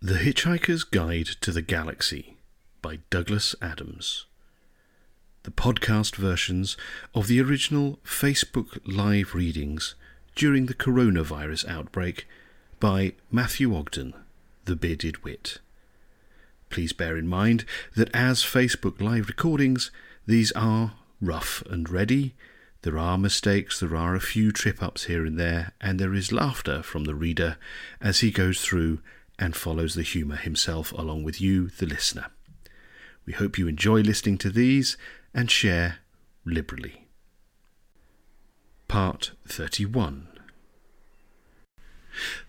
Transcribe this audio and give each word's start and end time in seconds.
The 0.00 0.14
Hitchhiker's 0.14 0.84
Guide 0.84 1.26
to 1.40 1.50
the 1.50 1.60
Galaxy 1.60 2.36
by 2.82 3.00
Douglas 3.10 3.56
Adams. 3.60 4.26
The 5.42 5.50
podcast 5.50 6.14
versions 6.14 6.76
of 7.16 7.26
the 7.26 7.40
original 7.40 7.98
Facebook 8.04 8.78
live 8.86 9.34
readings 9.34 9.96
during 10.36 10.66
the 10.66 10.74
coronavirus 10.74 11.68
outbreak 11.68 12.28
by 12.78 13.14
Matthew 13.32 13.74
Ogden, 13.74 14.14
the 14.66 14.76
Bearded 14.76 15.24
Wit. 15.24 15.58
Please 16.70 16.92
bear 16.92 17.16
in 17.16 17.26
mind 17.26 17.64
that 17.96 18.14
as 18.14 18.44
Facebook 18.44 19.00
live 19.00 19.26
recordings, 19.26 19.90
these 20.26 20.52
are 20.52 20.92
rough 21.20 21.60
and 21.68 21.90
ready. 21.90 22.36
There 22.82 22.98
are 22.98 23.18
mistakes, 23.18 23.80
there 23.80 23.96
are 23.96 24.14
a 24.14 24.20
few 24.20 24.52
trip 24.52 24.80
ups 24.80 25.06
here 25.06 25.26
and 25.26 25.40
there, 25.40 25.72
and 25.80 25.98
there 25.98 26.14
is 26.14 26.30
laughter 26.30 26.84
from 26.84 27.02
the 27.02 27.16
reader 27.16 27.56
as 28.00 28.20
he 28.20 28.30
goes 28.30 28.60
through 28.60 29.00
and 29.38 29.54
follows 29.54 29.94
the 29.94 30.02
humour 30.02 30.36
himself 30.36 30.92
along 30.92 31.22
with 31.22 31.40
you, 31.40 31.68
the 31.68 31.86
listener. 31.86 32.26
We 33.24 33.32
hope 33.32 33.58
you 33.58 33.68
enjoy 33.68 34.00
listening 34.00 34.38
to 34.38 34.50
these 34.50 34.96
and 35.34 35.50
share 35.50 35.98
liberally. 36.44 37.06
Part 38.88 39.32
31 39.46 40.28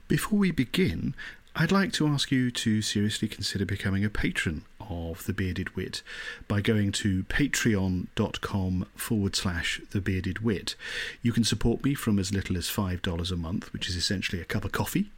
Before 0.08 0.40
we 0.40 0.52
begin, 0.52 1.16
I'd 1.56 1.72
like 1.72 1.92
to 1.94 2.08
ask 2.08 2.32
you 2.32 2.50
to 2.52 2.82
seriously 2.82 3.28
consider 3.28 3.66
becoming 3.66 4.06
a 4.06 4.10
patron 4.10 4.64
of 4.90 5.26
The 5.26 5.34
Bearded 5.34 5.76
Wit 5.76 6.02
by 6.48 6.62
going 6.62 6.92
to 6.94 7.24
patreon.com 7.24 8.88
forward 8.96 9.36
slash 9.36 9.82
The 9.92 10.02
Bearded 10.02 10.40
Wit. 10.40 10.76
You 11.22 11.32
can 11.32 11.44
support 11.44 11.84
me 11.84 11.94
from 11.94 12.20
as 12.20 12.34
little 12.34 12.58
as 12.58 12.68
$5 12.68 13.32
a 13.32 13.36
month, 13.36 13.72
which 13.72 13.88
is 13.88 13.96
essentially 13.96 14.42
a 14.42 14.46
cup 14.46 14.66
of 14.66 14.72
coffee, 14.72 15.12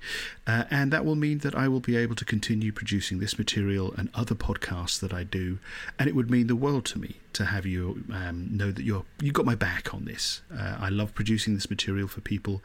uh, 0.46 0.66
and 0.70 0.92
that 0.92 1.06
will 1.06 1.16
mean 1.16 1.40
that 1.40 1.56
I 1.56 1.68
will 1.68 1.80
be 1.80 1.96
able 1.96 2.16
to 2.16 2.26
continue 2.26 2.72
producing 2.72 3.20
this 3.20 3.38
material 3.38 3.94
and 3.98 4.10
other 4.14 4.36
podcasts 4.36 5.00
that 5.00 5.14
I 5.14 5.24
do, 5.24 5.60
and 5.98 6.10
it 6.10 6.16
would 6.16 6.30
mean 6.30 6.48
the 6.48 6.56
world 6.56 6.86
to 6.86 7.00
me 7.00 7.16
to 7.34 7.46
have 7.46 7.66
you 7.66 8.04
um, 8.12 8.50
know 8.52 8.72
that 8.72 8.84
you're 8.84 9.06
you 9.22 9.32
got 9.32 9.46
my 9.46 9.56
back 9.56 9.94
on 9.94 10.06
this. 10.06 10.42
Uh, 10.54 10.76
I 10.80 10.90
love 10.90 11.14
producing 11.14 11.54
this 11.54 11.70
material 11.70 12.08
for 12.08 12.20
people, 12.20 12.62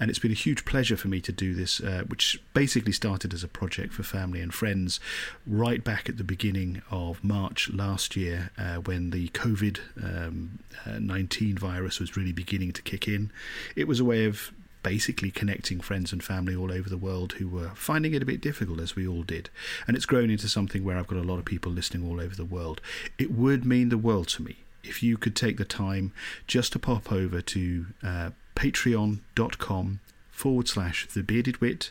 and 0.00 0.10
it's 0.10 0.18
been 0.18 0.32
a 0.32 0.34
huge 0.34 0.64
pleasure 0.64 0.96
for 0.96 1.08
me 1.08 1.20
to 1.20 1.32
do 1.32 1.54
this, 1.54 1.80
uh, 1.80 2.02
which 2.08 2.42
basically 2.52 2.92
started 2.92 3.32
as 3.32 3.44
a 3.44 3.48
project 3.48 3.92
for 3.92 4.02
family 4.02 4.40
and 4.40 4.52
friends 4.52 4.98
right 5.46 5.82
back 5.84 6.08
at 6.08 6.16
the 6.16 6.24
beginning 6.24 6.47
of 6.90 7.22
March 7.22 7.70
last 7.70 8.16
year 8.16 8.50
uh, 8.56 8.76
when 8.76 9.10
the 9.10 9.28
COVID 9.28 9.78
um, 10.02 10.58
uh, 10.86 10.98
19 10.98 11.58
virus 11.58 12.00
was 12.00 12.16
really 12.16 12.32
beginning 12.32 12.72
to 12.72 12.82
kick 12.82 13.06
in. 13.06 13.30
It 13.76 13.86
was 13.86 14.00
a 14.00 14.04
way 14.04 14.24
of 14.24 14.52
basically 14.82 15.30
connecting 15.30 15.80
friends 15.80 16.12
and 16.12 16.22
family 16.22 16.54
all 16.54 16.72
over 16.72 16.88
the 16.88 16.96
world 16.96 17.32
who 17.32 17.48
were 17.48 17.70
finding 17.74 18.14
it 18.14 18.22
a 18.22 18.26
bit 18.26 18.40
difficult, 18.40 18.80
as 18.80 18.96
we 18.96 19.06
all 19.06 19.22
did. 19.22 19.50
And 19.86 19.96
it's 19.96 20.06
grown 20.06 20.30
into 20.30 20.48
something 20.48 20.84
where 20.84 20.96
I've 20.96 21.06
got 21.06 21.18
a 21.18 21.22
lot 21.22 21.38
of 21.38 21.44
people 21.44 21.72
listening 21.72 22.08
all 22.08 22.20
over 22.20 22.34
the 22.34 22.44
world. 22.44 22.80
It 23.18 23.30
would 23.30 23.64
mean 23.64 23.88
the 23.88 23.98
world 23.98 24.28
to 24.28 24.42
me 24.42 24.56
if 24.84 25.02
you 25.02 25.18
could 25.18 25.36
take 25.36 25.58
the 25.58 25.64
time 25.64 26.12
just 26.46 26.72
to 26.72 26.78
pop 26.78 27.12
over 27.12 27.40
to 27.40 27.86
uh, 28.02 28.30
patreon.com 28.56 30.00
forward 30.30 30.68
slash 30.68 31.08
the 31.08 31.22
bearded 31.22 31.60
wit, 31.60 31.90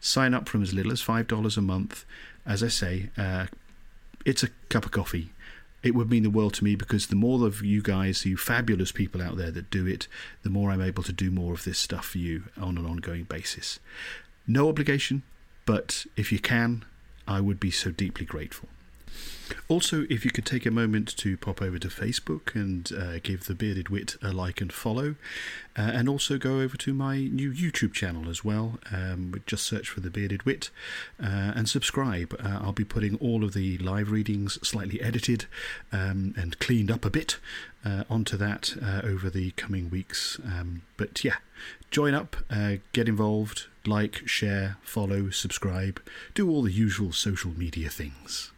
sign 0.00 0.34
up 0.34 0.48
from 0.48 0.62
as 0.62 0.74
little 0.74 0.92
as 0.92 1.02
$5 1.02 1.56
a 1.56 1.60
month. 1.60 2.04
As 2.44 2.62
I 2.62 2.68
say, 2.68 3.10
uh, 3.16 3.46
it's 4.26 4.42
a 4.42 4.50
cup 4.68 4.84
of 4.84 4.90
coffee 4.90 5.30
it 5.86 5.94
would 5.94 6.10
mean 6.10 6.24
the 6.24 6.30
world 6.30 6.54
to 6.54 6.64
me 6.64 6.74
because 6.74 7.06
the 7.06 7.16
more 7.16 7.46
of 7.46 7.64
you 7.64 7.80
guys, 7.80 8.26
you 8.26 8.36
fabulous 8.36 8.90
people 8.90 9.22
out 9.22 9.36
there 9.36 9.52
that 9.52 9.70
do 9.70 9.86
it, 9.86 10.08
the 10.42 10.50
more 10.50 10.70
I'm 10.70 10.82
able 10.82 11.04
to 11.04 11.12
do 11.12 11.30
more 11.30 11.52
of 11.52 11.64
this 11.64 11.78
stuff 11.78 12.06
for 12.06 12.18
you 12.18 12.44
on 12.60 12.76
an 12.76 12.84
ongoing 12.84 13.24
basis. 13.24 13.78
No 14.48 14.68
obligation, 14.68 15.22
but 15.64 16.04
if 16.16 16.32
you 16.32 16.40
can, 16.40 16.84
I 17.28 17.40
would 17.40 17.60
be 17.60 17.70
so 17.70 17.90
deeply 17.90 18.26
grateful. 18.26 18.68
Also, 19.68 20.06
if 20.10 20.24
you 20.24 20.30
could 20.30 20.46
take 20.46 20.66
a 20.66 20.70
moment 20.70 21.16
to 21.16 21.36
pop 21.36 21.62
over 21.62 21.78
to 21.78 21.88
Facebook 21.88 22.54
and 22.54 22.92
uh, 22.92 23.18
give 23.22 23.46
The 23.46 23.54
Bearded 23.54 23.88
Wit 23.88 24.16
a 24.22 24.32
like 24.32 24.60
and 24.60 24.72
follow, 24.72 25.16
uh, 25.76 25.82
and 25.94 26.08
also 26.08 26.38
go 26.38 26.60
over 26.60 26.76
to 26.76 26.94
my 26.94 27.18
new 27.18 27.52
YouTube 27.52 27.92
channel 27.92 28.28
as 28.28 28.44
well. 28.44 28.78
Um, 28.92 29.40
just 29.46 29.64
search 29.64 29.88
for 29.88 30.00
The 30.00 30.10
Bearded 30.10 30.44
Wit 30.44 30.70
uh, 31.22 31.52
and 31.54 31.68
subscribe. 31.68 32.34
Uh, 32.42 32.60
I'll 32.62 32.72
be 32.72 32.84
putting 32.84 33.16
all 33.16 33.44
of 33.44 33.54
the 33.54 33.78
live 33.78 34.10
readings, 34.10 34.58
slightly 34.66 35.00
edited 35.00 35.46
um, 35.92 36.34
and 36.36 36.58
cleaned 36.58 36.90
up 36.90 37.04
a 37.04 37.10
bit, 37.10 37.38
uh, 37.84 38.04
onto 38.10 38.36
that 38.36 38.74
uh, 38.82 39.00
over 39.04 39.30
the 39.30 39.52
coming 39.52 39.90
weeks. 39.90 40.40
Um, 40.44 40.82
but 40.96 41.24
yeah, 41.24 41.36
join 41.90 42.14
up, 42.14 42.36
get 42.92 43.08
involved, 43.08 43.66
like, 43.86 44.26
share, 44.26 44.76
follow, 44.82 45.30
subscribe, 45.30 46.00
do 46.34 46.50
all 46.50 46.62
the 46.62 46.72
usual 46.72 47.12
social 47.12 47.52
media 47.56 47.88
things. 47.88 48.50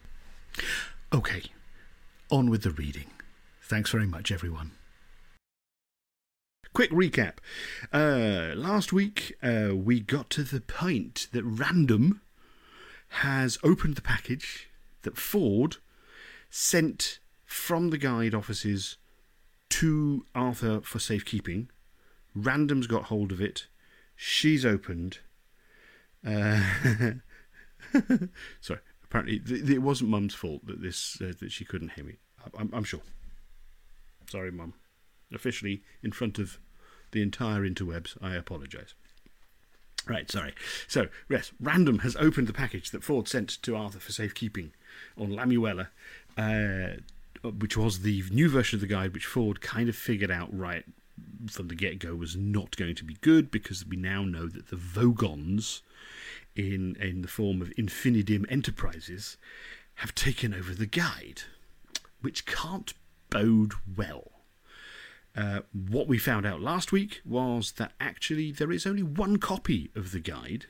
Okay, 1.13 1.43
on 2.29 2.49
with 2.49 2.63
the 2.63 2.71
reading. 2.71 3.09
Thanks 3.63 3.91
very 3.91 4.05
much, 4.05 4.31
everyone. 4.31 4.71
Quick 6.73 6.91
recap. 6.91 7.37
Uh, 7.91 8.53
last 8.55 8.93
week, 8.93 9.35
uh, 9.41 9.71
we 9.73 9.99
got 9.99 10.29
to 10.31 10.43
the 10.43 10.61
point 10.61 11.27
that 11.31 11.43
Random 11.43 12.21
has 13.09 13.57
opened 13.63 13.95
the 13.95 14.01
package 14.01 14.69
that 15.01 15.17
Ford 15.17 15.77
sent 16.49 17.19
from 17.43 17.89
the 17.89 17.97
guide 17.97 18.35
offices 18.35 18.97
to 19.69 20.25
Arthur 20.35 20.81
for 20.81 20.99
safekeeping. 20.99 21.69
Random's 22.35 22.87
got 22.87 23.05
hold 23.05 23.31
of 23.31 23.41
it. 23.41 23.67
She's 24.15 24.65
opened. 24.65 25.19
Uh, 26.25 26.61
sorry 28.61 28.79
apparently 29.09 29.39
th- 29.39 29.69
it 29.69 29.79
wasn't 29.79 30.09
Mum's 30.09 30.33
fault 30.33 30.65
that 30.65 30.81
this 30.81 31.17
uh, 31.21 31.33
that 31.39 31.51
she 31.51 31.65
couldn't 31.65 31.93
hear 31.93 32.05
me. 32.05 32.15
I'm, 32.57 32.69
I'm 32.73 32.83
sure. 32.83 33.01
Sorry, 34.29 34.51
Mum. 34.51 34.73
Officially 35.33 35.81
in 36.03 36.11
front 36.11 36.39
of 36.39 36.59
the 37.11 37.21
entire 37.21 37.61
interwebs, 37.61 38.17
I 38.21 38.35
apologise. 38.35 38.93
Right, 40.07 40.29
sorry. 40.29 40.53
So, 40.87 41.07
yes, 41.29 41.51
Random 41.59 41.99
has 41.99 42.15
opened 42.15 42.47
the 42.47 42.53
package 42.53 42.91
that 42.91 43.03
Ford 43.03 43.27
sent 43.27 43.49
to 43.61 43.75
Arthur 43.75 43.99
for 43.99 44.11
safekeeping 44.11 44.71
on 45.17 45.29
Lamuella, 45.29 45.87
uh, 46.37 47.01
which 47.47 47.77
was 47.77 47.99
the 48.01 48.23
new 48.31 48.49
version 48.49 48.77
of 48.77 48.81
the 48.81 48.87
guide, 48.87 49.13
which 49.13 49.25
Ford 49.25 49.61
kind 49.61 49.89
of 49.89 49.95
figured 49.95 50.31
out 50.31 50.55
right 50.57 50.85
from 51.47 51.67
the 51.67 51.75
get 51.75 51.99
go 51.99 52.15
was 52.15 52.35
not 52.35 52.77
going 52.77 52.95
to 52.95 53.03
be 53.03 53.17
good 53.21 53.51
because 53.51 53.85
we 53.85 53.97
now 53.97 54.23
know 54.23 54.47
that 54.47 54.69
the 54.69 54.75
Vogons 54.77 55.81
in, 56.59 56.95
in 56.97 57.21
the 57.21 57.27
form 57.27 57.61
of 57.61 57.69
Infinidim 57.71 58.45
Enterprises 58.51 59.37
have 59.95 60.13
taken 60.13 60.53
over 60.53 60.73
the 60.73 60.85
guide, 60.85 61.43
which 62.21 62.45
can't 62.45 62.93
bode 63.29 63.73
well. 63.95 64.31
Uh, 65.35 65.61
what 65.71 66.07
we 66.07 66.17
found 66.17 66.45
out 66.45 66.61
last 66.61 66.91
week 66.91 67.21
was 67.23 67.73
that 67.73 67.93
actually 67.99 68.51
there 68.51 68.71
is 68.71 68.85
only 68.85 69.03
one 69.03 69.37
copy 69.37 69.89
of 69.95 70.11
the 70.11 70.19
guide, 70.19 70.65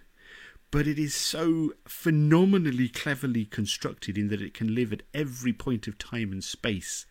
but 0.70 0.86
it 0.86 1.00
is 1.00 1.16
so 1.16 1.74
phenomenally 1.88 2.88
cleverly 2.88 3.46
constructed 3.46 4.18
in 4.18 4.28
that 4.28 4.42
it 4.42 4.54
can 4.54 4.76
live 4.76 4.94
at 4.94 5.02
every 5.14 5.54
point 5.54 5.88
of 5.88 5.98
time 5.98 6.32
and 6.32 6.44
space 6.44 7.08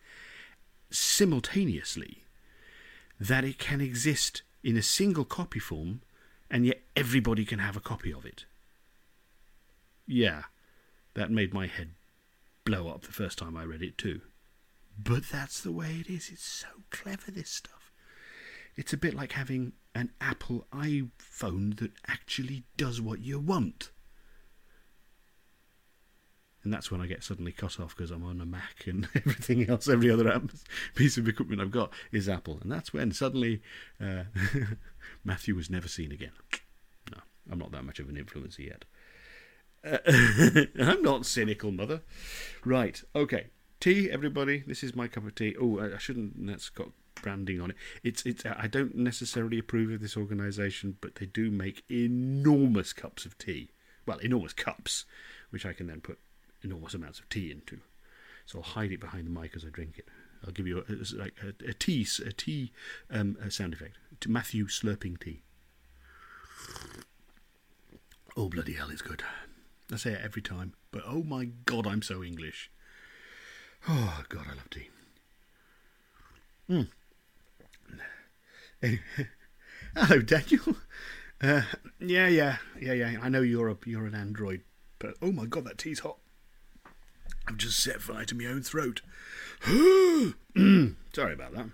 simultaneously 0.89 2.23
that 3.19 3.43
it 3.43 3.59
can 3.59 3.81
exist 3.81 4.41
in 4.63 4.77
a 4.77 4.81
single 4.81 5.25
copy 5.25 5.59
form 5.59 6.01
and 6.49 6.65
yet 6.65 6.81
everybody 6.95 7.43
can 7.43 7.59
have 7.59 7.75
a 7.75 7.81
copy 7.81 8.13
of 8.13 8.25
it 8.25 8.45
yeah, 10.09 10.43
that 11.13 11.31
made 11.31 11.53
my 11.53 11.67
head 11.67 11.91
blow 12.65 12.89
up 12.89 13.03
the 13.03 13.11
first 13.11 13.37
time 13.37 13.55
I 13.55 13.63
read 13.63 13.83
it 13.83 13.97
too. 13.97 14.21
But 15.01 15.23
that's 15.31 15.61
the 15.61 15.71
way 15.71 15.97
it 16.01 16.09
is. 16.09 16.29
It's 16.29 16.43
so 16.43 16.67
clever, 16.89 17.31
this 17.31 17.49
stuff. 17.49 17.91
It's 18.75 18.91
a 18.91 18.97
bit 18.97 19.13
like 19.13 19.33
having 19.33 19.73
an 19.93 20.11
Apple 20.19 20.65
iPhone 20.73 21.77
that 21.79 21.91
actually 22.07 22.63
does 22.75 22.99
what 22.99 23.19
you 23.19 23.39
want. 23.39 23.91
And 26.63 26.73
that's 26.73 26.91
when 26.91 27.01
I 27.01 27.07
get 27.07 27.23
suddenly 27.23 27.51
cut 27.51 27.79
off 27.79 27.95
because 27.95 28.11
I'm 28.11 28.23
on 28.23 28.41
a 28.41 28.45
Mac 28.45 28.85
and 28.85 29.07
everything 29.15 29.69
else, 29.69 29.87
every 29.87 30.11
other 30.11 30.41
piece 30.95 31.17
of 31.17 31.27
equipment 31.27 31.61
I've 31.61 31.71
got 31.71 31.93
is 32.11 32.27
Apple. 32.27 32.59
And 32.61 32.71
that's 32.71 32.91
when 32.91 33.11
suddenly 33.11 33.61
uh, 34.01 34.23
Matthew 35.23 35.55
was 35.55 35.69
never 35.69 35.87
seen 35.87 36.11
again. 36.11 36.31
No, 37.11 37.19
I'm 37.49 37.59
not 37.59 37.71
that 37.71 37.85
much 37.85 37.99
of 37.99 38.09
an 38.09 38.15
influencer 38.15 38.65
yet. 38.67 38.85
Uh, 39.85 39.97
I'm 40.81 41.01
not 41.01 41.25
cynical, 41.25 41.71
mother. 41.71 42.01
Right, 42.65 43.01
okay. 43.15 43.47
Tea, 43.79 44.11
everybody. 44.11 44.63
This 44.65 44.83
is 44.83 44.95
my 44.95 45.07
cup 45.07 45.25
of 45.25 45.35
tea. 45.35 45.55
Oh, 45.59 45.79
I 45.79 45.97
shouldn't. 45.97 46.45
That's 46.45 46.69
got 46.69 46.89
branding 47.15 47.61
on 47.61 47.71
it. 47.71 47.77
It's 48.03 48.25
it's. 48.25 48.45
I 48.45 48.67
don't 48.67 48.95
necessarily 48.95 49.59
approve 49.59 49.91
of 49.91 50.01
this 50.01 50.17
organisation, 50.17 50.97
but 50.99 51.15
they 51.15 51.25
do 51.25 51.49
make 51.49 51.83
enormous 51.89 52.91
cups 52.91 53.25
of 53.25 53.37
tea. 53.37 53.69
Well, 54.05 54.17
enormous 54.17 54.53
cups, 54.53 55.05
which 55.49 55.65
I 55.65 55.73
can 55.73 55.87
then 55.87 56.01
put 56.01 56.19
enormous 56.61 56.93
amounts 56.93 57.19
of 57.19 57.29
tea 57.29 57.51
into. 57.51 57.79
So 58.45 58.59
I'll 58.59 58.63
hide 58.63 58.91
it 58.91 58.99
behind 58.99 59.27
the 59.27 59.39
mic 59.39 59.55
as 59.55 59.63
I 59.63 59.69
drink 59.69 59.97
it. 59.97 60.07
I'll 60.45 60.51
give 60.51 60.67
you 60.67 60.79
a, 60.79 61.17
like 61.17 61.35
a, 61.43 61.69
a 61.69 61.73
tea 61.73 62.07
a 62.25 62.31
tea 62.31 62.71
um, 63.09 63.37
a 63.41 63.51
sound 63.51 63.73
effect. 63.73 63.95
Matthew 64.27 64.67
slurping 64.67 65.19
tea. 65.21 65.41
Oh 68.35 68.49
bloody 68.49 68.73
hell, 68.73 68.89
it's 68.89 69.01
good. 69.01 69.23
I 69.91 69.95
say 69.97 70.11
it 70.11 70.21
every 70.23 70.41
time, 70.41 70.73
but 70.91 71.03
oh 71.05 71.23
my 71.23 71.49
god, 71.65 71.87
I'm 71.87 72.01
so 72.01 72.23
English. 72.23 72.69
Oh 73.87 74.23
god, 74.29 74.45
I 74.47 74.55
love 74.55 74.69
tea. 74.69 74.89
Mm. 76.69 76.87
Anyway, 78.81 79.01
hello, 79.95 80.21
Daniel. 80.21 80.75
Uh, 81.41 81.63
yeah, 81.99 82.27
yeah, 82.27 82.57
yeah, 82.79 82.93
yeah. 82.93 83.17
I 83.21 83.29
know 83.29 83.41
you're 83.41 83.69
a 83.69 83.77
you're 83.85 84.05
an 84.05 84.15
android, 84.15 84.61
but 84.99 85.15
oh 85.21 85.31
my 85.31 85.45
god, 85.45 85.65
that 85.65 85.77
tea's 85.77 85.99
hot. 85.99 86.17
I've 87.47 87.57
just 87.57 87.79
set 87.79 88.01
fire 88.01 88.25
to 88.25 88.35
my 88.35 88.45
own 88.45 88.61
throat. 88.61 89.01
Sorry 89.65 91.33
about 91.33 91.53
that. 91.55 91.69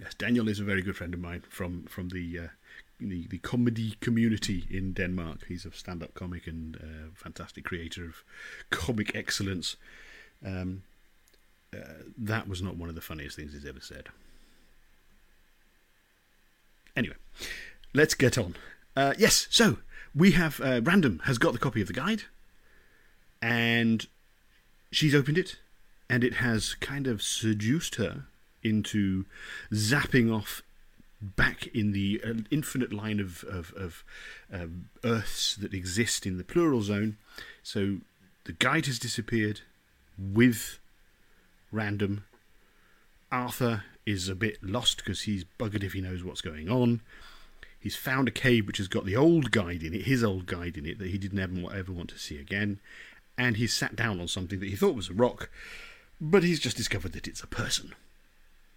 Yes, 0.00 0.14
Daniel 0.14 0.48
is 0.48 0.60
a 0.60 0.64
very 0.64 0.80
good 0.80 0.96
friend 0.96 1.12
of 1.12 1.20
mine 1.20 1.42
from 1.50 1.84
from 1.84 2.08
the 2.08 2.38
uh, 2.38 2.48
the, 3.00 3.26
the 3.28 3.38
comedy 3.38 3.96
community 4.00 4.64
in 4.70 4.92
Denmark. 4.92 5.46
He's 5.48 5.64
a 5.64 5.72
stand-up 5.72 6.14
comic 6.14 6.46
and 6.46 6.76
uh, 6.76 7.10
fantastic 7.14 7.64
creator 7.64 8.04
of 8.04 8.24
comic 8.70 9.14
excellence. 9.14 9.76
Um, 10.44 10.82
uh, 11.74 12.02
that 12.16 12.48
was 12.48 12.62
not 12.62 12.76
one 12.76 12.88
of 12.88 12.94
the 12.94 13.00
funniest 13.00 13.36
things 13.36 13.52
he's 13.52 13.66
ever 13.66 13.80
said. 13.80 14.08
Anyway, 16.96 17.16
let's 17.94 18.14
get 18.14 18.36
on. 18.36 18.56
Uh, 18.96 19.14
yes, 19.18 19.46
so 19.50 19.78
we 20.14 20.32
have 20.32 20.60
uh, 20.60 20.80
Random 20.82 21.20
has 21.24 21.38
got 21.38 21.52
the 21.52 21.58
copy 21.58 21.80
of 21.80 21.86
the 21.86 21.92
guide, 21.92 22.22
and 23.40 24.06
she's 24.90 25.14
opened 25.14 25.38
it, 25.38 25.56
and 26.10 26.24
it 26.24 26.34
has 26.34 26.74
kind 26.74 27.06
of 27.06 27.22
seduced 27.22 27.96
her 27.96 28.24
into 28.64 29.26
zapping 29.72 30.34
off 30.34 30.62
back 31.20 31.66
in 31.68 31.92
the 31.92 32.20
uh, 32.24 32.34
infinite 32.50 32.92
line 32.92 33.20
of, 33.20 33.44
of, 33.44 33.72
of 33.76 34.04
um, 34.52 34.88
Earths 35.04 35.56
that 35.56 35.74
exist 35.74 36.26
in 36.26 36.38
the 36.38 36.44
plural 36.44 36.82
zone. 36.82 37.16
So 37.62 37.98
the 38.44 38.52
guide 38.52 38.86
has 38.86 38.98
disappeared 38.98 39.60
with 40.18 40.78
random. 41.72 42.24
Arthur 43.30 43.84
is 44.06 44.28
a 44.28 44.34
bit 44.34 44.58
lost 44.62 44.98
because 44.98 45.22
he's 45.22 45.44
buggered 45.58 45.82
if 45.82 45.92
he 45.92 46.00
knows 46.00 46.24
what's 46.24 46.40
going 46.40 46.70
on. 46.70 47.00
He's 47.80 47.96
found 47.96 48.26
a 48.26 48.32
cave 48.32 48.66
which 48.66 48.78
has 48.78 48.88
got 48.88 49.04
the 49.04 49.16
old 49.16 49.50
guide 49.50 49.82
in 49.82 49.94
it, 49.94 50.02
his 50.02 50.24
old 50.24 50.46
guide 50.46 50.76
in 50.76 50.86
it, 50.86 50.98
that 50.98 51.10
he 51.10 51.18
didn't 51.18 51.38
ever, 51.38 51.74
ever 51.74 51.92
want 51.92 52.10
to 52.10 52.18
see 52.18 52.38
again. 52.38 52.80
And 53.36 53.56
he's 53.56 53.72
sat 53.72 53.94
down 53.94 54.20
on 54.20 54.26
something 54.26 54.58
that 54.60 54.68
he 54.68 54.76
thought 54.76 54.96
was 54.96 55.10
a 55.10 55.14
rock, 55.14 55.48
but 56.20 56.42
he's 56.42 56.58
just 56.58 56.76
discovered 56.76 57.12
that 57.12 57.28
it's 57.28 57.42
a 57.42 57.46
person. 57.46 57.94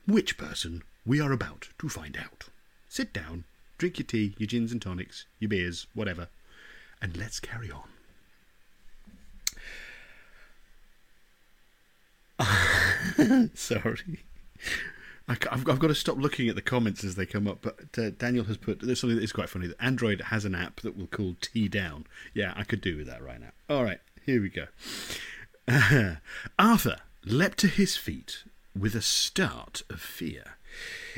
Which 0.06 0.38
person 0.38 0.84
we 1.06 1.20
are 1.22 1.32
about 1.32 1.70
to 1.80 1.90
find 1.90 2.18
out. 2.18 2.50
Sit 2.90 3.14
down, 3.14 3.46
drink 3.78 4.00
your 4.00 4.06
tea, 4.06 4.36
your 4.38 4.48
gins 4.48 4.72
and 4.72 4.82
tonics, 4.82 5.26
your 5.40 5.50
beers, 5.50 5.88
whatever, 5.94 6.28
and 7.02 7.16
let's 7.18 7.40
carry 7.40 7.72
on. 7.72 7.84
Sorry. 13.54 14.24
I, 15.28 15.38
have 15.50 15.64
got 15.64 15.88
to 15.88 15.96
stop 15.96 16.18
looking 16.18 16.50
at 16.50 16.56
the 16.56 16.62
comments 16.62 17.04
as 17.04 17.16
they 17.16 17.26
come 17.26 17.48
up, 17.48 17.60
but 17.62 17.78
uh, 17.98 18.10
Daniel 18.18 18.46
has 18.46 18.58
put 18.58 18.82
there's 18.82 19.00
something 19.00 19.16
that 19.16 19.24
is 19.24 19.32
quite 19.32 19.50
funny. 19.50 19.68
That 19.68 19.82
Android 19.82 20.22
has 20.22 20.44
an 20.46 20.56
app 20.56 20.82
that 20.82 20.98
will 20.98 21.08
call 21.08 21.36
Tea 21.40 21.68
Down. 21.68 22.06
Yeah, 22.34 22.54
I 22.56 22.64
could 22.64 22.82
do 22.82 22.98
with 22.98 23.08
that 23.08 23.24
right 23.24 23.40
now. 23.40 23.52
All 23.70 23.84
right, 23.84 24.00
here 24.26 24.42
we 24.42 24.50
go. 24.50 24.66
Uh, 25.68 26.16
Arthur 26.60 26.98
leapt 27.24 27.60
to 27.60 27.68
his 27.68 27.96
feet 27.96 28.44
with 28.78 28.96
a 28.96 29.02
start 29.02 29.84
of 29.90 30.02
fear. 30.02 30.58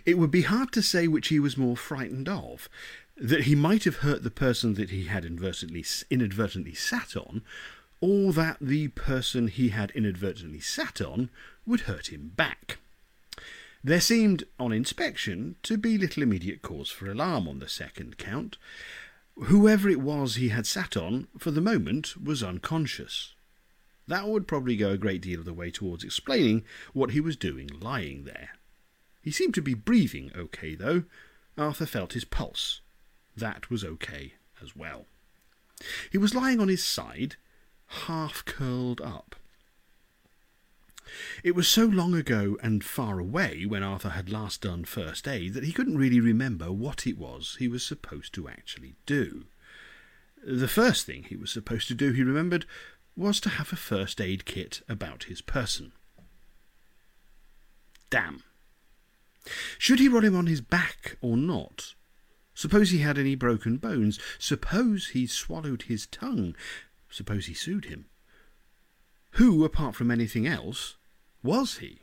It 0.05 0.17
would 0.17 0.31
be 0.31 0.44
hard 0.44 0.71
to 0.73 0.81
say 0.81 1.07
which 1.07 1.27
he 1.27 1.39
was 1.39 1.57
more 1.57 1.77
frightened 1.77 2.27
of 2.27 2.69
that 3.15 3.44
he 3.44 3.55
might 3.55 3.83
have 3.83 3.97
hurt 3.97 4.23
the 4.23 4.31
person 4.31 4.73
that 4.73 4.89
he 4.89 5.05
had 5.05 5.23
inadvertently, 5.23 5.85
inadvertently 6.09 6.73
sat 6.73 7.15
on, 7.15 7.44
or 8.01 8.33
that 8.33 8.57
the 8.59 8.88
person 8.89 9.47
he 9.47 9.69
had 9.69 9.91
inadvertently 9.91 10.59
sat 10.59 11.00
on 11.00 11.29
would 11.65 11.81
hurt 11.81 12.07
him 12.11 12.31
back. 12.35 12.79
There 13.83 14.01
seemed, 14.01 14.45
on 14.59 14.71
inspection, 14.71 15.57
to 15.63 15.77
be 15.77 15.97
little 15.97 16.23
immediate 16.23 16.61
cause 16.61 16.89
for 16.89 17.09
alarm 17.09 17.47
on 17.47 17.59
the 17.59 17.69
second 17.69 18.17
count. 18.17 18.57
Whoever 19.35 19.89
it 19.89 20.00
was 20.00 20.35
he 20.35 20.50
had 20.50 20.65
sat 20.65 20.95
on, 20.95 21.27
for 21.38 21.51
the 21.51 21.61
moment, 21.61 22.21
was 22.21 22.41
unconscious. 22.41 23.33
That 24.07 24.27
would 24.27 24.47
probably 24.47 24.75
go 24.75 24.91
a 24.91 24.97
great 24.97 25.21
deal 25.21 25.39
of 25.39 25.45
the 25.45 25.53
way 25.53 25.71
towards 25.71 26.03
explaining 26.03 26.63
what 26.94 27.11
he 27.11 27.19
was 27.19 27.38
doing 27.38 27.69
lying 27.79 28.25
there. 28.25 28.50
He 29.21 29.31
seemed 29.31 29.53
to 29.55 29.61
be 29.61 29.73
breathing 29.73 30.31
okay, 30.35 30.75
though. 30.75 31.03
Arthur 31.57 31.85
felt 31.85 32.13
his 32.13 32.25
pulse. 32.25 32.81
That 33.35 33.69
was 33.69 33.83
okay 33.83 34.33
as 34.61 34.75
well. 34.75 35.05
He 36.11 36.17
was 36.17 36.35
lying 36.35 36.59
on 36.59 36.67
his 36.67 36.83
side, 36.83 37.35
half 37.88 38.44
curled 38.45 39.01
up. 39.01 39.35
It 41.44 41.53
was 41.53 41.67
so 41.67 41.85
long 41.85 42.13
ago 42.15 42.57
and 42.63 42.83
far 42.83 43.19
away 43.19 43.65
when 43.65 43.83
Arthur 43.83 44.09
had 44.09 44.29
last 44.29 44.61
done 44.61 44.85
first 44.85 45.27
aid 45.27 45.53
that 45.53 45.63
he 45.63 45.73
couldn't 45.73 45.97
really 45.97 46.19
remember 46.19 46.71
what 46.71 47.05
it 47.05 47.17
was 47.17 47.57
he 47.59 47.67
was 47.67 47.85
supposed 47.85 48.33
to 48.33 48.47
actually 48.47 48.95
do. 49.05 49.45
The 50.45 50.67
first 50.67 51.05
thing 51.05 51.23
he 51.23 51.35
was 51.35 51.51
supposed 51.51 51.88
to 51.89 51.95
do, 51.95 52.11
he 52.11 52.23
remembered, 52.23 52.65
was 53.15 53.39
to 53.42 53.50
have 53.50 53.71
a 53.71 53.77
first 53.77 54.19
aid 54.19 54.45
kit 54.45 54.81
about 54.89 55.25
his 55.25 55.42
person. 55.42 55.92
Damn. 58.10 58.44
Should 59.77 60.00
he 60.00 60.07
roll 60.07 60.24
him 60.24 60.36
on 60.36 60.48
his 60.48 60.62
back 60.62 61.18
or 61.21 61.38
not? 61.38 61.95
Suppose 62.54 62.92
he 62.92 63.00
had 63.00 63.18
any 63.18 63.36
broken 63.36 63.77
bones? 63.77 64.19
Suppose 64.38 65.10
he 65.10 65.25
swallowed 65.27 65.83
his 65.83 66.06
tongue? 66.07 66.56
Suppose 67.10 67.48
he 67.48 67.54
sued 67.54 67.86
him? 67.86 68.06
Who, 69.31 69.65
apart 69.65 69.95
from 69.95 70.12
anything 70.12 70.45
else, 70.48 70.95
was 71.42 71.77
he? 71.77 72.01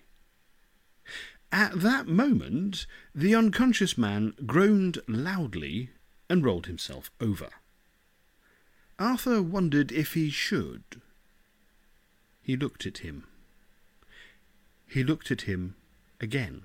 At 1.53 1.81
that 1.81 2.07
moment, 2.07 2.87
the 3.15 3.35
unconscious 3.35 3.97
man 3.97 4.35
groaned 4.47 4.99
loudly 5.09 5.91
and 6.29 6.45
rolled 6.45 6.67
himself 6.67 7.11
over. 7.21 7.49
Arthur 9.01 9.43
wondered 9.43 9.91
if 9.91 10.13
he 10.13 10.29
should. 10.29 10.83
He 12.43 12.55
looked 12.55 12.85
at 12.85 12.99
him. 12.99 13.25
He 14.87 15.03
looked 15.03 15.31
at 15.31 15.43
him 15.43 15.75
again. 16.21 16.65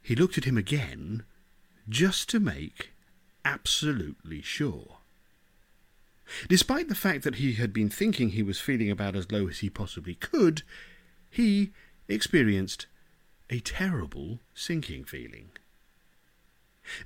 He 0.00 0.14
looked 0.14 0.38
at 0.38 0.44
him 0.44 0.56
again 0.56 1.24
just 1.88 2.28
to 2.28 2.38
make 2.38 2.92
absolutely 3.44 4.40
sure. 4.40 4.98
Despite 6.48 6.88
the 6.88 6.94
fact 6.94 7.24
that 7.24 7.36
he 7.36 7.54
had 7.54 7.72
been 7.72 7.90
thinking 7.90 8.30
he 8.30 8.42
was 8.44 8.60
feeling 8.60 8.90
about 8.90 9.16
as 9.16 9.32
low 9.32 9.48
as 9.48 9.58
he 9.58 9.70
possibly 9.70 10.14
could, 10.14 10.62
he 11.28 11.72
experienced 12.08 12.86
a 13.50 13.58
terrible 13.58 14.38
sinking 14.54 15.04
feeling. 15.04 15.50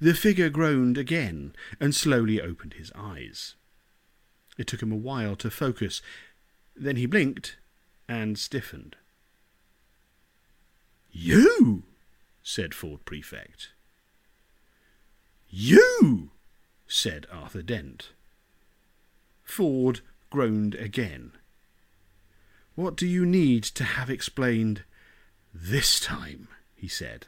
The 0.00 0.14
figure 0.14 0.50
groaned 0.50 0.98
again 0.98 1.54
and 1.78 1.94
slowly 1.94 2.40
opened 2.40 2.74
his 2.74 2.92
eyes. 2.94 3.54
It 4.58 4.66
took 4.66 4.82
him 4.82 4.92
a 4.92 4.96
while 4.96 5.36
to 5.36 5.50
focus. 5.50 6.02
Then 6.76 6.96
he 6.96 7.06
blinked 7.06 7.56
and 8.08 8.38
stiffened. 8.38 8.96
You! 11.10 11.84
said 12.42 12.74
Ford 12.74 13.04
Prefect. 13.04 13.70
You! 15.48 16.30
said 16.86 17.26
Arthur 17.30 17.62
Dent. 17.62 18.10
Ford 19.42 20.00
groaned 20.30 20.74
again. 20.74 21.32
What 22.74 22.96
do 22.96 23.06
you 23.06 23.26
need 23.26 23.64
to 23.64 23.84
have 23.84 24.10
explained 24.10 24.84
this 25.52 26.00
time? 26.00 26.48
he 26.74 26.88
said, 26.88 27.26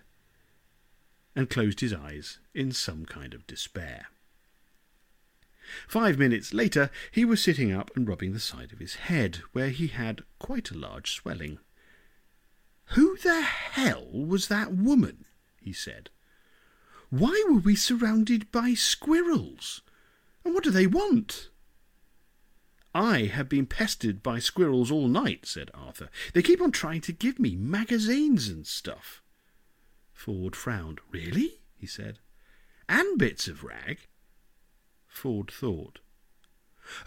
and 1.35 1.51
closed 1.51 1.81
his 1.81 1.93
eyes 1.93 2.39
in 2.55 2.73
some 2.73 3.07
kind 3.07 3.35
of 3.35 3.47
despair. 3.47 4.07
Five 5.89 6.19
minutes 6.19 6.53
later, 6.53 6.91
he 7.11 7.25
was 7.25 7.43
sitting 7.43 7.73
up 7.73 7.91
and 7.97 8.07
rubbing 8.07 8.33
the 8.33 8.41
side 8.41 8.73
of 8.73 8.79
his 8.79 8.97
head, 8.97 9.43
where 9.53 9.71
he 9.71 9.87
had 9.87 10.23
quite 10.39 10.71
a 10.71 10.79
large 10.79 11.13
swelling. 11.13 11.59
Who 12.87 13.17
the 13.17 13.41
hell 13.41 14.09
was 14.13 14.49
that 14.49 14.73
woman? 14.73 15.25
he 15.61 15.73
said. 15.73 16.11
Why 17.11 17.45
were 17.49 17.59
we 17.59 17.77
surrounded 17.77 18.51
by 18.51 18.75
squirrels? 18.75 19.83
And 20.45 20.55
what 20.55 20.65
do 20.65 20.71
they 20.71 20.87
want? 20.87 21.51
I 22.95 23.23
have 23.27 23.49
been 23.49 23.67
pestered 23.67 24.23
by 24.23 24.39
squirrels 24.39 24.91
all 24.91 25.09
night, 25.09 25.47
said 25.47 25.71
Arthur. 25.73 26.11
They 26.35 26.43
keep 26.43 26.61
on 26.61 26.73
trying 26.73 27.01
to 27.03 27.13
give 27.13 27.39
me 27.39 27.57
magazines 27.57 28.49
and 28.49 28.67
stuff. 28.67 29.22
Ford 30.23 30.55
frowned. 30.55 31.01
Really? 31.11 31.59
he 31.77 31.85
said. 31.85 32.21
And 32.89 33.19
bits 33.19 33.49
of 33.49 33.65
rag? 33.65 34.07
Ford 35.09 35.51
thought. 35.51 35.99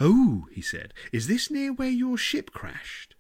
Oh, 0.02 0.48
he 0.52 0.62
said, 0.62 0.94
is 1.14 1.28
this 1.28 1.50
near 1.50 1.72
where 1.72 1.90
your 1.90 2.18
ship 2.18 2.52
crashed? 2.52 3.16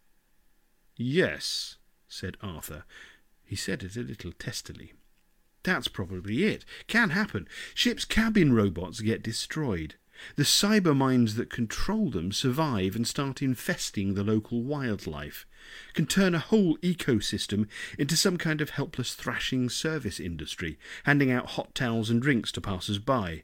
Yes, 0.97 1.77
said 2.09 2.35
Arthur. 2.41 2.83
He 3.45 3.55
said 3.55 3.83
it 3.83 3.95
a 3.95 4.01
little 4.01 4.33
testily. 4.33 4.91
That's 5.63 5.87
probably 5.87 6.43
it. 6.43 6.65
Can 6.87 7.11
happen. 7.11 7.47
Ship's 7.73 8.03
cabin 8.03 8.51
robots 8.51 8.99
get 8.99 9.23
destroyed. 9.23 9.95
The 10.35 10.43
cyber 10.43 10.95
minds 10.95 11.35
that 11.35 11.49
control 11.49 12.09
them 12.09 12.31
survive 12.31 12.95
and 12.95 13.07
start 13.07 13.41
infesting 13.41 14.13
the 14.13 14.23
local 14.23 14.63
wildlife, 14.63 15.45
can 15.93 16.05
turn 16.05 16.35
a 16.35 16.39
whole 16.39 16.77
ecosystem 16.77 17.67
into 17.97 18.15
some 18.15 18.37
kind 18.37 18.61
of 18.61 18.71
helpless 18.71 19.13
thrashing 19.13 19.69
service 19.69 20.19
industry, 20.19 20.77
handing 21.03 21.31
out 21.31 21.51
hot 21.51 21.75
towels 21.75 22.09
and 22.09 22.21
drinks 22.21 22.51
to 22.53 22.61
passers 22.61 22.99
by. 22.99 23.43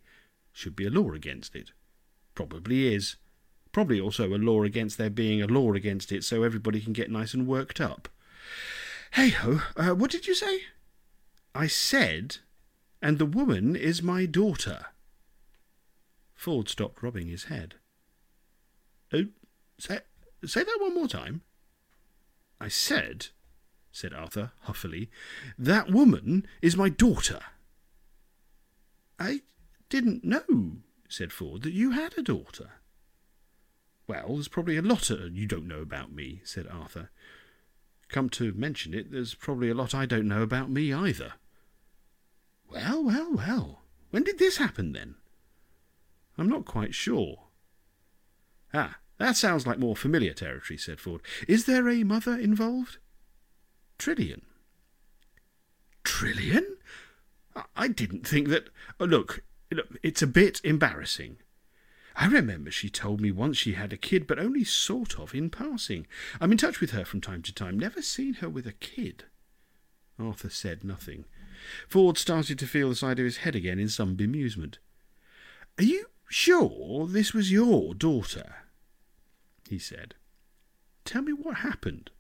Should 0.51 0.75
be 0.75 0.85
a 0.85 0.91
law 0.91 1.11
against 1.11 1.55
it. 1.55 1.71
Probably 2.35 2.93
is. 2.93 3.15
Probably 3.71 3.99
also 3.99 4.33
a 4.33 4.35
law 4.35 4.63
against 4.63 4.97
there 4.97 5.09
being 5.09 5.41
a 5.41 5.47
law 5.47 5.73
against 5.73 6.11
it 6.11 6.23
so 6.23 6.43
everybody 6.43 6.81
can 6.81 6.93
get 6.93 7.09
nice 7.09 7.33
and 7.33 7.47
worked 7.47 7.79
up. 7.79 8.09
Hey 9.11 9.29
ho, 9.29 9.61
uh, 9.75 9.95
what 9.95 10.11
did 10.11 10.27
you 10.27 10.35
say? 10.35 10.61
I 11.53 11.67
said, 11.67 12.37
and 13.01 13.17
the 13.17 13.25
woman 13.25 13.75
is 13.75 14.01
my 14.01 14.25
daughter. 14.25 14.87
Ford 16.41 16.67
stopped 16.67 17.03
rubbing 17.03 17.27
his 17.27 17.43
head. 17.43 17.75
Oh, 19.13 19.25
say, 19.77 19.99
say 20.43 20.63
that 20.63 20.77
one 20.81 20.95
more 20.95 21.07
time. 21.07 21.41
I 22.59 22.67
said, 22.67 23.27
said 23.91 24.11
Arthur 24.11 24.51
huffily, 24.61 25.11
that 25.55 25.91
woman 25.91 26.47
is 26.59 26.75
my 26.75 26.89
daughter. 26.89 27.41
I 29.19 29.41
didn't 29.89 30.23
know, 30.23 30.77
said 31.07 31.31
Ford, 31.31 31.61
that 31.61 31.73
you 31.73 31.91
had 31.91 32.17
a 32.17 32.23
daughter. 32.23 32.71
Well, 34.07 34.29
there's 34.29 34.47
probably 34.47 34.77
a 34.77 34.81
lot 34.81 35.11
you 35.11 35.45
don't 35.45 35.67
know 35.67 35.81
about 35.81 36.11
me, 36.11 36.41
said 36.43 36.65
Arthur. 36.65 37.11
Come 38.09 38.29
to 38.31 38.51
mention 38.53 38.95
it, 38.95 39.11
there's 39.11 39.35
probably 39.35 39.69
a 39.69 39.75
lot 39.75 39.93
I 39.93 40.07
don't 40.07 40.27
know 40.27 40.41
about 40.41 40.71
me 40.71 40.91
either. 40.91 41.33
Well, 42.67 43.03
well, 43.03 43.31
well. 43.31 43.81
When 44.09 44.23
did 44.23 44.39
this 44.39 44.57
happen 44.57 44.93
then? 44.93 45.17
I'm 46.41 46.49
not 46.49 46.65
quite 46.65 46.95
sure. 46.95 47.43
Ah, 48.73 48.97
that 49.19 49.37
sounds 49.37 49.67
like 49.67 49.77
more 49.77 49.95
familiar 49.95 50.33
territory, 50.33 50.75
said 50.75 50.99
Ford. 50.99 51.21
Is 51.47 51.65
there 51.65 51.87
a 51.87 52.03
mother 52.03 52.35
involved? 52.35 52.97
Trillian. 53.99 54.41
Trillian? 56.03 56.65
I 57.75 57.87
didn't 57.87 58.25
think 58.25 58.47
that. 58.47 58.69
Oh, 58.99 59.05
look, 59.05 59.43
look, 59.71 59.87
it's 60.01 60.23
a 60.23 60.27
bit 60.27 60.59
embarrassing. 60.63 61.37
I 62.15 62.25
remember 62.25 62.71
she 62.71 62.89
told 62.89 63.21
me 63.21 63.31
once 63.31 63.57
she 63.57 63.73
had 63.73 63.93
a 63.93 63.97
kid, 63.97 64.25
but 64.25 64.39
only 64.39 64.63
sort 64.63 65.19
of 65.19 65.35
in 65.35 65.51
passing. 65.51 66.07
I'm 66.39 66.51
in 66.51 66.57
touch 66.57 66.81
with 66.81 66.89
her 66.89 67.05
from 67.05 67.21
time 67.21 67.43
to 67.43 67.53
time. 67.53 67.77
Never 67.77 68.01
seen 68.01 68.35
her 68.35 68.49
with 68.49 68.65
a 68.65 68.71
kid. 68.73 69.25
Arthur 70.17 70.49
said 70.49 70.83
nothing. 70.83 71.25
Ford 71.87 72.17
started 72.17 72.57
to 72.57 72.65
feel 72.65 72.89
the 72.89 72.95
side 72.95 73.19
of 73.19 73.25
his 73.25 73.37
head 73.37 73.55
again 73.55 73.77
in 73.77 73.89
some 73.89 74.17
bemusement. 74.17 74.79
Are 75.77 75.83
you 75.83 76.07
sure 76.31 77.07
this 77.07 77.33
was 77.33 77.51
your 77.51 77.93
daughter? 77.93 78.55
he 79.69 79.77
said. 79.79 80.15
Tell 81.05 81.21
me 81.21 81.33
what 81.33 81.57
happened. 81.57 82.11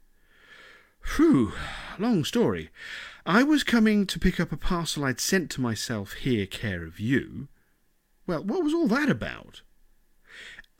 Phew, 1.01 1.53
long 1.99 2.23
story. 2.23 2.69
I 3.25 3.43
was 3.43 3.63
coming 3.63 4.05
to 4.07 4.19
pick 4.19 4.39
up 4.39 4.51
a 4.51 4.57
parcel 4.57 5.03
I'd 5.03 5.19
sent 5.19 5.49
to 5.51 5.61
myself 5.61 6.13
here 6.13 6.45
care 6.45 6.83
of 6.83 6.99
you. 6.99 7.47
Well, 8.27 8.43
what 8.43 8.63
was 8.63 8.73
all 8.73 8.87
that 8.87 9.09
about? 9.09 9.61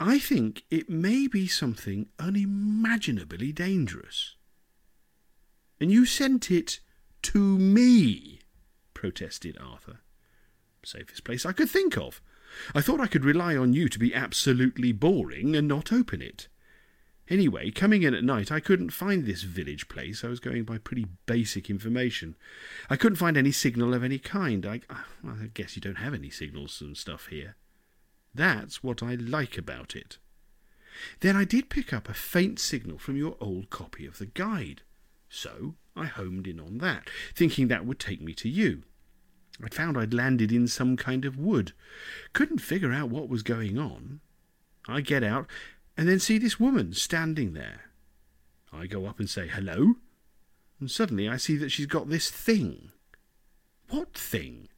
I 0.00 0.18
think 0.18 0.64
it 0.70 0.90
may 0.90 1.26
be 1.26 1.46
something 1.46 2.08
unimaginably 2.18 3.52
dangerous. 3.52 4.36
And 5.80 5.92
you 5.92 6.06
sent 6.06 6.50
it 6.50 6.80
to 7.22 7.38
me, 7.58 8.40
protested 8.94 9.56
Arthur. 9.60 10.00
Safest 10.84 11.24
place 11.24 11.46
I 11.46 11.52
could 11.52 11.70
think 11.70 11.96
of. 11.96 12.20
I 12.74 12.80
thought 12.80 13.00
I 13.00 13.06
could 13.06 13.24
rely 13.24 13.56
on 13.56 13.72
you 13.72 13.88
to 13.88 13.98
be 13.98 14.14
absolutely 14.14 14.92
boring 14.92 15.56
and 15.56 15.66
not 15.66 15.92
open 15.92 16.22
it. 16.22 16.48
Anyway, 17.28 17.70
coming 17.70 18.02
in 18.02 18.14
at 18.14 18.24
night, 18.24 18.50
I 18.50 18.60
couldn't 18.60 18.90
find 18.90 19.24
this 19.24 19.42
village 19.42 19.88
place. 19.88 20.24
I 20.24 20.28
was 20.28 20.40
going 20.40 20.64
by 20.64 20.78
pretty 20.78 21.06
basic 21.24 21.70
information. 21.70 22.36
I 22.90 22.96
couldn't 22.96 23.16
find 23.16 23.36
any 23.36 23.52
signal 23.52 23.94
of 23.94 24.02
any 24.04 24.18
kind. 24.18 24.66
I, 24.66 24.80
ah, 24.90 25.06
I 25.24 25.46
guess 25.54 25.76
you 25.76 25.82
don't 25.82 25.98
have 25.98 26.14
any 26.14 26.30
signals 26.30 26.80
and 26.80 26.96
stuff 26.96 27.28
here. 27.28 27.56
That's 28.34 28.82
what 28.82 29.02
I 29.02 29.14
like 29.14 29.56
about 29.56 29.94
it. 29.94 30.18
Then 31.20 31.36
I 31.36 31.44
did 31.44 31.70
pick 31.70 31.92
up 31.92 32.08
a 32.08 32.14
faint 32.14 32.58
signal 32.58 32.98
from 32.98 33.16
your 33.16 33.36
old 33.40 33.70
copy 33.70 34.04
of 34.04 34.18
the 34.18 34.26
guide. 34.26 34.82
So 35.28 35.76
I 35.96 36.06
homed 36.06 36.46
in 36.46 36.60
on 36.60 36.78
that, 36.78 37.08
thinking 37.34 37.68
that 37.68 37.86
would 37.86 37.98
take 37.98 38.20
me 38.20 38.34
to 38.34 38.48
you. 38.48 38.82
I 39.62 39.68
found 39.68 39.98
I'd 39.98 40.14
landed 40.14 40.52
in 40.52 40.68
some 40.68 40.96
kind 40.96 41.24
of 41.24 41.38
wood. 41.38 41.72
Couldn't 42.32 42.58
figure 42.58 42.92
out 42.92 43.10
what 43.10 43.28
was 43.28 43.42
going 43.42 43.78
on. 43.78 44.20
I 44.88 45.00
get 45.00 45.22
out 45.22 45.46
and 45.96 46.08
then 46.08 46.18
see 46.18 46.38
this 46.38 46.58
woman 46.58 46.94
standing 46.94 47.52
there. 47.52 47.90
I 48.72 48.86
go 48.86 49.06
up 49.06 49.18
and 49.18 49.28
say 49.28 49.48
hello, 49.48 49.96
and 50.80 50.90
suddenly 50.90 51.28
I 51.28 51.36
see 51.36 51.56
that 51.56 51.70
she's 51.70 51.86
got 51.86 52.08
this 52.08 52.30
thing. 52.30 52.92
What 53.90 54.14
thing? 54.14 54.68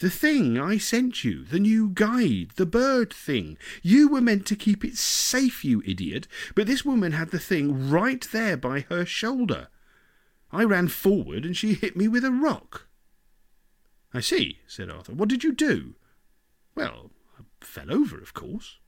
The 0.00 0.10
thing 0.10 0.58
I 0.58 0.78
sent 0.78 1.22
you, 1.22 1.44
the 1.44 1.60
new 1.60 1.88
guide, 1.88 2.50
the 2.56 2.66
bird 2.66 3.12
thing. 3.12 3.56
You 3.82 4.08
were 4.08 4.20
meant 4.20 4.46
to 4.46 4.56
keep 4.56 4.84
it 4.84 4.96
safe, 4.96 5.64
you 5.64 5.80
idiot, 5.86 6.26
but 6.56 6.66
this 6.66 6.84
woman 6.84 7.12
had 7.12 7.30
the 7.30 7.38
thing 7.38 7.88
right 7.88 8.26
there 8.32 8.56
by 8.56 8.80
her 8.88 9.06
shoulder. 9.06 9.68
I 10.50 10.64
ran 10.64 10.88
forward 10.88 11.44
and 11.44 11.56
she 11.56 11.74
hit 11.74 11.96
me 11.96 12.08
with 12.08 12.24
a 12.24 12.32
rock. 12.32 12.88
I 14.14 14.20
see, 14.20 14.58
said 14.66 14.90
Arthur. 14.90 15.12
What 15.12 15.28
did 15.28 15.42
you 15.42 15.52
do? 15.52 15.94
Well, 16.74 17.10
I 17.38 17.42
fell 17.60 17.92
over, 17.92 18.18
of 18.18 18.34
course. 18.34 18.78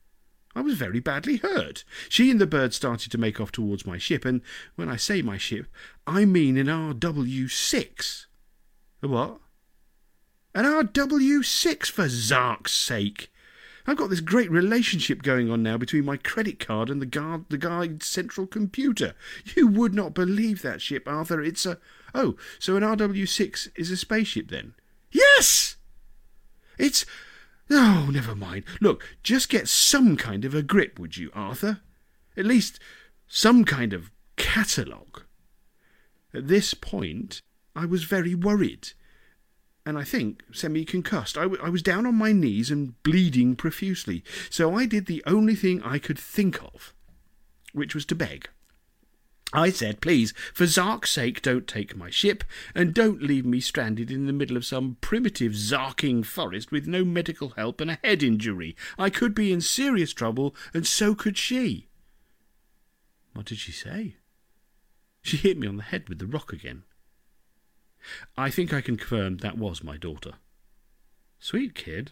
I 0.55 0.61
was 0.61 0.75
very 0.75 0.99
badly 0.99 1.37
hurt. 1.37 1.83
She 2.07 2.31
and 2.31 2.39
the 2.39 2.47
bird 2.47 2.73
started 2.73 3.11
to 3.11 3.17
make 3.17 3.41
off 3.41 3.51
towards 3.51 3.85
my 3.85 3.97
ship, 3.97 4.23
and 4.23 4.41
when 4.75 4.87
I 4.87 4.95
say 4.95 5.21
my 5.21 5.37
ship, 5.37 5.67
I 6.07 6.23
mean 6.23 6.57
an 6.57 6.67
RW6. 6.67 8.25
A 9.03 9.07
what? 9.07 9.39
An 10.53 10.63
RW6 10.63 11.87
for 11.87 12.07
Zark's 12.07 12.73
sake. 12.73 13.31
I've 13.85 13.97
got 13.97 14.09
this 14.09 14.21
great 14.21 14.49
relationship 14.49 15.21
going 15.21 15.51
on 15.51 15.61
now 15.61 15.77
between 15.77 16.05
my 16.05 16.17
credit 16.17 16.59
card 16.59 16.89
and 16.89 17.01
the 17.01 17.05
guard, 17.05 17.45
the 17.49 17.57
guide's 17.57 18.07
central 18.07 18.47
computer. 18.47 19.13
You 19.55 19.67
would 19.67 19.93
not 19.93 20.13
believe 20.13 20.61
that 20.61 20.81
ship, 20.81 21.07
Arthur. 21.07 21.41
It's 21.41 21.65
a. 21.65 21.77
Oh, 22.13 22.35
so 22.57 22.77
an 22.77 22.83
RW6 22.83 23.69
is 23.75 23.91
a 23.91 23.97
spaceship 23.97 24.49
then? 24.49 24.73
Yes! 25.15 25.77
It's. 26.77 27.05
Oh, 27.69 28.09
never 28.11 28.35
mind. 28.35 28.65
Look, 28.81 29.03
just 29.23 29.49
get 29.49 29.67
some 29.67 30.17
kind 30.17 30.45
of 30.45 30.53
a 30.53 30.61
grip, 30.61 30.99
would 30.99 31.17
you, 31.17 31.31
Arthur? 31.33 31.79
At 32.37 32.45
least 32.45 32.79
some 33.27 33.63
kind 33.63 33.93
of 33.93 34.11
catalogue. 34.35 35.23
At 36.33 36.47
this 36.47 36.73
point, 36.73 37.41
I 37.75 37.85
was 37.85 38.03
very 38.03 38.35
worried 38.35 38.89
and 39.85 39.97
I 39.97 40.03
think 40.03 40.43
semi 40.51 40.83
concussed. 40.83 41.37
I, 41.37 41.43
w- 41.43 41.61
I 41.63 41.69
was 41.69 41.83
down 41.83 42.05
on 42.05 42.15
my 42.15 42.31
knees 42.31 42.71
and 42.71 43.01
bleeding 43.03 43.55
profusely, 43.55 44.23
so 44.49 44.75
I 44.75 44.85
did 44.85 45.05
the 45.05 45.23
only 45.25 45.55
thing 45.55 45.81
I 45.83 45.99
could 45.99 46.17
think 46.19 46.61
of, 46.61 46.93
which 47.71 47.93
was 47.93 48.05
to 48.07 48.15
beg. 48.15 48.49
I 49.55 49.69
said, 49.69 50.01
please, 50.01 50.33
for 50.53 50.65
Zark's 50.65 51.11
sake, 51.11 51.41
don't 51.41 51.65
take 51.65 51.95
my 51.95 52.09
ship, 52.09 52.43
and 52.75 52.93
don't 52.93 53.21
leave 53.21 53.45
me 53.45 53.61
stranded 53.61 54.11
in 54.11 54.25
the 54.25 54.33
middle 54.33 54.57
of 54.57 54.65
some 54.65 54.97
primitive 54.99 55.53
Zarking 55.53 56.25
forest 56.25 56.73
with 56.73 56.87
no 56.87 57.05
medical 57.05 57.49
help 57.51 57.79
and 57.79 57.89
a 57.89 57.99
head 58.03 58.21
injury. 58.21 58.75
I 58.99 59.09
could 59.09 59.33
be 59.33 59.53
in 59.53 59.61
serious 59.61 60.11
trouble, 60.11 60.53
and 60.73 60.85
so 60.85 61.15
could 61.15 61.37
she. 61.37 61.87
What 63.33 63.45
did 63.45 63.57
she 63.59 63.71
say? 63.71 64.17
She 65.21 65.37
hit 65.37 65.57
me 65.57 65.67
on 65.67 65.77
the 65.77 65.83
head 65.83 66.09
with 66.09 66.19
the 66.19 66.27
rock 66.27 66.51
again. 66.51 66.83
I 68.37 68.49
think 68.49 68.73
I 68.73 68.81
can 68.81 68.97
confirm 68.97 69.37
that 69.37 69.57
was 69.57 69.83
my 69.83 69.95
daughter. 69.95 70.33
Sweet 71.39 71.75
kid. 71.75 72.11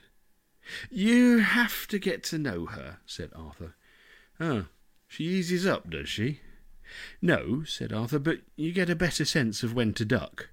You 0.90 1.40
have 1.40 1.88
to 1.88 2.00
get 2.00 2.24
to 2.26 2.38
know 2.38 2.68
her, 2.68 3.00
said 3.06 3.32
Arthur. 3.36 3.76
Oh, 4.40 4.68
she 5.08 5.26
eases 5.26 5.68
up, 5.68 5.90
does 5.90 6.08
she? 6.08 6.40
No, 7.22 7.64
said 7.64 7.94
Arthur, 7.94 8.20
but 8.20 8.42
you 8.56 8.72
get 8.72 8.90
a 8.90 8.96
better 8.96 9.26
sense 9.26 9.64
of 9.64 9.74
when 9.74 9.94
to 9.94 10.06
duck. 10.06 10.50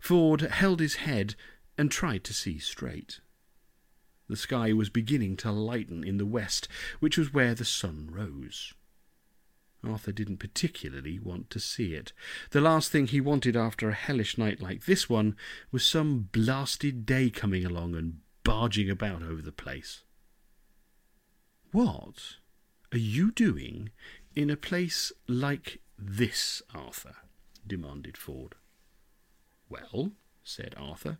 Ford 0.00 0.42
held 0.42 0.80
his 0.80 0.96
head 0.96 1.34
and 1.76 1.90
tried 1.90 2.24
to 2.24 2.34
see 2.34 2.58
straight. 2.58 3.20
The 4.28 4.36
sky 4.36 4.72
was 4.72 4.90
beginning 4.90 5.36
to 5.38 5.50
lighten 5.50 6.04
in 6.04 6.18
the 6.18 6.26
west, 6.26 6.68
which 7.00 7.16
was 7.16 7.32
where 7.32 7.54
the 7.54 7.64
sun 7.64 8.10
rose. 8.12 8.74
Arthur 9.84 10.12
didn't 10.12 10.38
particularly 10.38 11.18
want 11.18 11.50
to 11.50 11.60
see 11.60 11.94
it. 11.94 12.12
The 12.50 12.60
last 12.60 12.90
thing 12.90 13.06
he 13.06 13.20
wanted 13.20 13.56
after 13.56 13.88
a 13.88 13.94
hellish 13.94 14.36
night 14.36 14.60
like 14.60 14.84
this 14.84 15.08
one 15.08 15.36
was 15.70 15.86
some 15.86 16.28
blasted 16.32 17.06
day 17.06 17.30
coming 17.30 17.64
along 17.64 17.94
and 17.94 18.18
barging 18.44 18.90
about 18.90 19.22
over 19.22 19.40
the 19.40 19.52
place. 19.52 20.02
What 21.70 22.36
are 22.92 22.98
you 22.98 23.30
doing 23.30 23.90
in 24.34 24.50
a 24.50 24.56
place 24.56 25.12
like 25.26 25.80
this, 25.98 26.62
Arthur? 26.74 27.16
demanded 27.66 28.16
Ford. 28.16 28.54
Well, 29.68 30.12
said 30.42 30.74
Arthur, 30.78 31.18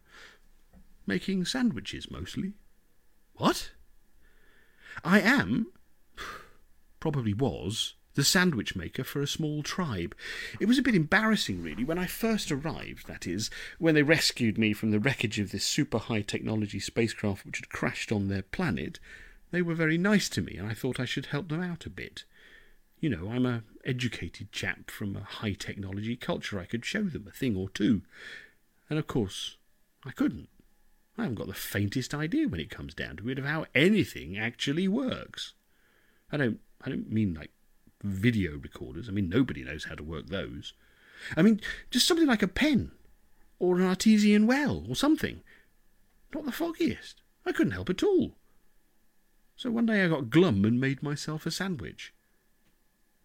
making 1.06 1.44
sandwiches 1.44 2.10
mostly. 2.10 2.54
What? 3.34 3.72
I 5.04 5.20
am, 5.20 5.66
probably 6.98 7.34
was, 7.34 7.94
the 8.14 8.24
sandwich 8.24 8.74
maker 8.74 9.04
for 9.04 9.22
a 9.22 9.28
small 9.28 9.62
tribe. 9.62 10.14
It 10.58 10.66
was 10.66 10.78
a 10.78 10.82
bit 10.82 10.94
embarrassing, 10.96 11.62
really, 11.62 11.84
when 11.84 11.98
I 11.98 12.06
first 12.06 12.50
arrived, 12.50 13.06
that 13.06 13.26
is, 13.26 13.48
when 13.78 13.94
they 13.94 14.02
rescued 14.02 14.58
me 14.58 14.72
from 14.72 14.90
the 14.90 14.98
wreckage 14.98 15.38
of 15.38 15.52
this 15.52 15.64
super 15.64 15.98
high 15.98 16.22
technology 16.22 16.80
spacecraft 16.80 17.46
which 17.46 17.58
had 17.58 17.68
crashed 17.68 18.10
on 18.10 18.26
their 18.26 18.42
planet. 18.42 18.98
They 19.50 19.62
were 19.62 19.74
very 19.74 19.98
nice 19.98 20.28
to 20.30 20.42
me, 20.42 20.56
and 20.56 20.66
I 20.66 20.74
thought 20.74 20.98
I 20.98 21.04
should 21.04 21.26
help 21.26 21.48
them 21.48 21.62
out 21.62 21.86
a 21.86 21.90
bit. 21.90 22.24
You 23.00 23.10
know, 23.10 23.30
I'm 23.30 23.46
a 23.46 23.62
educated 23.84 24.50
chap 24.50 24.90
from 24.90 25.16
a 25.16 25.20
high 25.22 25.52
technology 25.52 26.16
culture. 26.16 26.58
I 26.58 26.64
could 26.64 26.84
show 26.84 27.04
them 27.04 27.26
a 27.28 27.32
thing 27.32 27.56
or 27.56 27.68
two. 27.68 28.02
And 28.90 28.98
of 28.98 29.06
course, 29.06 29.56
I 30.04 30.10
couldn't. 30.10 30.48
I 31.16 31.22
haven't 31.22 31.36
got 31.36 31.46
the 31.46 31.54
faintest 31.54 32.14
idea 32.14 32.48
when 32.48 32.60
it 32.60 32.70
comes 32.70 32.94
down 32.94 33.16
to 33.16 33.28
it 33.28 33.38
of 33.38 33.44
how 33.44 33.66
anything 33.74 34.38
actually 34.38 34.88
works. 34.88 35.54
I 36.30 36.36
don't 36.36 36.60
I 36.80 36.90
don't 36.90 37.10
mean 37.10 37.34
like 37.34 37.50
video 38.02 38.56
recorders. 38.56 39.08
I 39.08 39.12
mean 39.12 39.28
nobody 39.28 39.64
knows 39.64 39.84
how 39.84 39.94
to 39.94 40.02
work 40.02 40.26
those. 40.26 40.74
I 41.36 41.42
mean 41.42 41.60
just 41.90 42.06
something 42.06 42.26
like 42.26 42.42
a 42.42 42.48
pen 42.48 42.92
or 43.58 43.76
an 43.76 43.86
artesian 43.86 44.46
well 44.46 44.84
or 44.88 44.94
something. 44.94 45.42
Not 46.34 46.44
the 46.44 46.52
foggiest. 46.52 47.22
I 47.46 47.52
couldn't 47.52 47.72
help 47.72 47.90
at 47.90 48.02
all. 48.02 48.36
So 49.56 49.70
one 49.70 49.86
day 49.86 50.04
I 50.04 50.08
got 50.08 50.30
glum 50.30 50.64
and 50.64 50.80
made 50.80 51.02
myself 51.02 51.46
a 51.46 51.50
sandwich. 51.50 52.12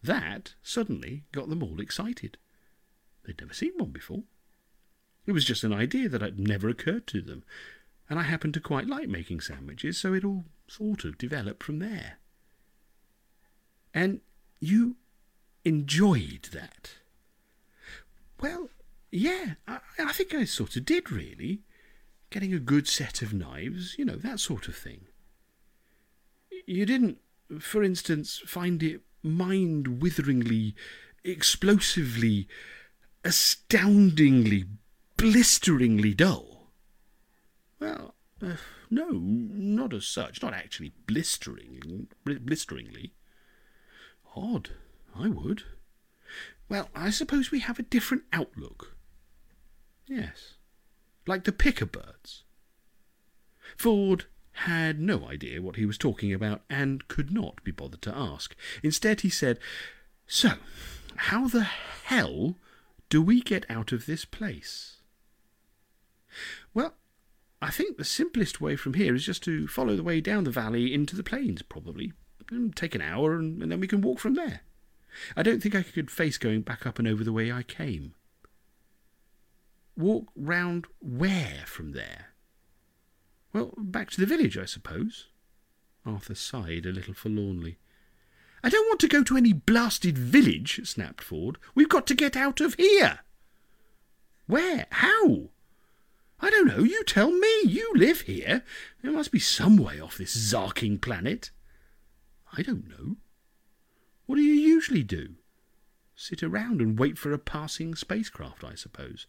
That 0.03 0.55
suddenly 0.61 1.23
got 1.31 1.49
them 1.49 1.63
all 1.63 1.79
excited. 1.79 2.37
They'd 3.25 3.39
never 3.39 3.53
seen 3.53 3.71
one 3.77 3.91
before. 3.91 4.23
It 5.25 5.31
was 5.31 5.45
just 5.45 5.63
an 5.63 5.71
idea 5.73 6.09
that 6.09 6.21
had 6.21 6.39
never 6.39 6.67
occurred 6.67 7.07
to 7.07 7.21
them, 7.21 7.43
and 8.09 8.19
I 8.19 8.23
happened 8.23 8.53
to 8.55 8.59
quite 8.59 8.87
like 8.87 9.07
making 9.07 9.39
sandwiches, 9.39 9.97
so 9.97 10.13
it 10.13 10.25
all 10.25 10.43
sort 10.67 11.05
of 11.05 11.17
developed 11.17 11.63
from 11.63 11.79
there. 11.79 12.17
And 13.93 14.19
you 14.59 14.97
enjoyed 15.63 16.49
that? 16.51 16.95
Well, 18.41 18.69
yeah, 19.11 19.53
I, 19.67 19.79
I 19.99 20.11
think 20.11 20.33
I 20.33 20.43
sort 20.43 20.75
of 20.75 20.85
did, 20.85 21.11
really. 21.11 21.61
Getting 22.29 22.53
a 22.53 22.59
good 22.59 22.87
set 22.87 23.21
of 23.21 23.33
knives, 23.33 23.95
you 23.97 24.03
know, 24.03 24.17
that 24.17 24.39
sort 24.41 24.67
of 24.67 24.75
thing. 24.75 25.05
You 26.65 26.85
didn't, 26.85 27.19
for 27.59 27.83
instance, 27.83 28.41
find 28.45 28.81
it 28.83 29.01
mind 29.23 30.01
witheringly, 30.01 30.75
explosively, 31.23 32.47
astoundingly, 33.23 34.65
blisteringly 35.17 36.13
dull? 36.13 36.71
Well, 37.79 38.15
uh, 38.41 38.57
no, 38.89 39.09
not 39.11 39.93
as 39.93 40.05
such. 40.05 40.41
Not 40.41 40.53
actually 40.53 40.93
blistering, 41.07 42.07
blisteringly. 42.25 43.13
Odd. 44.35 44.71
I 45.15 45.27
would. 45.29 45.63
Well, 46.69 46.89
I 46.95 47.11
suppose 47.11 47.51
we 47.51 47.59
have 47.59 47.77
a 47.79 47.83
different 47.83 48.23
outlook. 48.33 48.95
Yes. 50.07 50.55
Like 51.27 51.43
the 51.43 51.51
picker 51.51 51.85
birds. 51.85 52.43
Ford 53.77 54.25
had 54.53 54.99
no 54.99 55.27
idea 55.27 55.61
what 55.61 55.75
he 55.75 55.85
was 55.85 55.97
talking 55.97 56.33
about 56.33 56.61
and 56.69 57.07
could 57.07 57.31
not 57.31 57.63
be 57.63 57.71
bothered 57.71 58.01
to 58.03 58.15
ask. 58.15 58.55
Instead, 58.81 59.21
he 59.21 59.29
said, 59.29 59.59
So, 60.27 60.53
how 61.15 61.47
the 61.47 61.63
hell 61.63 62.55
do 63.09 63.21
we 63.21 63.41
get 63.41 63.65
out 63.69 63.91
of 63.91 64.05
this 64.05 64.25
place? 64.25 64.97
Well, 66.73 66.93
I 67.61 67.69
think 67.69 67.97
the 67.97 68.03
simplest 68.03 68.59
way 68.59 68.75
from 68.75 68.93
here 68.93 69.15
is 69.15 69.25
just 69.25 69.43
to 69.43 69.67
follow 69.67 69.95
the 69.95 70.03
way 70.03 70.21
down 70.21 70.43
the 70.43 70.51
valley 70.51 70.93
into 70.93 71.15
the 71.15 71.23
plains, 71.23 71.61
probably. 71.61 72.13
Take 72.75 72.93
an 72.93 73.01
hour 73.01 73.35
and, 73.35 73.61
and 73.61 73.71
then 73.71 73.79
we 73.79 73.87
can 73.87 74.01
walk 74.01 74.19
from 74.19 74.35
there. 74.35 74.61
I 75.35 75.43
don't 75.43 75.61
think 75.61 75.75
I 75.75 75.83
could 75.83 76.11
face 76.11 76.37
going 76.37 76.61
back 76.61 76.85
up 76.85 76.99
and 76.99 77.07
over 77.07 77.23
the 77.23 77.33
way 77.33 77.51
I 77.51 77.63
came. 77.63 78.15
Walk 79.95 80.27
round 80.35 80.87
where 80.99 81.63
from 81.65 81.91
there? 81.91 82.32
Well, 83.53 83.73
back 83.77 84.09
to 84.11 84.19
the 84.19 84.25
village, 84.25 84.57
I 84.57 84.65
suppose. 84.65 85.27
Arthur 86.05 86.35
sighed 86.35 86.85
a 86.85 86.91
little 86.91 87.13
forlornly. 87.13 87.77
I 88.63 88.69
don't 88.69 88.87
want 88.87 88.99
to 89.01 89.07
go 89.07 89.23
to 89.23 89.37
any 89.37 89.53
blasted 89.53 90.17
village, 90.17 90.81
snapped 90.85 91.23
Ford. 91.23 91.57
We've 91.75 91.89
got 91.89 92.07
to 92.07 92.15
get 92.15 92.35
out 92.35 92.61
of 92.61 92.75
here. 92.75 93.19
Where? 94.47 94.87
How? 94.89 95.49
I 96.39 96.49
don't 96.49 96.67
know. 96.67 96.79
You 96.79 97.03
tell 97.03 97.31
me. 97.31 97.61
You 97.65 97.93
live 97.95 98.21
here. 98.21 98.63
There 99.01 99.11
must 99.11 99.31
be 99.31 99.39
some 99.39 99.77
way 99.77 99.99
off 99.99 100.17
this 100.17 100.35
zarking 100.35 100.99
planet. 100.99 101.51
I 102.55 102.61
don't 102.61 102.87
know. 102.89 103.17
What 104.25 104.35
do 104.35 104.41
you 104.41 104.53
usually 104.53 105.03
do? 105.03 105.35
Sit 106.15 106.43
around 106.43 106.81
and 106.81 106.99
wait 106.99 107.17
for 107.17 107.33
a 107.33 107.37
passing 107.37 107.95
spacecraft, 107.95 108.63
I 108.63 108.75
suppose. 108.75 109.27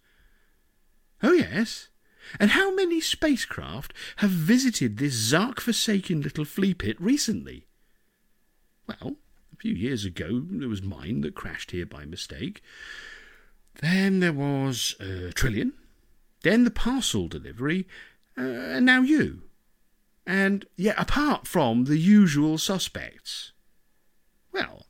Oh, 1.23 1.33
yes. 1.33 1.89
And 2.41 2.51
how 2.51 2.75
many 2.75 3.01
spacecraft 3.01 3.93
have 4.17 4.31
visited 4.31 4.97
this 4.97 5.15
Zark 5.15 5.61
forsaken 5.61 6.23
little 6.23 6.45
flea 6.45 6.75
pit 6.75 7.01
recently? 7.01 7.67
Well, 8.87 9.17
a 9.53 9.57
few 9.57 9.75
years 9.75 10.05
ago 10.05 10.43
there 10.49 10.69
was 10.69 10.83
mine 10.83 11.21
that 11.23 11.35
crashed 11.35 11.71
here 11.71 11.87
by 11.87 12.05
mistake. 12.05 12.63
Then 13.81 14.21
there 14.21 14.33
was 14.33 14.95
uh, 15.01 15.33
Trillian. 15.35 15.73
Then 16.43 16.65
the 16.65 16.71
parcel 16.71 17.29
delivery. 17.29 17.87
Uh, 18.37 18.43
and 18.43 18.87
now 18.87 19.03
you. 19.03 19.43
And 20.27 20.65
yet, 20.77 20.97
apart 20.99 21.47
from 21.47 21.85
the 21.85 21.99
usual 21.99 22.59
suspects. 22.59 23.53
Well, 24.53 24.87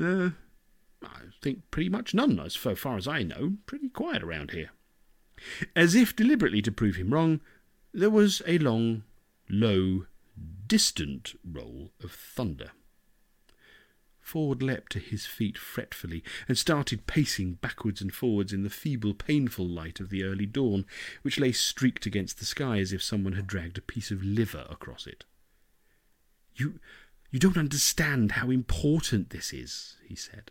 uh, 0.00 0.30
I 1.02 1.20
think 1.42 1.70
pretty 1.70 1.90
much 1.90 2.14
none, 2.14 2.40
as 2.40 2.56
far 2.56 2.96
as 2.96 3.06
I 3.06 3.22
know. 3.22 3.54
Pretty 3.66 3.88
quiet 3.88 4.22
around 4.22 4.52
here. 4.52 4.70
As 5.74 5.94
if 5.94 6.14
deliberately 6.14 6.62
to 6.62 6.72
prove 6.72 6.96
him 6.96 7.12
wrong, 7.12 7.40
there 7.92 8.10
was 8.10 8.42
a 8.46 8.58
long, 8.58 9.04
low, 9.48 10.06
distant 10.66 11.34
roll 11.44 11.90
of 12.02 12.12
thunder. 12.12 12.70
Ford 14.20 14.62
leapt 14.62 14.92
to 14.92 14.98
his 14.98 15.24
feet 15.24 15.56
fretfully 15.56 16.22
and 16.46 16.58
started 16.58 17.06
pacing 17.06 17.54
backwards 17.54 18.02
and 18.02 18.12
forwards 18.12 18.52
in 18.52 18.62
the 18.62 18.68
feeble, 18.68 19.14
painful 19.14 19.66
light 19.66 20.00
of 20.00 20.10
the 20.10 20.22
early 20.22 20.44
dawn, 20.44 20.84
which 21.22 21.40
lay 21.40 21.50
streaked 21.50 22.04
against 22.04 22.38
the 22.38 22.44
sky 22.44 22.78
as 22.78 22.92
if 22.92 23.02
someone 23.02 23.32
had 23.32 23.46
dragged 23.46 23.78
a 23.78 23.82
piece 23.82 24.10
of 24.10 24.22
liver 24.22 24.66
across 24.68 25.06
it. 25.06 25.24
You, 26.54 26.78
you 27.30 27.38
don't 27.38 27.56
understand 27.56 28.32
how 28.32 28.50
important 28.50 29.30
this 29.30 29.52
is, 29.54 29.96
he 30.06 30.14
said. 30.14 30.50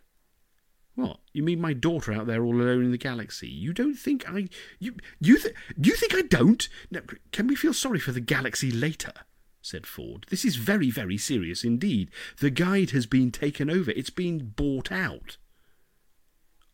What? 0.98 1.20
You 1.32 1.44
mean 1.44 1.62
my 1.62 1.74
daughter 1.74 2.12
out 2.12 2.26
there 2.26 2.44
all 2.44 2.56
alone 2.56 2.86
in 2.86 2.92
the 2.92 2.98
galaxy? 2.98 3.48
You 3.48 3.72
don't 3.72 3.94
think 3.94 4.28
I 4.28 4.50
you 4.80 4.96
you 5.20 5.38
th- 5.38 5.54
you 5.80 5.96
think 5.96 6.16
I 6.16 6.24
don't? 6.24 6.68
Now, 6.90 7.02
can 7.32 7.46
we 7.46 7.56
feel 7.56 7.74
sorry 7.74 8.00
for 8.00 8.12
the 8.12 8.20
galaxy 8.20 8.72
later? 8.72 9.14
said 9.62 9.86
Ford. 9.86 10.26
This 10.32 10.44
is 10.44 10.56
very, 10.56 10.90
very 10.90 11.16
serious 11.16 11.64
indeed. 11.64 12.10
The 12.40 12.50
guide 12.50 12.92
has 12.92 13.06
been 13.06 13.30
taken 13.30 13.70
over. 13.70 13.92
It's 13.92 14.10
been 14.10 14.54
bought 14.56 14.92
out. 14.92 15.38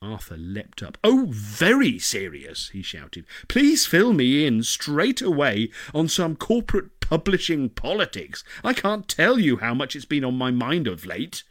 Arthur 0.01 0.38
leapt 0.38 0.81
up. 0.81 0.97
Oh, 1.03 1.27
very 1.29 1.99
serious, 1.99 2.69
he 2.69 2.81
shouted. 2.81 3.25
Please 3.49 3.86
fill 3.86 4.13
me 4.13 4.45
in 4.45 4.63
straight 4.63 5.21
away 5.21 5.69
on 5.93 6.07
some 6.07 6.38
corporate 6.38 7.01
publishing 7.01 7.69
politics. 7.69 8.45
I 8.63 8.71
can't 8.73 9.09
tell 9.09 9.38
you 9.38 9.57
how 9.57 9.73
much 9.73 9.97
it's 9.97 10.05
been 10.05 10.23
on 10.23 10.38
my 10.38 10.51
mind 10.51 10.88
of 10.88 11.05
late. 11.05 11.43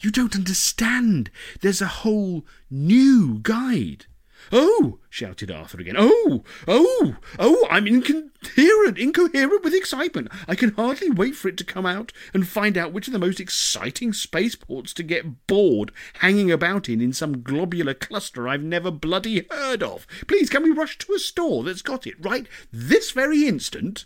You 0.00 0.10
don't 0.10 0.36
understand. 0.36 1.30
There's 1.60 1.80
a 1.80 1.86
whole 1.86 2.44
new 2.70 3.38
guide. 3.42 4.06
Oh! 4.52 5.00
shouted 5.08 5.50
Arthur 5.50 5.80
again. 5.80 5.96
Oh! 5.98 6.44
Oh! 6.68 7.16
Oh! 7.38 7.66
I'm 7.70 7.86
incoherent, 7.86 8.98
incoherent 8.98 9.64
with 9.64 9.74
excitement. 9.74 10.28
I 10.46 10.54
can 10.54 10.72
hardly 10.72 11.10
wait 11.10 11.34
for 11.34 11.48
it 11.48 11.56
to 11.56 11.64
come 11.64 11.86
out 11.86 12.12
and 12.32 12.46
find 12.46 12.76
out 12.76 12.92
which 12.92 13.08
of 13.08 13.12
the 13.12 13.18
most 13.18 13.40
exciting 13.40 14.12
spaceports 14.12 14.92
to 14.94 15.02
get 15.02 15.46
bored 15.46 15.90
hanging 16.14 16.52
about 16.52 16.88
in 16.88 17.00
in 17.00 17.12
some 17.12 17.42
globular 17.42 17.94
cluster 17.94 18.46
I've 18.46 18.62
never 18.62 18.90
bloody 18.90 19.46
heard 19.50 19.82
of. 19.82 20.06
Please, 20.28 20.50
can 20.50 20.62
we 20.62 20.70
rush 20.70 20.98
to 20.98 21.14
a 21.14 21.18
store 21.18 21.64
that's 21.64 21.82
got 21.82 22.06
it 22.06 22.22
right 22.24 22.46
this 22.70 23.10
very 23.10 23.46
instant? 23.46 24.04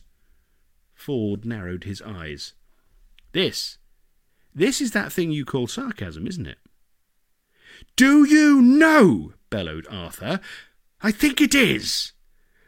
Ford 0.94 1.44
narrowed 1.44 1.84
his 1.84 2.00
eyes. 2.02 2.54
This 3.32 3.78
this 4.54 4.80
is 4.80 4.92
that 4.92 5.12
thing 5.12 5.30
you 5.30 5.44
call 5.44 5.66
sarcasm, 5.66 6.26
isn't 6.26 6.46
it? 6.46 6.58
Do 7.96 8.24
you 8.24 8.60
know? 8.60 9.34
bellowed 9.48 9.86
Arthur. 9.90 10.40
I 11.02 11.10
think 11.10 11.40
it 11.40 11.54
is. 11.54 12.12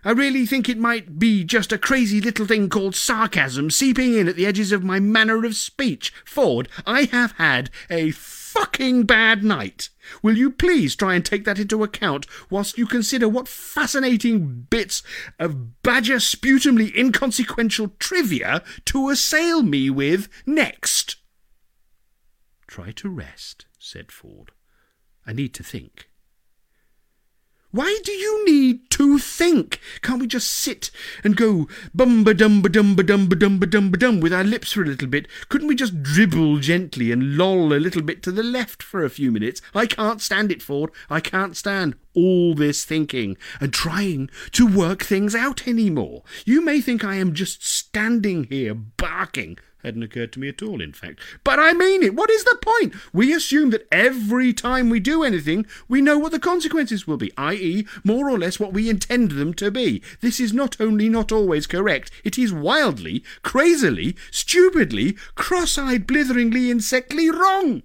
I 0.04 0.10
really 0.10 0.46
think 0.46 0.68
it 0.68 0.78
might 0.78 1.18
be 1.18 1.44
just 1.44 1.72
a 1.72 1.78
crazy 1.78 2.20
little 2.20 2.44
thing 2.44 2.68
called 2.68 2.96
sarcasm 2.96 3.70
seeping 3.70 4.14
in 4.14 4.26
at 4.26 4.34
the 4.34 4.46
edges 4.46 4.72
of 4.72 4.82
my 4.82 4.98
manner 4.98 5.44
of 5.44 5.54
speech. 5.54 6.12
Ford, 6.24 6.68
I 6.84 7.04
have 7.04 7.32
had 7.32 7.70
a 7.88 8.10
fucking 8.10 9.04
bad 9.04 9.44
night. 9.44 9.90
Will 10.20 10.36
you 10.36 10.50
please 10.50 10.96
try 10.96 11.14
and 11.14 11.24
take 11.24 11.44
that 11.44 11.60
into 11.60 11.84
account 11.84 12.26
whilst 12.50 12.76
you 12.76 12.86
consider 12.86 13.28
what 13.28 13.46
fascinating 13.46 14.66
bits 14.68 15.04
of 15.38 15.82
badger 15.84 16.16
sputumly 16.16 16.94
inconsequential 16.96 17.92
trivia 18.00 18.62
to 18.86 19.08
assail 19.08 19.62
me 19.62 19.88
with 19.88 20.28
next? 20.44 21.21
Try 22.72 22.90
to 22.92 23.10
rest, 23.10 23.66
said 23.78 24.10
Ford. 24.10 24.50
I 25.26 25.34
need 25.34 25.52
to 25.52 25.62
think. 25.62 26.08
Why 27.70 27.98
do 28.02 28.12
you 28.12 28.46
need 28.46 28.88
to 28.92 29.18
think? 29.18 29.78
Can't 30.00 30.20
we 30.20 30.26
just 30.26 30.50
sit 30.50 30.90
and 31.22 31.36
go 31.36 31.68
bumba 31.94 32.32
dumba 32.32 32.68
dumba 32.68 33.02
dumba 33.02 33.34
dumba 33.34 33.66
dumba 33.66 33.98
dum 33.98 34.20
with 34.20 34.32
our 34.32 34.42
lips 34.42 34.72
for 34.72 34.80
a 34.80 34.86
little 34.86 35.06
bit? 35.06 35.28
Couldn't 35.50 35.68
we 35.68 35.74
just 35.74 36.02
dribble 36.02 36.60
gently 36.60 37.12
and 37.12 37.36
loll 37.36 37.74
a 37.74 37.76
little 37.76 38.00
bit 38.00 38.22
to 38.22 38.32
the 38.32 38.42
left 38.42 38.82
for 38.82 39.04
a 39.04 39.10
few 39.10 39.30
minutes? 39.30 39.60
I 39.74 39.84
can't 39.84 40.22
stand 40.22 40.50
it, 40.50 40.62
Ford. 40.62 40.92
I 41.10 41.20
can't 41.20 41.58
stand 41.58 41.96
all 42.14 42.54
this 42.54 42.86
thinking 42.86 43.36
and 43.60 43.74
trying 43.74 44.30
to 44.52 44.66
work 44.66 45.02
things 45.02 45.34
out 45.34 45.68
any 45.68 45.90
more. 45.90 46.22
You 46.46 46.64
may 46.64 46.80
think 46.80 47.04
I 47.04 47.16
am 47.16 47.34
just 47.34 47.66
standing 47.66 48.44
here 48.44 48.72
barking 48.72 49.58
hadn't 49.82 50.02
occurred 50.02 50.32
to 50.32 50.40
me 50.40 50.48
at 50.48 50.62
all, 50.62 50.80
in 50.80 50.92
fact. 50.92 51.20
But 51.44 51.58
I 51.58 51.72
mean 51.72 52.02
it. 52.02 52.14
What 52.14 52.30
is 52.30 52.44
the 52.44 52.58
point? 52.62 52.94
We 53.12 53.32
assume 53.32 53.70
that 53.70 53.88
every 53.90 54.52
time 54.52 54.88
we 54.88 55.00
do 55.00 55.22
anything, 55.22 55.66
we 55.88 56.00
know 56.00 56.18
what 56.18 56.32
the 56.32 56.38
consequences 56.38 57.06
will 57.06 57.16
be, 57.16 57.32
i.e., 57.36 57.86
more 58.04 58.30
or 58.30 58.38
less 58.38 58.60
what 58.60 58.72
we 58.72 58.88
intend 58.88 59.32
them 59.32 59.54
to 59.54 59.70
be. 59.70 60.02
This 60.20 60.38
is 60.40 60.52
not 60.52 60.80
only 60.80 61.08
not 61.08 61.32
always 61.32 61.66
correct, 61.66 62.10
it 62.24 62.38
is 62.38 62.52
wildly, 62.52 63.24
crazily, 63.42 64.16
stupidly, 64.30 65.16
cross 65.34 65.76
eyed, 65.78 66.06
blitheringly, 66.06 66.70
insectly 66.70 67.30
wrong. 67.30 67.82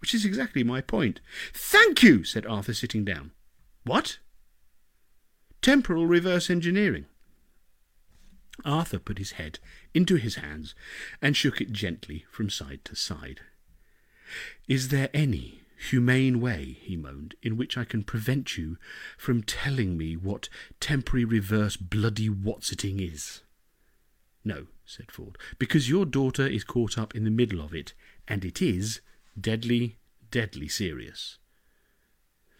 Which 0.00 0.14
is 0.14 0.24
exactly 0.24 0.62
my 0.62 0.80
point. 0.80 1.20
Thank 1.52 2.02
you, 2.02 2.24
said 2.24 2.46
Arthur, 2.46 2.72
sitting 2.72 3.04
down. 3.04 3.32
What? 3.84 4.18
Temporal 5.60 6.06
reverse 6.06 6.50
engineering. 6.50 7.06
Arthur 8.64 8.98
put 8.98 9.18
his 9.18 9.32
head 9.32 9.58
into 9.94 10.16
his 10.16 10.36
hands 10.36 10.74
and 11.22 11.36
shook 11.36 11.60
it 11.60 11.72
gently 11.72 12.24
from 12.30 12.50
side 12.50 12.84
to 12.84 12.96
side. 12.96 13.40
Is 14.66 14.88
there 14.88 15.10
any 15.14 15.60
humane 15.88 16.40
way, 16.40 16.78
he 16.80 16.96
moaned, 16.96 17.34
in 17.42 17.56
which 17.56 17.78
I 17.78 17.84
can 17.84 18.02
prevent 18.02 18.58
you 18.58 18.76
from 19.16 19.42
telling 19.42 19.96
me 19.96 20.16
what 20.16 20.48
temporary 20.80 21.24
reverse 21.24 21.76
bloody 21.76 22.28
whatsitting 22.28 23.00
is? 23.00 23.42
No, 24.44 24.66
said 24.84 25.12
Ford, 25.12 25.38
because 25.58 25.88
your 25.88 26.04
daughter 26.04 26.46
is 26.46 26.64
caught 26.64 26.98
up 26.98 27.14
in 27.14 27.24
the 27.24 27.30
middle 27.30 27.60
of 27.60 27.74
it, 27.74 27.94
and 28.26 28.44
it 28.44 28.60
is 28.60 29.00
deadly, 29.40 29.98
deadly 30.30 30.68
serious. 30.68 31.38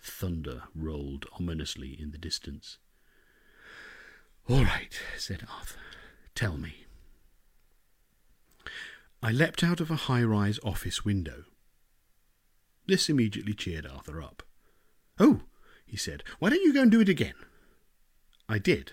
Thunder 0.03 0.65
rolled 0.75 1.27
ominously 1.39 1.97
in 2.01 2.13
the 2.13 2.19
distance. 2.19 2.79
All 4.49 4.65
right, 4.65 4.99
said 5.19 5.43
Arthur. 5.59 5.79
Tell 6.35 6.57
me. 6.57 6.87
I 9.23 9.31
leapt 9.31 9.63
out 9.63 9.81
of 9.81 9.91
a 9.91 9.97
high 9.97 10.23
rise 10.23 10.59
office 10.65 11.05
window. 11.05 11.45
This 12.87 13.11
immediately 13.11 13.53
cheered 13.53 13.87
Arthur 13.87 14.23
up. 14.23 14.43
Oh, 15.19 15.43
he 15.85 15.99
said, 15.99 16.23
why 16.39 16.49
don't 16.49 16.63
you 16.63 16.73
go 16.73 16.83
and 16.83 16.91
do 16.91 17.01
it 17.01 17.09
again? 17.11 17.35
I 18.49 18.59
did. 18.59 18.93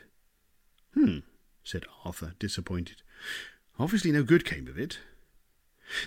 Hmm, 0.93 1.19
said 1.63 1.85
Arthur, 2.03 2.33
disappointed. 2.37 3.01
Obviously 3.79 4.11
no 4.11 4.23
good 4.23 4.43
came 4.43 4.67
of 4.67 4.77
it. 4.77 4.99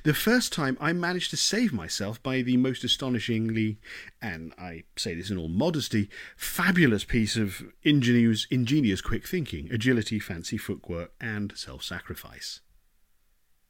The 0.02 0.14
first 0.14 0.52
time 0.52 0.76
I 0.80 0.92
managed 0.92 1.30
to 1.30 1.36
save 1.36 1.72
myself 1.72 2.22
by 2.22 2.42
the 2.42 2.56
most 2.56 2.84
astonishingly, 2.84 3.78
and 4.20 4.52
I 4.58 4.84
say 4.96 5.14
this 5.14 5.30
in 5.30 5.38
all 5.38 5.48
modesty, 5.48 6.10
fabulous 6.36 7.04
piece 7.04 7.36
of 7.36 7.62
ingenious, 7.82 8.46
ingenious 8.50 9.00
quick 9.00 9.26
thinking, 9.26 9.70
agility, 9.72 10.18
fancy 10.18 10.58
footwork, 10.58 11.12
and 11.20 11.56
self 11.56 11.82
sacrifice. 11.84 12.60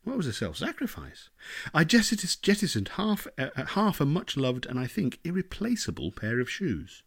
What 0.04 0.16
was 0.16 0.26
a 0.26 0.32
self 0.32 0.56
sacrifice? 0.56 1.28
I 1.74 1.84
jettisoned 1.84 2.88
half, 2.94 3.26
uh, 3.36 3.50
half 3.66 4.00
a 4.00 4.06
much 4.06 4.36
loved 4.36 4.64
and 4.64 4.78
I 4.78 4.86
think 4.86 5.18
irreplaceable 5.24 6.12
pair 6.12 6.40
of 6.40 6.50
shoes. 6.50 7.02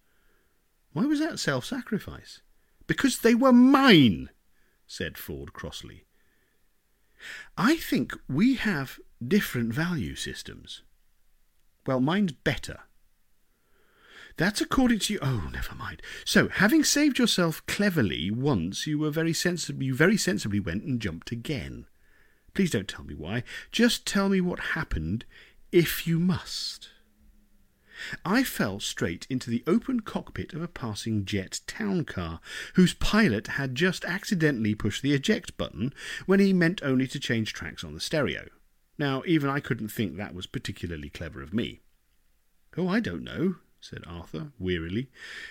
Why 0.94 1.06
was 1.06 1.20
that 1.20 1.40
self 1.40 1.66
sacrifice? 1.66 2.42
Because 2.86 3.20
they 3.20 3.34
were 3.34 3.54
mine, 3.54 4.30
said 4.86 5.18
Ford 5.18 5.54
crossly. 5.54 6.06
I 7.58 7.76
think 7.76 8.18
we 8.28 8.56
have 8.56 9.00
different 9.26 9.74
value 9.74 10.16
systems. 10.16 10.84
Well, 11.86 12.00
mine's 12.00 12.32
better. 12.32 12.80
That's 14.38 14.62
according 14.62 15.00
to 15.00 15.14
you. 15.14 15.20
Oh, 15.22 15.50
never 15.54 15.76
mind. 15.76 16.02
So, 16.26 16.48
having 16.48 16.84
saved 16.84 17.20
yourself 17.20 17.66
cleverly 17.66 18.32
once, 18.32 18.88
you 18.88 18.98
were 18.98 19.12
very 19.12 19.34
sensibly, 19.34 19.88
you 19.88 19.96
very 19.96 20.18
sensibly 20.18 20.60
went 20.60 20.84
and 20.84 21.00
jumped 21.00 21.32
again. 21.32 21.86
Please 22.54 22.72
don't 22.72 22.88
tell 22.88 23.06
me 23.06 23.14
why. 23.14 23.44
Just 23.72 24.06
tell 24.06 24.30
me 24.30 24.42
what 24.42 24.60
happened, 24.60 25.26
if 25.72 26.08
you 26.08 26.20
must. 26.20 26.90
I 28.26 28.44
fell 28.44 28.80
straight 28.80 29.28
into 29.30 29.50
the 29.50 29.64
open 29.68 30.02
cockpit 30.02 30.54
of 30.54 30.62
a 30.62 30.68
passing 30.68 31.26
jet 31.26 31.62
town 31.68 32.06
car, 32.06 32.40
whose 32.76 32.94
pilot 32.94 33.48
had 33.48 33.76
just 33.76 34.06
accidentally 34.06 34.76
pushed 34.76 35.02
the 35.02 35.14
eject 35.14 35.58
button 35.58 35.94
when 36.26 36.40
he 36.40 36.54
meant 36.54 36.82
only 36.84 37.08
to 37.08 37.20
change 37.20 37.54
tracks 37.54 37.84
on 37.84 37.94
the 37.94 38.00
stereo. 38.00 38.48
Now, 38.98 39.24
even 39.26 39.50
I 39.50 39.60
couldn't 39.60 39.90
think 39.90 40.18
that 40.18 40.36
was 40.36 40.46
particularly 40.46 41.10
clever 41.10 41.42
of 41.42 41.54
me. 41.54 41.82
Oh, 42.78 42.88
I 42.88 43.00
don't 43.00 43.24
know, 43.24 43.56
said 43.80 44.04
Arthur, 44.08 44.52
wearily. 44.60 45.10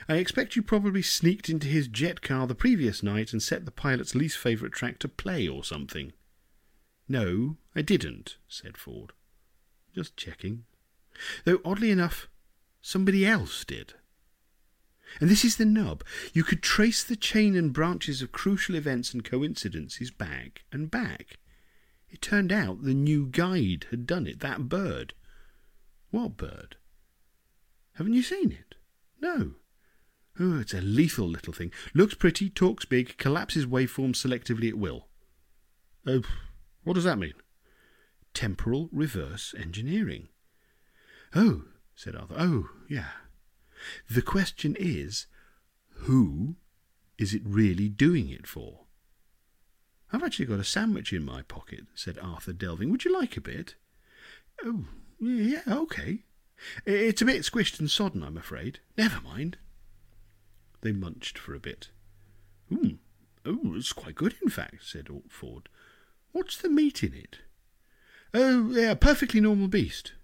I 0.09 0.17
expect 0.17 0.57
you 0.57 0.63
probably 0.63 1.03
sneaked 1.03 1.49
into 1.49 1.67
his 1.67 1.89
jet 1.89 2.23
car 2.23 2.47
the 2.47 2.55
previous 2.55 3.03
night 3.03 3.33
and 3.33 3.43
set 3.43 3.65
the 3.65 3.71
pilot's 3.71 4.15
least 4.15 4.39
favourite 4.39 4.73
track 4.73 4.99
to 5.01 5.09
play 5.09 5.49
or 5.49 5.65
something. 5.65 6.13
No, 7.09 7.57
I 7.75 7.83
didn't, 7.83 8.37
said 8.49 8.77
Ford. 8.77 9.13
Just 9.95 10.17
checking. 10.17 10.65
Though, 11.45 11.61
oddly 11.65 11.91
enough, 11.91 12.29
Somebody 12.81 13.27
else 13.27 13.65
did. 13.65 13.95
And 15.21 15.29
this 15.29 15.45
is 15.45 15.57
the 15.57 15.65
nub. 15.65 16.05
You 16.33 16.45
could 16.45 16.63
trace 16.63 17.03
the 17.03 17.17
chain 17.17 17.57
and 17.57 17.73
branches 17.73 18.23
of 18.23 18.33
crucial 18.33 18.75
events 18.75 19.13
and 19.13 19.25
coincidences 19.25 20.11
back 20.11 20.63
and 20.71 20.91
back. 20.91 21.39
It 22.09 22.23
turned 22.23 22.53
out 22.53 22.83
the 22.83 22.95
new 22.95 23.27
guide 23.27 23.87
had 23.91 24.07
done 24.07 24.27
it, 24.27 24.41
that 24.41 24.69
bird. 24.69 25.15
What 26.11 26.37
bird? 26.37 26.77
Haven't 27.95 28.15
you 28.15 28.23
seen 28.23 28.53
it? 28.53 28.77
No. 29.21 29.53
Oh, 30.39 30.59
it's 30.61 30.75
a 30.75 30.81
lethal 30.81 31.29
little 31.29 31.53
thing. 31.53 31.73
Looks 31.93 32.15
pretty, 32.15 32.49
talks 32.49 32.85
big, 32.85 33.19
collapses 33.19 33.67
waveforms 33.67 34.17
selectively 34.17 34.69
at 34.69 34.79
will. 34.79 35.09
Oh, 36.07 36.23
what 36.83 36.95
does 36.95 37.05
that 37.05 37.19
mean? 37.19 37.35
Temporal 38.33 38.89
reverse 38.93 39.55
engineering. 39.59 40.29
Oh, 41.35 41.65
said 42.01 42.17
Arthur. 42.17 42.35
Oh, 42.39 42.71
yeah. 42.89 43.11
The 44.09 44.23
question 44.23 44.75
is, 44.79 45.27
who 45.91 46.57
is 47.19 47.35
it 47.35 47.43
really 47.45 47.91
doing 47.91 48.31
it 48.31 48.47
for? 48.47 48.87
I've 50.11 50.23
actually 50.23 50.47
got 50.47 50.61
a 50.61 50.65
sandwich 50.65 51.13
in 51.13 51.27
my 51.27 51.43
pocket, 51.43 51.85
said 51.95 52.19
Arthur, 52.19 52.55
delving. 52.55 52.91
Would 52.91 53.05
you 53.05 53.13
like 53.13 53.37
a 53.37 53.43
bit? 53.43 53.75
Oh, 54.65 54.87
yeah, 55.21 55.61
okay. 55.69 56.25
It's 56.87 57.21
a 57.21 57.27
bit 57.27 57.43
squished 57.43 57.79
and 57.79 57.91
sodden, 57.91 58.23
I'm 58.23 58.39
afraid. 58.39 58.81
Never 58.97 59.21
mind. 59.21 59.59
They 60.81 60.93
munched 60.93 61.37
for 61.37 61.55
a 61.55 61.61
bit. 61.61 61.91
Hmm. 62.71 62.95
Oh, 63.45 63.75
it's 63.75 63.93
quite 63.93 64.15
good, 64.15 64.37
in 64.43 64.49
fact, 64.49 64.87
said 64.87 65.09
Ford. 65.29 65.69
What's 66.33 66.57
the 66.57 66.71
meat 66.71 67.03
in 67.03 67.13
it? 67.13 67.41
Oh, 68.33 68.71
yeah, 68.71 68.95
perfectly 68.95 69.43
normal 69.43 69.69
beast. 69.69 70.15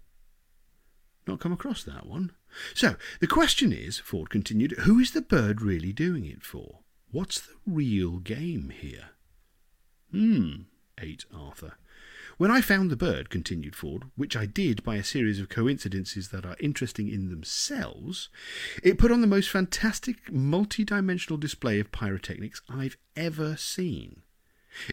Not 1.27 1.39
come 1.39 1.51
across 1.51 1.83
that 1.83 2.05
one. 2.05 2.31
So, 2.73 2.95
the 3.19 3.27
question 3.27 3.73
is, 3.73 3.99
Ford 3.99 4.29
continued, 4.29 4.71
who 4.79 4.99
is 4.99 5.11
the 5.11 5.21
bird 5.21 5.61
really 5.61 5.91
doing 5.91 6.25
it 6.25 6.43
for? 6.43 6.79
What's 7.11 7.41
the 7.41 7.55
real 7.65 8.19
game 8.19 8.69
here? 8.69 9.09
Hmm, 10.11 10.63
ate 10.99 11.25
Arthur. 11.33 11.73
When 12.37 12.51
I 12.51 12.61
found 12.61 12.91
the 12.91 12.95
bird, 12.95 13.29
continued 13.29 13.75
Ford, 13.75 14.03
which 14.15 14.37
I 14.37 14.45
did 14.45 14.83
by 14.83 14.95
a 14.95 15.03
series 15.03 15.39
of 15.39 15.49
coincidences 15.49 16.29
that 16.29 16.45
are 16.45 16.55
interesting 16.59 17.09
in 17.09 17.29
themselves, 17.29 18.29
it 18.83 18.99
put 18.99 19.11
on 19.11 19.21
the 19.21 19.27
most 19.27 19.49
fantastic 19.49 20.31
multi-dimensional 20.31 21.37
display 21.37 21.79
of 21.79 21.91
pyrotechnics 21.91 22.61
I've 22.69 22.97
ever 23.15 23.57
seen. 23.57 24.21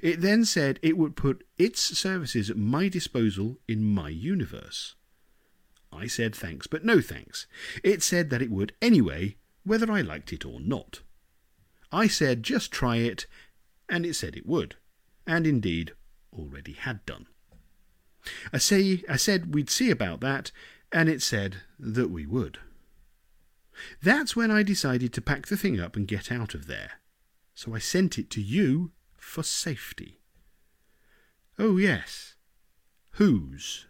It 0.02 0.22
then 0.22 0.46
said 0.46 0.80
it 0.82 0.96
would 0.96 1.16
put 1.16 1.46
its 1.58 1.80
services 1.80 2.48
at 2.48 2.56
my 2.56 2.88
disposal 2.88 3.58
in 3.68 3.84
my 3.84 4.08
universe. 4.08 4.94
I 5.96 6.06
said 6.06 6.34
thanks, 6.34 6.66
but 6.66 6.84
no 6.84 7.00
thanks. 7.00 7.46
It 7.82 8.02
said 8.02 8.30
that 8.30 8.42
it 8.42 8.50
would 8.50 8.74
anyway, 8.82 9.36
whether 9.64 9.90
I 9.90 10.00
liked 10.00 10.32
it 10.32 10.44
or 10.44 10.60
not. 10.60 11.00
I 11.92 12.06
said 12.06 12.42
just 12.42 12.72
try 12.72 12.96
it, 12.96 13.26
and 13.88 14.04
it 14.04 14.14
said 14.14 14.36
it 14.36 14.46
would, 14.46 14.76
and 15.26 15.46
indeed 15.46 15.92
already 16.32 16.72
had 16.72 17.04
done. 17.06 17.26
I 18.52 18.58
say 18.58 19.02
I 19.08 19.16
said 19.16 19.54
we'd 19.54 19.70
see 19.70 19.90
about 19.90 20.20
that, 20.20 20.50
and 20.90 21.08
it 21.08 21.22
said 21.22 21.56
that 21.78 22.10
we 22.10 22.26
would. 22.26 22.58
That's 24.02 24.36
when 24.36 24.50
I 24.50 24.62
decided 24.62 25.12
to 25.12 25.20
pack 25.20 25.46
the 25.46 25.56
thing 25.56 25.80
up 25.80 25.96
and 25.96 26.08
get 26.08 26.30
out 26.30 26.54
of 26.54 26.66
there. 26.66 26.92
So 27.54 27.74
I 27.74 27.78
sent 27.78 28.18
it 28.18 28.30
to 28.30 28.40
you 28.40 28.92
for 29.16 29.42
safety. 29.42 30.20
Oh, 31.58 31.76
yes. 31.76 32.34
Whose? 33.12 33.86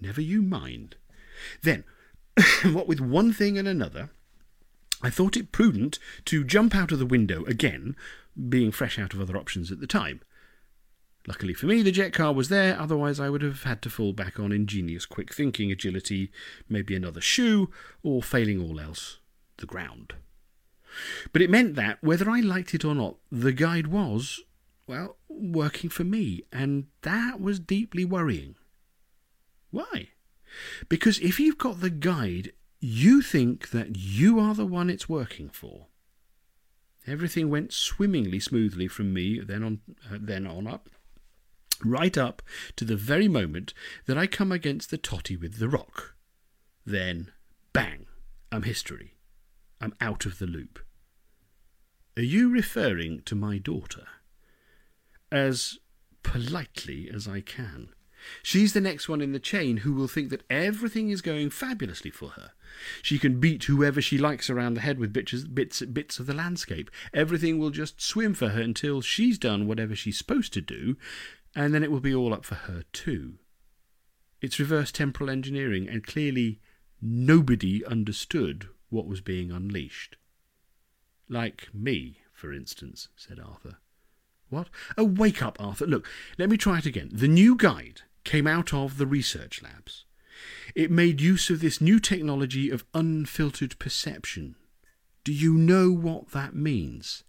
Never 0.00 0.20
you 0.20 0.42
mind. 0.42 0.96
Then, 1.62 1.84
what 2.64 2.88
with 2.88 3.00
one 3.00 3.32
thing 3.32 3.58
and 3.58 3.68
another, 3.68 4.10
I 5.02 5.10
thought 5.10 5.36
it 5.36 5.52
prudent 5.52 5.98
to 6.26 6.44
jump 6.44 6.74
out 6.74 6.92
of 6.92 6.98
the 6.98 7.06
window 7.06 7.44
again, 7.44 7.96
being 8.48 8.72
fresh 8.72 8.98
out 8.98 9.14
of 9.14 9.20
other 9.20 9.36
options 9.36 9.70
at 9.70 9.80
the 9.80 9.86
time. 9.86 10.20
Luckily 11.26 11.52
for 11.52 11.66
me, 11.66 11.82
the 11.82 11.92
jet 11.92 12.12
car 12.12 12.32
was 12.32 12.48
there, 12.48 12.78
otherwise, 12.80 13.20
I 13.20 13.28
would 13.28 13.42
have 13.42 13.64
had 13.64 13.82
to 13.82 13.90
fall 13.90 14.12
back 14.12 14.40
on 14.40 14.52
ingenious 14.52 15.04
quick 15.04 15.34
thinking, 15.34 15.70
agility, 15.70 16.30
maybe 16.68 16.96
another 16.96 17.20
shoe, 17.20 17.70
or 18.02 18.22
failing 18.22 18.60
all 18.60 18.80
else, 18.80 19.18
the 19.58 19.66
ground. 19.66 20.14
But 21.32 21.42
it 21.42 21.50
meant 21.50 21.74
that, 21.74 22.02
whether 22.02 22.30
I 22.30 22.40
liked 22.40 22.74
it 22.74 22.84
or 22.84 22.94
not, 22.94 23.16
the 23.30 23.52
guide 23.52 23.86
was, 23.86 24.40
well, 24.86 25.18
working 25.28 25.90
for 25.90 26.04
me, 26.04 26.42
and 26.52 26.86
that 27.02 27.40
was 27.40 27.60
deeply 27.60 28.04
worrying. 28.04 28.56
Why? 29.70 30.08
Because 30.88 31.18
if 31.20 31.38
you've 31.38 31.58
got 31.58 31.80
the 31.80 31.90
guide, 31.90 32.52
you 32.80 33.22
think 33.22 33.70
that 33.70 33.96
you 33.96 34.40
are 34.40 34.54
the 34.54 34.66
one 34.66 34.90
it's 34.90 35.08
working 35.08 35.48
for. 35.48 35.86
Everything 37.06 37.48
went 37.48 37.72
swimmingly 37.72 38.40
smoothly 38.40 38.88
from 38.88 39.12
me 39.12 39.40
then 39.40 39.62
on, 39.62 39.80
uh, 40.10 40.18
then 40.20 40.46
on 40.46 40.66
up 40.66 40.88
right 41.84 42.16
up 42.18 42.42
to 42.76 42.84
the 42.84 42.96
very 42.96 43.28
moment 43.28 43.74
that 44.06 44.18
I 44.18 44.26
come 44.26 44.52
against 44.52 44.90
the 44.90 44.98
totty 44.98 45.36
with 45.36 45.58
the 45.58 45.68
rock. 45.68 46.14
Then, 46.84 47.32
bang, 47.72 48.06
I'm 48.50 48.62
history. 48.62 49.14
I'm 49.80 49.94
out 50.00 50.26
of 50.26 50.38
the 50.38 50.46
loop. 50.46 50.80
Are 52.16 52.22
you 52.22 52.50
referring 52.50 53.22
to 53.22 53.34
my 53.34 53.58
daughter? 53.58 54.06
As 55.32 55.78
politely 56.22 57.10
as 57.12 57.26
I 57.26 57.40
can. 57.40 57.90
She's 58.42 58.72
the 58.72 58.80
next 58.80 59.08
one 59.08 59.20
in 59.20 59.32
the 59.32 59.38
chain 59.38 59.78
who 59.78 59.92
will 59.92 60.08
think 60.08 60.30
that 60.30 60.44
everything 60.50 61.10
is 61.10 61.22
going 61.22 61.50
fabulously 61.50 62.10
for 62.10 62.30
her. 62.30 62.52
She 63.02 63.18
can 63.18 63.40
beat 63.40 63.64
whoever 63.64 64.00
she 64.00 64.18
likes 64.18 64.48
around 64.48 64.74
the 64.74 64.80
head 64.80 64.98
with 64.98 65.12
bits, 65.12 65.32
bits, 65.44 65.82
bits 65.82 66.18
of 66.18 66.26
the 66.26 66.34
landscape. 66.34 66.90
Everything 67.12 67.58
will 67.58 67.70
just 67.70 68.00
swim 68.00 68.34
for 68.34 68.50
her 68.50 68.60
until 68.60 69.00
she's 69.00 69.38
done 69.38 69.66
whatever 69.66 69.94
she's 69.94 70.18
supposed 70.18 70.52
to 70.54 70.60
do, 70.60 70.96
and 71.54 71.74
then 71.74 71.82
it 71.82 71.90
will 71.90 72.00
be 72.00 72.14
all 72.14 72.32
up 72.32 72.44
for 72.44 72.54
her 72.54 72.84
too. 72.92 73.34
It's 74.40 74.58
reverse 74.58 74.92
temporal 74.92 75.30
engineering, 75.30 75.88
and 75.88 76.06
clearly 76.06 76.60
nobody 77.00 77.84
understood 77.84 78.68
what 78.88 79.06
was 79.06 79.20
being 79.20 79.50
unleashed. 79.50 80.16
Like 81.28 81.68
me, 81.72 82.18
for 82.32 82.52
instance, 82.52 83.08
said 83.16 83.38
Arthur. 83.38 83.78
What? 84.48 84.68
Oh, 84.98 85.04
wake 85.04 85.42
up, 85.42 85.56
Arthur. 85.60 85.86
Look, 85.86 86.08
let 86.36 86.50
me 86.50 86.56
try 86.56 86.78
it 86.78 86.86
again. 86.86 87.10
The 87.12 87.28
new 87.28 87.56
guide 87.56 88.02
came 88.24 88.46
out 88.46 88.72
of 88.72 88.98
the 88.98 89.06
research 89.06 89.62
labs. 89.62 90.04
It 90.74 90.90
made 90.90 91.20
use 91.20 91.50
of 91.50 91.60
this 91.60 91.80
new 91.80 91.98
technology 91.98 92.70
of 92.70 92.84
unfiltered 92.94 93.78
perception. 93.78 94.56
Do 95.24 95.32
you 95.32 95.54
know 95.54 95.90
what 95.90 96.30
that 96.30 96.54
means? 96.54 97.24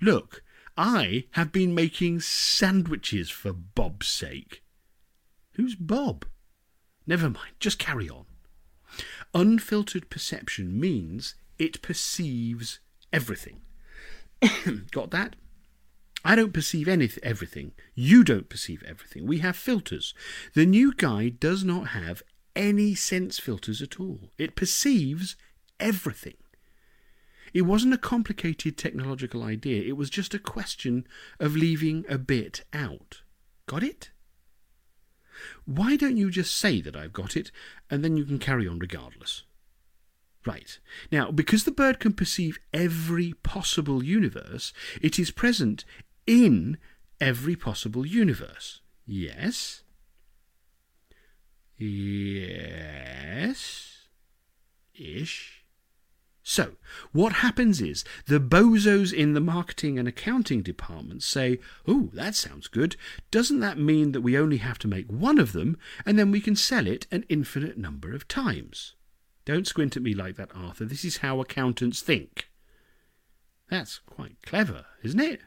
Look, 0.00 0.42
I 0.76 1.24
have 1.32 1.52
been 1.52 1.74
making 1.74 2.20
sandwiches 2.20 3.30
for 3.30 3.52
Bob's 3.52 4.08
sake. 4.08 4.62
Who's 5.54 5.74
Bob? 5.74 6.24
Never 7.06 7.28
mind, 7.28 7.54
just 7.58 7.78
carry 7.78 8.08
on. 8.08 8.26
Unfiltered 9.34 10.08
perception 10.08 10.78
means 10.78 11.34
it 11.58 11.82
perceives 11.82 12.80
everything. 13.12 13.60
Got 14.90 15.10
that? 15.10 15.36
I 16.24 16.34
don't 16.34 16.52
perceive 16.52 16.88
anything, 16.88 17.22
everything. 17.22 17.72
You 17.94 18.24
don't 18.24 18.48
perceive 18.48 18.82
everything. 18.86 19.26
We 19.26 19.38
have 19.38 19.56
filters. 19.56 20.14
The 20.54 20.66
new 20.66 20.92
guide 20.92 21.38
does 21.40 21.64
not 21.64 21.88
have 21.88 22.22
any 22.56 22.94
sense 22.94 23.38
filters 23.38 23.80
at 23.80 24.00
all. 24.00 24.20
It 24.36 24.56
perceives 24.56 25.36
everything. 25.78 26.34
It 27.54 27.62
wasn't 27.62 27.94
a 27.94 27.98
complicated 27.98 28.76
technological 28.76 29.42
idea, 29.42 29.82
it 29.82 29.96
was 29.96 30.10
just 30.10 30.34
a 30.34 30.38
question 30.38 31.06
of 31.40 31.56
leaving 31.56 32.04
a 32.08 32.18
bit 32.18 32.64
out. 32.72 33.22
Got 33.66 33.82
it? 33.82 34.10
Why 35.64 35.96
don't 35.96 36.16
you 36.16 36.30
just 36.30 36.54
say 36.54 36.80
that 36.80 36.96
I've 36.96 37.12
got 37.12 37.36
it, 37.36 37.50
and 37.90 38.04
then 38.04 38.16
you 38.16 38.24
can 38.24 38.38
carry 38.38 38.66
on 38.66 38.78
regardless? 38.78 39.44
Right. 40.44 40.78
Now, 41.12 41.30
because 41.30 41.64
the 41.64 41.70
bird 41.70 42.00
can 42.00 42.12
perceive 42.12 42.58
every 42.72 43.34
possible 43.42 44.02
universe, 44.02 44.72
it 45.00 45.18
is 45.18 45.30
present 45.30 45.84
in 46.28 46.78
every 47.20 47.56
possible 47.56 48.06
universe. 48.06 48.82
Yes? 49.06 49.82
Yes? 51.78 52.68
Ish? 54.94 55.64
So, 56.42 56.76
what 57.12 57.32
happens 57.34 57.80
is 57.80 58.04
the 58.26 58.40
bozos 58.40 59.12
in 59.12 59.34
the 59.34 59.40
marketing 59.40 59.98
and 59.98 60.06
accounting 60.08 60.62
departments 60.62 61.26
say, 61.26 61.58
Oh, 61.86 62.10
that 62.12 62.34
sounds 62.34 62.68
good. 62.68 62.96
Doesn't 63.30 63.60
that 63.60 63.78
mean 63.78 64.12
that 64.12 64.20
we 64.22 64.36
only 64.38 64.58
have 64.58 64.78
to 64.80 64.88
make 64.88 65.10
one 65.10 65.38
of 65.38 65.52
them 65.52 65.78
and 66.06 66.18
then 66.18 66.30
we 66.30 66.40
can 66.40 66.56
sell 66.56 66.86
it 66.86 67.06
an 67.10 67.24
infinite 67.28 67.78
number 67.78 68.14
of 68.14 68.28
times? 68.28 68.94
Don't 69.44 69.66
squint 69.66 69.96
at 69.96 70.02
me 70.02 70.14
like 70.14 70.36
that, 70.36 70.50
Arthur. 70.54 70.84
This 70.84 71.04
is 71.04 71.18
how 71.18 71.40
accountants 71.40 72.00
think. 72.02 72.48
That's 73.70 73.98
quite 73.98 74.36
clever, 74.42 74.86
isn't 75.02 75.20
it? 75.20 75.40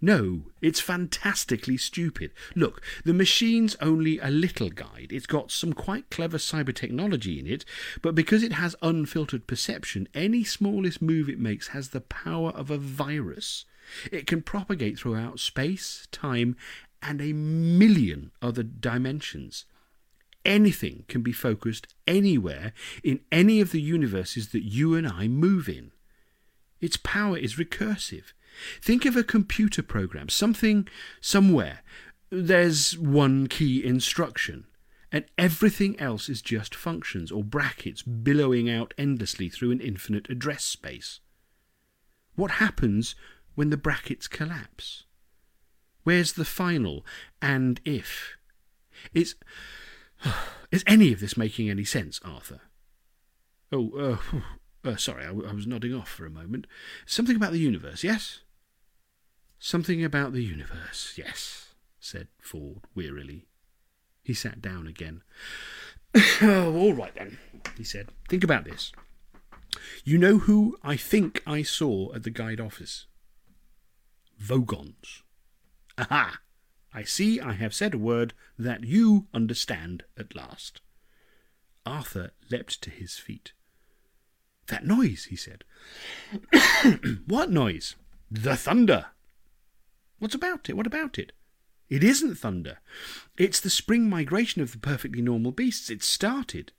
No, 0.00 0.42
it's 0.62 0.78
fantastically 0.78 1.76
stupid. 1.76 2.30
Look, 2.54 2.80
the 3.04 3.12
machine's 3.12 3.74
only 3.80 4.20
a 4.20 4.30
little 4.30 4.70
guide. 4.70 5.08
It's 5.10 5.26
got 5.26 5.50
some 5.50 5.72
quite 5.72 6.08
clever 6.08 6.38
cyber 6.38 6.72
technology 6.72 7.40
in 7.40 7.48
it, 7.48 7.64
but 8.00 8.14
because 8.14 8.44
it 8.44 8.52
has 8.52 8.76
unfiltered 8.80 9.48
perception, 9.48 10.08
any 10.14 10.44
smallest 10.44 11.02
move 11.02 11.28
it 11.28 11.40
makes 11.40 11.68
has 11.68 11.88
the 11.88 12.00
power 12.00 12.50
of 12.50 12.70
a 12.70 12.78
virus. 12.78 13.64
It 14.12 14.26
can 14.26 14.42
propagate 14.42 15.00
throughout 15.00 15.40
space, 15.40 16.06
time, 16.12 16.56
and 17.02 17.20
a 17.20 17.32
million 17.32 18.30
other 18.40 18.62
dimensions. 18.62 19.64
Anything 20.44 21.04
can 21.08 21.22
be 21.22 21.32
focused 21.32 21.88
anywhere 22.06 22.72
in 23.02 23.20
any 23.32 23.60
of 23.60 23.72
the 23.72 23.80
universes 23.80 24.50
that 24.50 24.64
you 24.64 24.94
and 24.94 25.08
I 25.08 25.26
move 25.26 25.68
in. 25.68 25.90
Its 26.80 26.96
power 26.96 27.36
is 27.36 27.56
recursive. 27.56 28.32
Think 28.82 29.04
of 29.04 29.16
a 29.16 29.24
computer 29.24 29.82
program, 29.82 30.28
something 30.28 30.88
somewhere. 31.20 31.80
There's 32.30 32.96
one 32.98 33.46
key 33.46 33.84
instruction, 33.84 34.66
and 35.10 35.24
everything 35.36 35.98
else 35.98 36.28
is 36.28 36.42
just 36.42 36.74
functions 36.74 37.32
or 37.32 37.42
brackets 37.42 38.02
billowing 38.02 38.68
out 38.68 38.92
endlessly 38.98 39.48
through 39.48 39.70
an 39.70 39.80
infinite 39.80 40.28
address 40.28 40.64
space. 40.64 41.20
What 42.34 42.52
happens 42.52 43.14
when 43.54 43.70
the 43.70 43.76
brackets 43.76 44.28
collapse? 44.28 45.04
Where's 46.04 46.34
the 46.34 46.44
final 46.44 47.04
and 47.42 47.80
if? 47.84 48.36
Is, 49.12 49.34
is 50.70 50.84
any 50.86 51.12
of 51.12 51.20
this 51.20 51.36
making 51.36 51.68
any 51.68 51.84
sense, 51.84 52.20
Arthur? 52.24 52.60
Oh, 53.72 54.18
uh, 54.24 54.38
uh, 54.88 54.96
sorry, 54.96 55.24
I, 55.24 55.28
I 55.30 55.52
was 55.52 55.66
nodding 55.66 55.94
off 55.94 56.08
for 56.08 56.26
a 56.26 56.30
moment. 56.30 56.66
Something 57.06 57.36
about 57.36 57.52
the 57.52 57.58
universe, 57.58 58.04
yes? 58.04 58.40
Something 59.58 60.04
about 60.04 60.32
the 60.32 60.42
universe, 60.42 61.14
yes, 61.16 61.74
said 61.98 62.28
Ford 62.40 62.82
wearily. 62.94 63.46
He 64.22 64.34
sat 64.34 64.62
down 64.62 64.86
again. 64.86 65.22
oh, 66.42 66.74
all 66.76 66.94
right 66.94 67.14
then, 67.14 67.38
he 67.76 67.84
said. 67.84 68.10
Think 68.28 68.44
about 68.44 68.64
this. 68.64 68.92
You 70.04 70.18
know 70.18 70.38
who 70.38 70.76
I 70.82 70.96
think 70.96 71.42
I 71.46 71.62
saw 71.62 72.14
at 72.14 72.22
the 72.22 72.30
guide 72.30 72.60
office? 72.60 73.06
Vogons. 74.40 75.22
Aha! 75.98 76.38
I 76.94 77.02
see 77.02 77.40
I 77.40 77.52
have 77.52 77.74
said 77.74 77.94
a 77.94 77.98
word 77.98 78.34
that 78.58 78.84
you 78.84 79.26
understand 79.34 80.04
at 80.16 80.34
last. 80.34 80.80
Arthur 81.84 82.30
leapt 82.50 82.80
to 82.82 82.90
his 82.90 83.16
feet. 83.18 83.52
That 84.68 84.86
noise, 84.86 85.26
he 85.30 85.36
said. 85.36 85.64
what 87.26 87.50
noise? 87.50 87.96
The 88.30 88.56
thunder. 88.56 89.06
What's 90.18 90.34
about 90.34 90.68
it? 90.68 90.76
What 90.76 90.86
about 90.86 91.18
it? 91.18 91.32
It 91.88 92.04
isn't 92.04 92.36
thunder. 92.36 92.78
It's 93.36 93.60
the 93.60 93.70
spring 93.70 94.10
migration 94.10 94.60
of 94.60 94.72
the 94.72 94.78
perfectly 94.78 95.22
normal 95.22 95.52
beasts. 95.52 95.88
It's 95.90 96.06
started. 96.06 96.72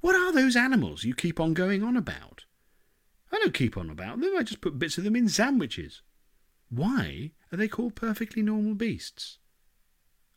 What 0.00 0.16
are 0.16 0.32
those 0.32 0.56
animals 0.56 1.04
you 1.04 1.14
keep 1.14 1.38
on 1.38 1.54
going 1.54 1.82
on 1.82 1.96
about? 1.96 2.44
I 3.30 3.38
don't 3.38 3.54
keep 3.54 3.76
on 3.76 3.90
about 3.90 4.20
them. 4.20 4.34
I 4.36 4.42
just 4.42 4.60
put 4.60 4.78
bits 4.78 4.98
of 4.98 5.04
them 5.04 5.14
in 5.14 5.28
sandwiches. 5.28 6.02
Why 6.70 7.32
are 7.52 7.56
they 7.56 7.68
called 7.68 7.94
perfectly 7.94 8.42
normal 8.42 8.74
beasts? 8.74 9.38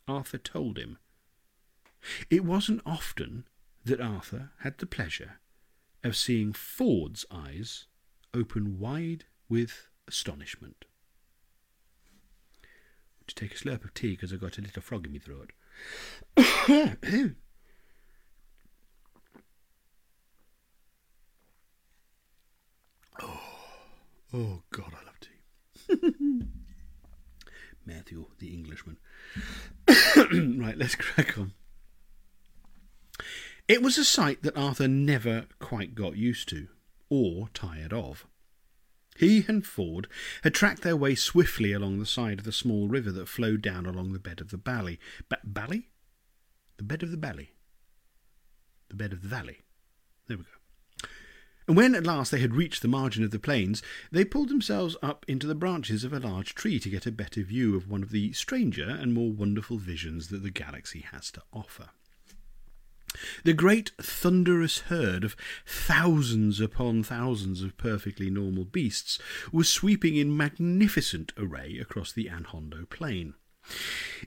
Arthur 0.06 0.38
told 0.38 0.78
him. 0.78 0.98
It 2.30 2.44
wasn't 2.44 2.82
often 2.84 3.44
that 3.84 4.00
Arthur 4.00 4.50
had 4.60 4.78
the 4.78 4.86
pleasure 4.86 5.40
of 6.04 6.16
seeing 6.16 6.52
Ford's 6.52 7.24
eyes 7.30 7.86
open 8.34 8.78
wide 8.78 9.24
with 9.48 9.88
astonishment. 10.08 10.84
To 13.26 13.34
take 13.34 13.52
a 13.52 13.56
slurp 13.56 13.84
of 13.84 13.94
tea 13.94 14.12
because 14.12 14.32
I 14.32 14.36
got 14.36 14.58
a 14.58 14.62
little 14.62 14.82
frog 14.82 15.06
in 15.06 15.12
my 15.12 15.18
throat. 15.18 15.52
oh, 23.22 23.40
oh 24.34 24.62
God, 24.72 24.92
I 24.92 25.04
love 25.06 25.20
tea. 25.20 26.42
Matthew, 27.86 28.26
the 28.38 28.54
Englishman. 28.54 28.98
right, 30.16 30.76
let's 30.76 30.94
crack 30.94 31.38
on. 31.38 31.52
It 33.68 33.82
was 33.82 33.98
a 33.98 34.04
sight 34.04 34.42
that 34.42 34.56
Arthur 34.56 34.88
never 34.88 35.46
quite 35.58 35.94
got 35.94 36.16
used 36.16 36.48
to, 36.50 36.68
or 37.08 37.48
tired 37.54 37.92
of. 37.92 38.26
He 39.16 39.44
and 39.46 39.64
Ford 39.64 40.08
had 40.42 40.54
tracked 40.54 40.82
their 40.82 40.96
way 40.96 41.14
swiftly 41.14 41.72
along 41.72 41.98
the 41.98 42.06
side 42.06 42.38
of 42.38 42.44
the 42.44 42.52
small 42.52 42.88
river 42.88 43.12
that 43.12 43.28
flowed 43.28 43.62
down 43.62 43.86
along 43.86 44.12
the 44.12 44.18
bed 44.18 44.40
of 44.40 44.50
the 44.50 44.56
valley. 44.56 44.98
Ba- 45.28 45.38
Bally? 45.44 45.88
The 46.78 46.84
bed 46.84 47.02
of 47.02 47.10
the 47.10 47.16
valley. 47.16 47.52
The 48.88 48.96
bed 48.96 49.12
of 49.12 49.22
the 49.22 49.28
valley. 49.28 49.60
There 50.28 50.38
we 50.38 50.44
go. 50.44 51.08
And 51.68 51.76
when 51.76 51.94
at 51.94 52.06
last 52.06 52.30
they 52.30 52.40
had 52.40 52.56
reached 52.56 52.82
the 52.82 52.88
margin 52.88 53.22
of 53.22 53.30
the 53.30 53.38
plains, 53.38 53.82
they 54.10 54.24
pulled 54.24 54.48
themselves 54.48 54.96
up 55.02 55.24
into 55.28 55.46
the 55.46 55.54
branches 55.54 56.02
of 56.02 56.12
a 56.12 56.18
large 56.18 56.54
tree 56.54 56.80
to 56.80 56.90
get 56.90 57.06
a 57.06 57.12
better 57.12 57.42
view 57.42 57.76
of 57.76 57.88
one 57.88 58.02
of 58.02 58.10
the 58.10 58.32
stranger 58.32 58.88
and 58.88 59.14
more 59.14 59.30
wonderful 59.30 59.78
visions 59.78 60.28
that 60.28 60.42
the 60.42 60.50
galaxy 60.50 61.00
has 61.12 61.30
to 61.30 61.42
offer. 61.52 61.90
The 63.44 63.52
great 63.52 63.92
thunderous 64.00 64.78
herd 64.80 65.24
of 65.24 65.36
thousands 65.66 66.60
upon 66.60 67.02
thousands 67.02 67.62
of 67.62 67.76
perfectly 67.76 68.30
normal 68.30 68.64
beasts 68.64 69.18
was 69.52 69.68
sweeping 69.68 70.16
in 70.16 70.36
magnificent 70.36 71.32
array 71.36 71.78
across 71.78 72.12
the 72.12 72.28
Anhondo 72.28 72.88
plain. 72.88 73.34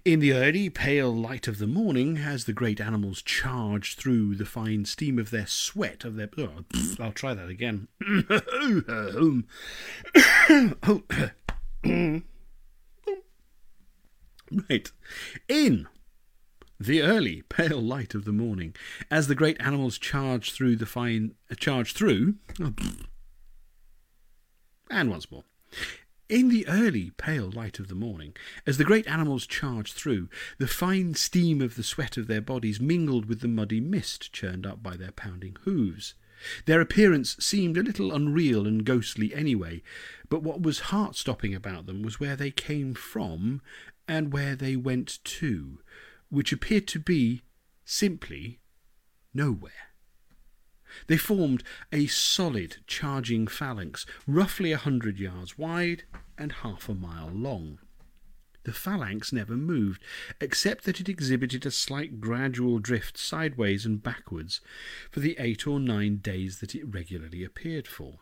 In 0.04 0.20
the 0.20 0.34
early 0.34 0.70
pale 0.70 1.14
light 1.14 1.48
of 1.48 1.58
the 1.58 1.68
morning, 1.68 2.18
as 2.18 2.46
the 2.46 2.54
great 2.54 2.80
animals 2.80 3.22
charged 3.22 4.00
through 4.00 4.36
the 4.36 4.46
fine 4.46 4.86
steam 4.86 5.20
of 5.20 5.30
their 5.30 5.48
sweat, 5.48 6.06
of 6.06 6.16
their 6.16 6.30
oh, 6.38 6.66
I'll 7.00 7.12
try 7.12 7.34
that 7.34 7.50
again. 7.50 7.88
right. 14.70 14.92
In 15.48 15.88
the 16.80 17.02
early 17.02 17.42
pale 17.50 17.82
light 17.82 18.14
of 18.14 18.26
the 18.26 18.32
morning, 18.32 18.76
as 19.10 19.28
the 19.28 19.36
great 19.36 19.60
animals 19.60 19.98
charged 19.98 20.54
through 20.54 20.76
the 20.76 20.86
fine 20.86 21.36
uh, 21.52 21.56
charged 21.56 21.96
through 21.96 22.36
and 24.90 25.10
once 25.10 25.30
more. 25.32 25.44
In 26.28 26.50
the 26.50 26.68
early 26.68 27.12
pale 27.18 27.52
light 27.52 27.78
of 27.78 27.88
the 27.88 27.96
morning, 27.96 28.36
as 28.66 28.78
the 28.78 28.84
great 28.84 29.08
animals 29.08 29.46
charged 29.46 29.94
through, 29.94 30.28
the 30.58 30.68
fine 30.68 31.14
steam 31.14 31.62
of 31.62 31.76
the 31.76 31.84
sweat 31.84 32.18
of 32.18 32.26
their 32.26 32.42
bodies 32.42 32.80
mingled 32.80 33.26
with 33.26 33.42
the 33.42 33.48
muddy 33.48 33.80
mist 33.80 34.34
churned 34.34 34.66
up 34.66 34.82
by 34.82 34.98
their 34.98 35.12
pounding 35.12 35.56
hoofs. 35.66 36.16
Their 36.66 36.82
appearance 36.82 37.36
seemed 37.40 37.78
a 37.78 37.84
little 37.84 38.12
unreal 38.12 38.66
and 38.66 38.84
ghostly 38.84 39.36
anyway, 39.36 39.84
but 40.28 40.42
what 40.42 40.64
was 40.64 40.92
heart 40.92 41.16
stopping 41.16 41.54
about 41.54 41.86
them 41.86 42.02
was 42.02 42.20
where 42.20 42.36
they 42.36 42.52
came 42.52 42.96
from 42.96 43.62
and 44.08 44.34
where 44.34 44.56
they 44.56 44.76
went 44.76 45.20
to, 45.24 45.80
which 46.30 46.52
appeared 46.52 46.88
to 46.88 47.00
be 47.00 47.42
simply 47.84 48.60
nowhere. 49.34 49.72
They 51.08 51.18
formed 51.18 51.64
a 51.92 52.08
solid 52.08 52.78
charging 52.88 53.48
phalanx, 53.48 54.06
roughly 54.26 54.72
a 54.72 54.78
hundred 54.78 55.20
yards 55.20 55.58
wide 55.58 56.04
and 56.38 56.52
half 56.52 56.88
a 56.88 56.94
mile 56.94 57.30
long. 57.30 57.80
The 58.64 58.74
phalanx 58.74 59.32
never 59.32 59.56
moved, 59.56 60.02
except 60.42 60.86
that 60.86 61.00
it 61.00 61.08
exhibited 61.08 61.66
a 61.66 61.72
slight 61.72 62.20
gradual 62.20 62.80
drift 62.80 63.18
sideways 63.18 63.86
and 63.86 64.02
backwards 64.02 64.60
for 65.12 65.20
the 65.20 65.36
eight 65.38 65.68
or 65.68 65.80
nine 65.80 66.18
days 66.18 66.60
that 66.60 66.74
it 66.74 66.84
regularly 66.88 67.44
appeared 67.44 67.88
for. 67.88 68.20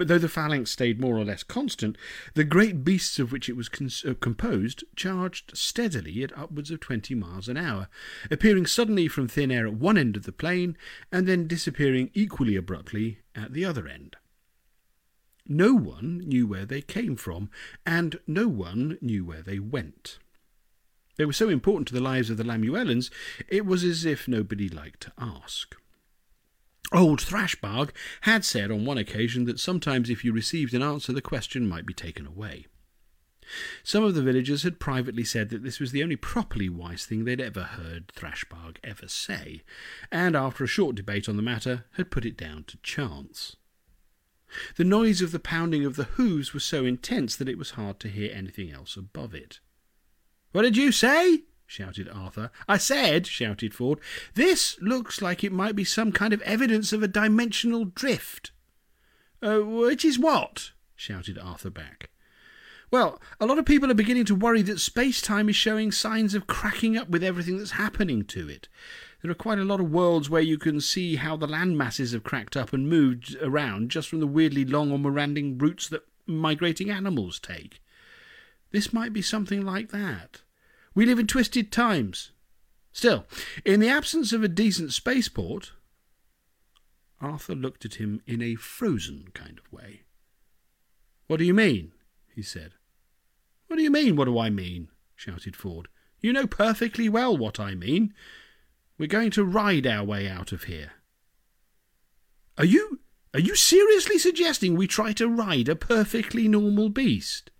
But 0.00 0.08
though 0.08 0.16
the 0.16 0.30
phalanx 0.30 0.70
stayed 0.70 0.98
more 0.98 1.18
or 1.18 1.26
less 1.26 1.42
constant, 1.42 1.98
the 2.32 2.42
great 2.42 2.84
beasts 2.84 3.18
of 3.18 3.32
which 3.32 3.50
it 3.50 3.52
was 3.52 3.68
uh, 4.08 4.14
composed 4.18 4.82
charged 4.96 5.54
steadily 5.54 6.22
at 6.22 6.34
upwards 6.38 6.70
of 6.70 6.80
twenty 6.80 7.14
miles 7.14 7.50
an 7.50 7.58
hour, 7.58 7.86
appearing 8.30 8.64
suddenly 8.64 9.08
from 9.08 9.28
thin 9.28 9.50
air 9.50 9.66
at 9.66 9.74
one 9.74 9.98
end 9.98 10.16
of 10.16 10.22
the 10.22 10.32
plain, 10.32 10.74
and 11.12 11.28
then 11.28 11.46
disappearing 11.46 12.10
equally 12.14 12.56
abruptly 12.56 13.18
at 13.34 13.52
the 13.52 13.66
other 13.66 13.86
end. 13.86 14.16
No 15.46 15.74
one 15.74 16.22
knew 16.24 16.46
where 16.46 16.64
they 16.64 16.80
came 16.80 17.14
from, 17.14 17.50
and 17.84 18.20
no 18.26 18.48
one 18.48 18.96
knew 19.02 19.22
where 19.26 19.42
they 19.42 19.58
went. 19.58 20.18
They 21.18 21.26
were 21.26 21.34
so 21.34 21.50
important 21.50 21.88
to 21.88 21.94
the 21.94 22.00
lives 22.00 22.30
of 22.30 22.38
the 22.38 22.44
Lamuellans, 22.44 23.10
it 23.48 23.66
was 23.66 23.84
as 23.84 24.06
if 24.06 24.26
nobody 24.26 24.70
liked 24.70 25.00
to 25.00 25.12
ask. 25.18 25.76
Old 26.92 27.20
Thrashbarg 27.20 27.90
had 28.22 28.44
said 28.44 28.70
on 28.70 28.84
one 28.84 28.98
occasion 28.98 29.44
that 29.44 29.60
sometimes 29.60 30.10
if 30.10 30.24
you 30.24 30.32
received 30.32 30.74
an 30.74 30.82
answer, 30.82 31.12
the 31.12 31.22
question 31.22 31.68
might 31.68 31.86
be 31.86 31.94
taken 31.94 32.26
away. 32.26 32.66
Some 33.82 34.04
of 34.04 34.14
the 34.14 34.22
villagers 34.22 34.62
had 34.62 34.78
privately 34.78 35.24
said 35.24 35.50
that 35.50 35.62
this 35.62 35.80
was 35.80 35.92
the 35.92 36.02
only 36.02 36.16
properly 36.16 36.68
wise 36.68 37.04
thing 37.04 37.24
they'd 37.24 37.40
ever 37.40 37.62
heard 37.62 38.08
Thrashbarg 38.08 38.76
ever 38.84 39.08
say, 39.08 39.62
and 40.10 40.36
after 40.36 40.64
a 40.64 40.68
short 40.68 40.96
debate 40.96 41.28
on 41.28 41.36
the 41.36 41.42
matter, 41.42 41.84
had 41.92 42.10
put 42.10 42.24
it 42.24 42.36
down 42.36 42.64
to 42.64 42.78
chance. 42.78 43.56
The 44.76 44.84
noise 44.84 45.22
of 45.22 45.32
the 45.32 45.38
pounding 45.38 45.84
of 45.84 45.96
the 45.96 46.04
hoofs 46.04 46.52
was 46.52 46.64
so 46.64 46.84
intense 46.84 47.36
that 47.36 47.48
it 47.48 47.58
was 47.58 47.72
hard 47.72 48.00
to 48.00 48.08
hear 48.08 48.32
anything 48.32 48.70
else 48.70 48.96
above 48.96 49.34
it. 49.34 49.60
What 50.52 50.62
did 50.62 50.76
you 50.76 50.90
say? 50.90 51.44
Shouted 51.70 52.08
Arthur. 52.08 52.50
I 52.68 52.78
said, 52.78 53.28
shouted 53.28 53.72
Ford, 53.72 54.00
this 54.34 54.76
looks 54.80 55.22
like 55.22 55.44
it 55.44 55.52
might 55.52 55.76
be 55.76 55.84
some 55.84 56.10
kind 56.10 56.32
of 56.32 56.42
evidence 56.42 56.92
of 56.92 57.00
a 57.00 57.08
dimensional 57.08 57.84
drift. 57.84 58.50
Uh, 59.40 59.60
which 59.60 60.04
is 60.04 60.18
what? 60.18 60.72
shouted 60.96 61.38
Arthur 61.38 61.70
back. 61.70 62.10
Well, 62.90 63.22
a 63.38 63.46
lot 63.46 63.58
of 63.58 63.66
people 63.66 63.88
are 63.88 63.94
beginning 63.94 64.24
to 64.26 64.34
worry 64.34 64.62
that 64.62 64.80
space 64.80 65.22
time 65.22 65.48
is 65.48 65.54
showing 65.54 65.92
signs 65.92 66.34
of 66.34 66.48
cracking 66.48 66.98
up 66.98 67.08
with 67.08 67.22
everything 67.22 67.56
that's 67.56 67.72
happening 67.72 68.24
to 68.24 68.48
it. 68.48 68.68
There 69.22 69.30
are 69.30 69.34
quite 69.34 69.60
a 69.60 69.64
lot 69.64 69.78
of 69.78 69.92
worlds 69.92 70.28
where 70.28 70.42
you 70.42 70.58
can 70.58 70.80
see 70.80 71.16
how 71.16 71.36
the 71.36 71.46
land 71.46 71.78
masses 71.78 72.10
have 72.12 72.24
cracked 72.24 72.56
up 72.56 72.72
and 72.72 72.88
moved 72.88 73.36
around 73.40 73.92
just 73.92 74.08
from 74.08 74.18
the 74.18 74.26
weirdly 74.26 74.64
long 74.64 74.90
or 74.90 74.98
meandering 74.98 75.56
routes 75.56 75.88
that 75.88 76.02
migrating 76.26 76.90
animals 76.90 77.38
take. 77.38 77.80
This 78.72 78.92
might 78.92 79.12
be 79.12 79.22
something 79.22 79.64
like 79.64 79.90
that. 79.92 80.40
We 81.00 81.06
live 81.06 81.18
in 81.18 81.28
twisted 81.28 81.72
times. 81.72 82.32
Still, 82.92 83.24
in 83.64 83.80
the 83.80 83.88
absence 83.88 84.34
of 84.34 84.44
a 84.44 84.48
decent 84.48 84.92
spaceport, 84.92 85.72
Arthur 87.22 87.54
looked 87.54 87.86
at 87.86 87.94
him 87.94 88.20
in 88.26 88.42
a 88.42 88.54
frozen 88.56 89.28
kind 89.32 89.58
of 89.58 89.72
way. 89.72 90.02
What 91.26 91.38
do 91.38 91.46
you 91.46 91.54
mean? 91.54 91.92
he 92.34 92.42
said. 92.42 92.72
What 93.66 93.76
do 93.76 93.82
you 93.82 93.90
mean, 93.90 94.14
what 94.14 94.26
do 94.26 94.38
I 94.38 94.50
mean? 94.50 94.88
shouted 95.16 95.56
Ford. 95.56 95.88
You 96.20 96.34
know 96.34 96.46
perfectly 96.46 97.08
well 97.08 97.34
what 97.34 97.58
I 97.58 97.74
mean. 97.74 98.12
We're 98.98 99.06
going 99.06 99.30
to 99.30 99.42
ride 99.42 99.86
our 99.86 100.04
way 100.04 100.28
out 100.28 100.52
of 100.52 100.64
here. 100.64 100.92
Are 102.58 102.66
you 102.66 103.00
are 103.32 103.40
you 103.40 103.56
seriously 103.56 104.18
suggesting 104.18 104.76
we 104.76 104.86
try 104.86 105.14
to 105.14 105.34
ride 105.34 105.70
a 105.70 105.76
perfectly 105.76 106.46
normal 106.46 106.90
beast? 106.90 107.50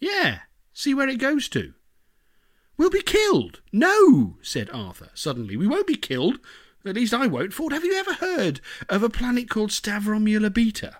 Yeah, 0.00 0.38
see 0.72 0.94
where 0.94 1.10
it 1.10 1.18
goes 1.18 1.50
to. 1.50 1.74
We'll 2.76 2.90
be 2.90 3.02
killed. 3.02 3.60
No, 3.72 4.36
said 4.42 4.70
Arthur 4.70 5.10
suddenly. 5.14 5.56
We 5.56 5.66
won't 5.66 5.86
be 5.86 5.96
killed. 5.96 6.38
At 6.84 6.94
least 6.94 7.14
I 7.14 7.26
won't. 7.26 7.52
Ford, 7.52 7.72
have 7.72 7.84
you 7.84 7.94
ever 7.94 8.14
heard 8.14 8.60
of 8.88 9.02
a 9.02 9.10
planet 9.10 9.48
called 9.50 9.70
Stavromula 9.70 10.52
Beta? 10.52 10.96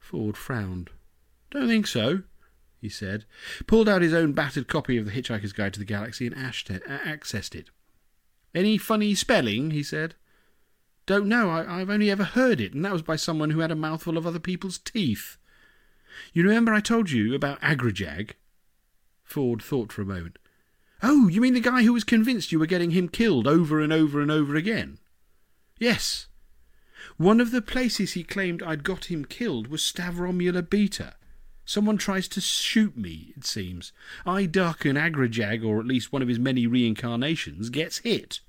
Ford 0.00 0.36
frowned. 0.36 0.90
Don't 1.50 1.68
think 1.68 1.86
so, 1.86 2.22
he 2.80 2.88
said, 2.88 3.24
pulled 3.66 3.88
out 3.88 4.02
his 4.02 4.14
own 4.14 4.32
battered 4.32 4.68
copy 4.68 4.96
of 4.96 5.04
The 5.04 5.12
Hitchhiker's 5.12 5.52
Guide 5.52 5.74
to 5.74 5.78
the 5.78 5.84
Galaxy 5.84 6.26
and 6.26 6.34
uh, 6.34 6.38
accessed 6.38 7.54
it. 7.54 7.70
Any 8.54 8.78
funny 8.78 9.14
spelling? 9.14 9.70
he 9.70 9.82
said. 9.82 10.14
Don't 11.06 11.26
know. 11.26 11.50
I, 11.50 11.78
have 11.78 11.90
only 11.90 12.10
ever 12.10 12.24
heard 12.24 12.60
it, 12.60 12.74
and 12.74 12.84
that 12.84 12.92
was 12.92 13.02
by 13.02 13.16
someone 13.16 13.50
who 13.50 13.60
had 13.60 13.70
a 13.70 13.76
mouthful 13.76 14.18
of 14.18 14.26
other 14.26 14.38
people's 14.38 14.78
teeth. 14.78 15.36
You 16.32 16.42
remember 16.42 16.74
I 16.74 16.80
told 16.80 17.10
you 17.10 17.34
about 17.34 17.60
Agrajag? 17.60 18.32
Ford 19.24 19.62
thought 19.62 19.92
for 19.92 20.02
a 20.02 20.06
moment. 20.06 20.38
Oh, 21.02 21.28
you 21.28 21.40
mean 21.40 21.54
the 21.54 21.60
guy 21.60 21.82
who 21.82 21.92
was 21.92 22.04
convinced 22.04 22.50
you 22.50 22.58
were 22.58 22.66
getting 22.66 22.90
him 22.90 23.08
killed 23.08 23.46
over 23.46 23.80
and 23.80 23.92
over 23.92 24.20
and 24.20 24.30
over 24.30 24.56
again? 24.56 24.98
Yes. 25.78 26.26
One 27.16 27.40
of 27.40 27.50
the 27.50 27.62
places 27.62 28.12
he 28.12 28.24
claimed 28.24 28.62
I'd 28.62 28.84
got 28.84 29.06
him 29.06 29.24
killed 29.24 29.68
was 29.68 29.82
Stavromula 29.82 30.68
Beta. 30.68 31.14
Someone 31.64 31.98
tries 31.98 32.28
to 32.28 32.40
shoot 32.40 32.96
me, 32.96 33.32
it 33.36 33.44
seems. 33.44 33.92
I 34.24 34.46
duck 34.46 34.84
and 34.84 34.96
Agrajag, 34.96 35.64
or 35.64 35.78
at 35.78 35.86
least 35.86 36.12
one 36.12 36.22
of 36.22 36.28
his 36.28 36.38
many 36.38 36.66
reincarnations, 36.66 37.70
gets 37.70 37.98
hit. 37.98 38.40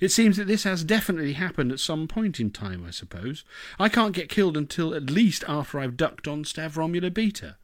It 0.00 0.10
seems 0.10 0.36
that 0.36 0.46
this 0.46 0.64
has 0.64 0.84
definitely 0.84 1.34
happened 1.34 1.72
at 1.72 1.80
some 1.80 2.08
point 2.08 2.40
in 2.40 2.50
time, 2.50 2.84
I 2.86 2.90
suppose. 2.90 3.44
I 3.78 3.88
can't 3.88 4.14
get 4.14 4.28
killed 4.28 4.56
until 4.56 4.94
at 4.94 5.10
least 5.10 5.44
after 5.46 5.78
I've 5.78 5.96
ducked 5.96 6.26
on 6.28 6.44
Stavromula 6.44 7.12
Beta. 7.12 7.56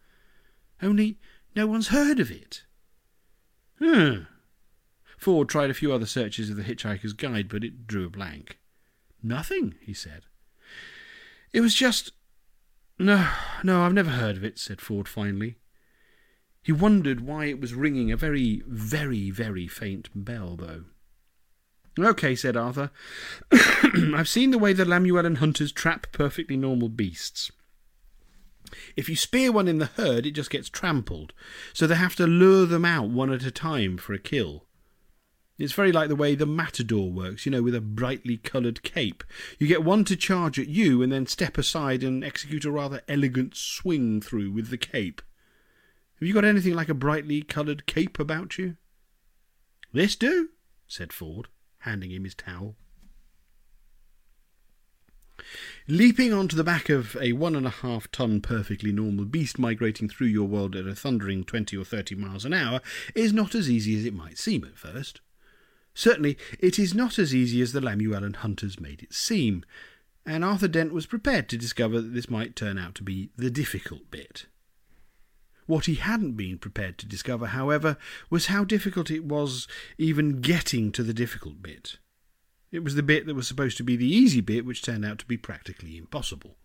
Only 0.83 1.19
no 1.55 1.67
one's 1.67 1.89
heard 1.89 2.21
of 2.21 2.31
it. 2.31 2.65
Hmm. 3.79 4.23
Ford 5.19 5.49
tried 5.49 5.71
a 5.71 5.75
few 5.75 5.93
other 5.93 6.07
searches 6.07 6.51
of 6.51 6.57
the 6.57 6.63
Hitchhiker's 6.63 7.13
Guide, 7.13 7.49
but 7.49 7.65
it 7.65 7.87
drew 7.87 8.07
a 8.07 8.11
blank. 8.11 8.59
Nothing, 9.23 9.75
he 9.81 9.93
said. 9.93 10.23
It 11.53 11.61
was 11.61 11.75
just. 11.75 12.13
No, 12.99 13.29
no, 13.63 13.83
I've 13.83 13.93
never 13.93 14.11
heard 14.11 14.37
of 14.37 14.45
it, 14.45 14.59
said 14.59 14.81
Ford 14.81 15.09
finally. 15.09 15.57
He 16.63 16.73
wondered 16.73 17.21
why 17.21 17.45
it 17.45 17.61
was 17.61 17.75
ringing 17.75 18.11
a 18.11 18.17
very, 18.17 18.63
very, 18.67 19.31
very 19.31 19.69
faint 19.69 20.09
bell, 20.15 20.57
though. 20.57 20.85
Okay, 21.99 22.35
said 22.35 22.57
Arthur. 22.57 22.91
I've 24.15 24.29
seen 24.29 24.51
the 24.51 24.59
way 24.59 24.73
the 24.73 24.85
Lamuellan 24.85 25.39
hunters 25.39 25.73
trap 25.73 26.09
perfectly 26.13 26.57
normal 26.57 26.89
beasts. 26.89 27.51
If 28.97 29.09
you 29.09 29.17
spear 29.17 29.53
one 29.53 29.69
in 29.69 29.79
the 29.79 29.87
herd, 29.87 30.27
it 30.27 30.33
just 30.33 30.51
gets 30.51 30.69
trampled, 30.69 31.33
so 31.73 31.87
they 31.87 31.95
have 31.95 32.17
to 32.17 32.27
lure 32.27 32.67
them 32.67 32.85
out 32.85 33.09
one 33.09 33.33
at 33.33 33.45
a 33.45 33.51
time 33.51 33.97
for 33.97 34.13
a 34.13 34.19
kill. 34.19 34.65
It's 35.59 35.73
very 35.73 35.91
like 35.91 36.09
the 36.09 36.17
way 36.17 36.35
the 36.35 36.45
matador 36.45 37.11
works, 37.11 37.47
you 37.47 37.53
know, 37.53 37.63
with 37.63 37.75
a 37.75 37.81
brightly 37.81 38.37
coloured 38.37 38.83
cape. 38.83 39.25
You 39.59 39.67
get 39.67 39.85
one 39.85 40.05
to 40.05 40.17
charge 40.17 40.59
at 40.59 40.69
you 40.69 41.03
and 41.03 41.11
then 41.11 41.27
step 41.27 41.57
aside 41.57 42.03
and 42.03 42.23
execute 42.23 42.67
a 42.67 42.71
rather 42.71 43.01
elegant 43.09 43.57
swing 43.57 44.21
through 44.21 44.53
with 44.53 44.69
the 44.69 44.77
cape. 44.77 45.23
Have 46.21 46.29
you 46.29 46.35
got 46.35 46.45
anything 46.45 46.75
like 46.75 46.91
a 46.91 46.95
brightly 46.95 47.43
coloured 47.43 47.87
cape 47.87 48.19
about 48.19 48.59
you? 48.59 48.77
This 49.93 50.15
do, 50.15 50.51
said 50.87 51.13
Ford, 51.13 51.49
handing 51.81 52.11
him 52.11 52.25
his 52.25 52.35
towel. 52.35 52.77
Leaping 55.89 56.33
onto 56.33 56.57
the 56.57 56.65
back 56.65 56.89
of 56.89 57.17
a 57.21 57.33
one 57.33 57.55
and 57.55 57.67
a 57.67 57.71
half 57.71 58.11
ton 58.11 58.41
perfectly 58.41 58.93
normal 58.93 59.25
beast 59.25 59.59
migrating 59.59 60.09
through 60.09 60.27
your 60.27 60.49
world 60.49 60.75
at 60.75 60.87
a 60.87 60.95
thundering 60.95 61.45
twenty 61.45 61.77
or 61.77 61.85
thirty 61.85 62.15
miles 62.15 62.45
an 62.45 62.53
hour 62.53 62.81
is 63.15 63.33
not 63.33 63.55
as 63.55 63.71
easy 63.71 63.99
as 63.99 64.05
it 64.05 64.15
might 64.15 64.39
seem 64.39 64.65
at 64.65 64.79
first. 64.79 65.21
Certainly, 65.95 66.37
it 66.59 66.79
is 66.79 66.95
not 66.95 67.19
as 67.19 67.35
easy 67.35 67.63
as 67.63 67.73
the 67.73 67.81
Lamuellan 67.81 68.37
hunters 68.37 68.79
made 68.79 69.03
it 69.03 69.15
seem, 69.15 69.65
and 70.27 70.45
Arthur 70.45 70.69
Dent 70.69 70.93
was 70.93 71.07
prepared 71.07 71.49
to 71.49 71.57
discover 71.57 72.01
that 72.01 72.13
this 72.13 72.29
might 72.29 72.57
turn 72.57 72.79
out 72.79 72.95
to 72.97 73.03
be 73.03 73.31
the 73.37 73.51
difficult 73.51 74.11
bit. 74.11 74.47
What 75.67 75.87
he 75.87 75.95
hadn't 75.95 76.33
been 76.33 76.59
prepared 76.59 76.99
to 76.99 77.07
discover, 77.07 77.47
however, 77.47 77.97
was 78.31 78.47
how 78.47 78.65
difficult 78.65 79.11
it 79.11 79.25
was 79.25 79.67
even 79.99 80.41
getting 80.41 80.93
to 80.93 81.03
the 81.03 81.15
difficult 81.15 81.63
bit. 81.63 81.99
It 82.73 82.83
was 82.83 82.95
the 82.95 83.03
bit 83.03 83.27
that 83.27 83.35
was 83.35 83.47
supposed 83.47 83.77
to 83.79 83.85
be 83.85 83.97
the 83.97 84.13
easy 84.13 84.41
bit, 84.41 84.65
which 84.65 84.83
turned 84.83 85.05
out 85.05 85.19
to 85.21 85.27
be 85.27 85.37
practically 85.37 85.97
impossible. 85.97 86.57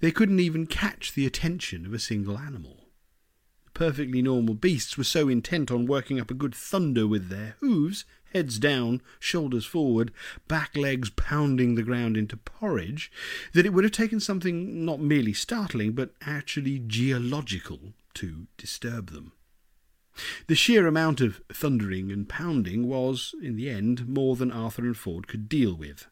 They 0.00 0.10
couldn't 0.10 0.40
even 0.40 0.66
catch 0.66 1.12
the 1.12 1.26
attention 1.26 1.84
of 1.84 1.92
a 1.92 1.98
single 1.98 2.38
animal 2.38 2.88
The 3.64 3.70
perfectly 3.72 4.22
normal 4.22 4.54
beasts 4.54 4.96
were 4.96 5.04
so 5.04 5.28
intent 5.28 5.70
on 5.70 5.86
working 5.86 6.18
up 6.18 6.30
a 6.30 6.34
good 6.34 6.54
thunder 6.54 7.06
with 7.06 7.28
their 7.28 7.56
hooves, 7.60 8.04
heads 8.32 8.58
down, 8.58 9.02
shoulders 9.18 9.66
forward, 9.66 10.12
back 10.48 10.76
legs 10.76 11.10
pounding 11.10 11.74
the 11.74 11.82
ground 11.82 12.16
into 12.16 12.36
porridge, 12.36 13.10
that 13.52 13.66
it 13.66 13.72
would 13.72 13.84
have 13.84 13.92
taken 13.92 14.20
something 14.20 14.84
not 14.84 15.00
merely 15.00 15.32
startling, 15.32 15.92
but 15.92 16.14
actually 16.22 16.78
geological 16.78 17.92
to 18.14 18.46
disturb 18.56 19.10
them. 19.10 19.32
The 20.46 20.54
sheer 20.54 20.86
amount 20.86 21.20
of 21.20 21.40
thundering 21.52 22.10
and 22.10 22.28
pounding 22.28 22.86
was, 22.86 23.34
in 23.42 23.56
the 23.56 23.68
end, 23.70 24.08
more 24.08 24.36
than 24.36 24.50
Arthur 24.50 24.82
and 24.82 24.96
Ford 24.96 25.28
could 25.28 25.48
deal 25.48 25.74
with 25.74 26.06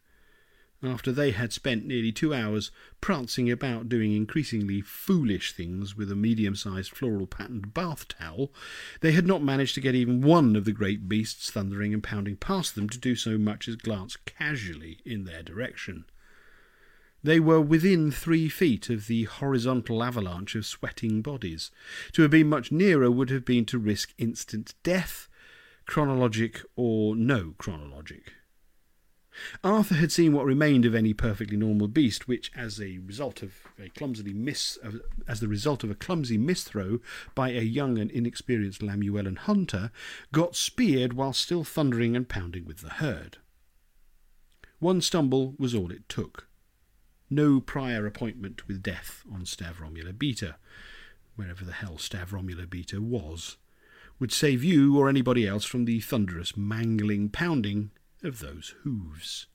after 0.86 1.12
they 1.12 1.30
had 1.30 1.52
spent 1.52 1.86
nearly 1.86 2.12
two 2.12 2.34
hours 2.34 2.70
prancing 3.00 3.50
about 3.50 3.88
doing 3.88 4.12
increasingly 4.12 4.80
foolish 4.80 5.52
things 5.52 5.96
with 5.96 6.10
a 6.10 6.16
medium 6.16 6.54
sized 6.54 6.90
floral 6.90 7.26
patterned 7.26 7.72
bath 7.74 8.06
towel, 8.08 8.52
they 9.00 9.12
had 9.12 9.26
not 9.26 9.42
managed 9.42 9.74
to 9.74 9.80
get 9.80 9.94
even 9.94 10.20
one 10.20 10.56
of 10.56 10.64
the 10.64 10.72
great 10.72 11.08
beasts 11.08 11.50
thundering 11.50 11.94
and 11.94 12.02
pounding 12.02 12.36
past 12.36 12.74
them 12.74 12.88
to 12.88 12.98
do 12.98 13.14
so 13.16 13.38
much 13.38 13.68
as 13.68 13.76
glance 13.76 14.16
casually 14.16 15.00
in 15.04 15.24
their 15.24 15.42
direction. 15.42 16.04
They 17.24 17.40
were 17.40 17.60
within 17.62 18.10
three 18.10 18.50
feet 18.50 18.90
of 18.90 19.06
the 19.06 19.24
horizontal 19.24 20.04
avalanche 20.04 20.54
of 20.54 20.66
sweating 20.66 21.22
bodies. 21.22 21.70
To 22.12 22.20
have 22.20 22.30
been 22.30 22.50
much 22.50 22.70
nearer 22.70 23.10
would 23.10 23.30
have 23.30 23.46
been 23.46 23.64
to 23.66 23.78
risk 23.78 24.12
instant 24.18 24.74
death, 24.82 25.26
chronologic 25.86 26.60
or 26.76 27.16
no 27.16 27.54
chronologic. 27.56 28.34
Arthur 29.64 29.94
had 29.94 30.12
seen 30.12 30.34
what 30.34 30.44
remained 30.44 30.84
of 30.84 30.94
any 30.94 31.14
perfectly 31.14 31.56
normal 31.56 31.88
beast, 31.88 32.28
which, 32.28 32.52
as 32.54 32.78
a 32.78 32.98
result 32.98 33.42
of 33.42 33.54
a 33.82 33.88
clumsily 33.88 34.34
miss, 34.34 34.78
as 35.26 35.40
the 35.40 35.48
result 35.48 35.82
of 35.82 35.90
a 35.90 35.94
clumsy 35.94 36.36
misthrow 36.36 37.00
by 37.34 37.50
a 37.50 37.62
young 37.62 37.96
and 37.96 38.10
inexperienced 38.10 38.82
Lamuellan 38.82 39.38
hunter, 39.38 39.90
got 40.30 40.54
speared 40.54 41.14
while 41.14 41.32
still 41.32 41.64
thundering 41.64 42.14
and 42.14 42.28
pounding 42.28 42.66
with 42.66 42.82
the 42.82 42.90
herd. 42.90 43.38
One 44.78 45.00
stumble 45.00 45.54
was 45.58 45.74
all 45.74 45.90
it 45.90 46.06
took. 46.06 46.48
No 47.34 47.58
prior 47.58 48.06
appointment 48.06 48.68
with 48.68 48.80
death 48.80 49.24
on 49.28 49.40
Stavromula 49.40 50.16
Beta, 50.16 50.54
wherever 51.34 51.64
the 51.64 51.72
hell 51.72 51.96
Stavromula 51.96 52.70
Beta 52.70 53.02
was, 53.02 53.56
would 54.20 54.30
save 54.30 54.62
you 54.62 54.96
or 54.96 55.08
anybody 55.08 55.44
else 55.44 55.64
from 55.64 55.84
the 55.84 55.98
thunderous, 55.98 56.56
mangling 56.56 57.30
pounding 57.30 57.90
of 58.22 58.38
those 58.38 58.76
hooves. 58.84 59.48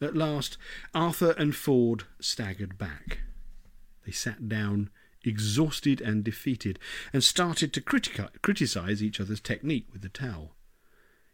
At 0.00 0.16
last, 0.16 0.58
Arthur 0.92 1.36
and 1.38 1.54
Ford 1.54 2.02
staggered 2.18 2.76
back. 2.76 3.20
They 4.04 4.10
sat 4.10 4.48
down, 4.48 4.90
exhausted 5.24 6.00
and 6.00 6.24
defeated, 6.24 6.80
and 7.12 7.22
started 7.22 7.72
to 7.74 7.80
critica- 7.80 8.32
criticize 8.42 9.04
each 9.04 9.20
other's 9.20 9.40
technique 9.40 9.86
with 9.92 10.02
the 10.02 10.08
towel. 10.08 10.56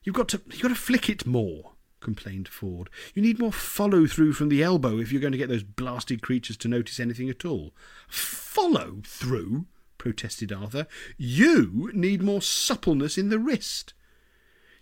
You've 0.03 0.17
got 0.17 0.29
to, 0.29 0.43
you've 0.51 0.61
got 0.61 0.69
to 0.69 0.75
flick 0.75 1.09
it 1.09 1.27
more, 1.27 1.73
complained 2.01 2.49
Ford. 2.49 2.91
You 3.15 3.23
need 3.23 3.39
more 3.39 3.53
follow 3.53 4.07
through 4.07 4.33
from 4.33 4.49
the 4.49 4.63
elbow 4.63 4.99
if 4.99 5.13
you're 5.13 5.21
going 5.21 5.33
to 5.33 5.39
get 5.39 5.49
those 5.49 5.63
blasted 5.63 6.23
creatures 6.23 6.57
to 6.59 6.69
notice 6.69 6.99
anything 6.99 7.31
at 7.31 7.45
all. 7.45 7.75
Follow 8.09 9.03
through? 9.05 9.67
protested 10.01 10.51
Arthur. 10.51 10.87
You 11.19 11.91
need 11.93 12.23
more 12.23 12.41
suppleness 12.41 13.19
in 13.19 13.29
the 13.29 13.39
wrist. 13.39 13.93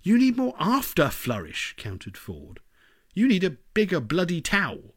You 0.02 0.16
need 0.16 0.36
more 0.36 0.54
after 0.60 1.08
flourish, 1.08 1.74
countered 1.76 2.16
Ford. 2.16 2.60
You 3.14 3.26
need 3.26 3.42
a 3.42 3.56
bigger 3.74 3.98
bloody 3.98 4.40
towel. 4.40 4.94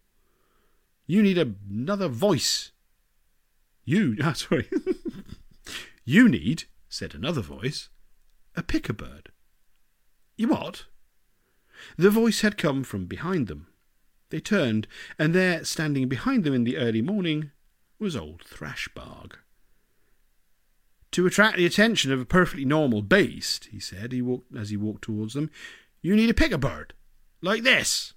You 1.07 1.23
need 1.23 1.39
another 1.39 2.07
voice. 2.07 2.71
You, 3.83 4.15
ah, 4.23 4.33
sorry. 4.33 4.69
you 6.05 6.29
need, 6.29 6.65
said 6.87 7.15
another 7.15 7.41
voice, 7.41 7.89
a 8.55 8.61
Pikka-bird. 8.61 9.31
You 10.37 10.49
what? 10.49 10.85
The 11.97 12.09
voice 12.09 12.41
had 12.41 12.57
come 12.57 12.83
from 12.83 13.05
behind 13.05 13.47
them. 13.47 13.67
They 14.29 14.39
turned, 14.39 14.87
and 15.19 15.35
there, 15.35 15.63
standing 15.65 16.07
behind 16.07 16.43
them 16.43 16.53
in 16.53 16.63
the 16.63 16.77
early 16.77 17.01
morning, 17.01 17.51
was 17.99 18.15
old 18.15 18.43
Thrashbarg. 18.43 19.33
To 21.11 21.27
attract 21.27 21.57
the 21.57 21.65
attention 21.65 22.11
of 22.13 22.21
a 22.21 22.25
perfectly 22.25 22.63
normal 22.63 23.01
beast, 23.01 23.65
he 23.71 23.79
said 23.79 24.11
he 24.11 24.21
walked, 24.21 24.55
as 24.55 24.69
he 24.69 24.77
walked 24.77 25.03
towards 25.03 25.33
them, 25.33 25.51
you 26.01 26.15
need 26.15 26.29
a 26.29 26.33
Pikka-bird, 26.33 26.93
like 27.41 27.63
this. 27.63 28.13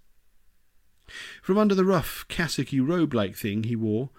From 1.43 1.59
under 1.59 1.75
the 1.75 1.85
rough, 1.85 2.25
cassocky 2.29 2.81
robe-like 2.81 3.37
thing 3.37 3.65
he 3.65 3.77
wore, 3.77 4.11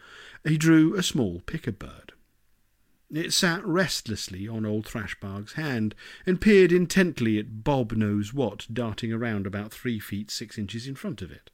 he 0.44 0.58
drew 0.58 0.96
a 0.96 1.02
small 1.02 1.42
Pikka-bird. 1.46 2.05
It 3.16 3.32
sat 3.32 3.66
restlessly 3.66 4.46
on 4.46 4.66
old 4.66 4.86
Thrashbarg's 4.86 5.54
hand, 5.54 5.96
and 6.26 6.42
peered 6.42 6.74
intently 6.74 7.40
at 7.40 7.64
Bob 7.64 7.94
knows 7.94 8.34
what 8.34 8.68
darting 8.72 9.14
around 9.14 9.48
about 9.48 9.72
three 9.72 10.00
feet 10.00 10.30
six 10.30 10.58
inches 10.58 10.86
in 10.86 10.96
front 10.96 11.22
of 11.22 11.32
it. 11.32 11.50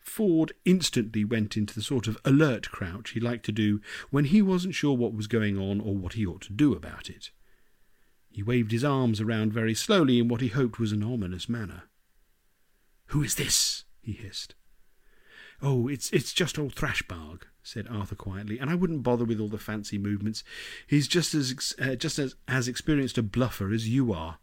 Ford 0.00 0.52
instantly 0.64 1.26
went 1.26 1.58
into 1.58 1.74
the 1.74 1.82
sort 1.82 2.06
of 2.06 2.16
alert 2.24 2.70
crouch 2.70 3.10
he 3.10 3.20
liked 3.20 3.44
to 3.44 3.52
do 3.52 3.82
when 4.08 4.24
he 4.24 4.40
wasn't 4.40 4.74
sure 4.74 4.96
what 4.96 5.12
was 5.12 5.26
going 5.26 5.58
on 5.58 5.78
or 5.78 5.94
what 5.94 6.14
he 6.14 6.24
ought 6.24 6.40
to 6.42 6.54
do 6.54 6.72
about 6.72 7.10
it. 7.10 7.30
He 8.30 8.42
waved 8.42 8.72
his 8.72 8.84
arms 8.84 9.20
around 9.20 9.52
very 9.52 9.74
slowly 9.74 10.18
in 10.18 10.26
what 10.26 10.40
he 10.40 10.48
hoped 10.48 10.78
was 10.80 10.92
an 10.92 11.02
ominous 11.02 11.50
manner. 11.50 11.82
Who 13.08 13.22
is 13.22 13.34
this? 13.34 13.84
he 14.00 14.12
hissed. 14.12 14.54
Oh, 15.60 15.86
it's 15.86 16.10
it's 16.12 16.32
just 16.32 16.58
old 16.58 16.74
Thrashbarg, 16.74 17.42
said 17.62 17.86
Arthur 17.88 18.14
quietly, 18.14 18.58
and 18.58 18.68
I 18.68 18.74
wouldn't 18.74 19.02
bother 19.02 19.24
with 19.24 19.40
all 19.40 19.48
the 19.48 19.58
fancy 19.58 19.98
movements. 19.98 20.42
He's 20.86 21.06
just 21.06 21.34
as 21.34 21.74
uh, 21.80 21.94
just 21.94 22.18
as 22.18 22.34
as 22.48 22.68
experienced 22.68 23.18
a 23.18 23.22
bluffer 23.22 23.72
as 23.72 23.88
you 23.88 24.12
are. 24.12 24.38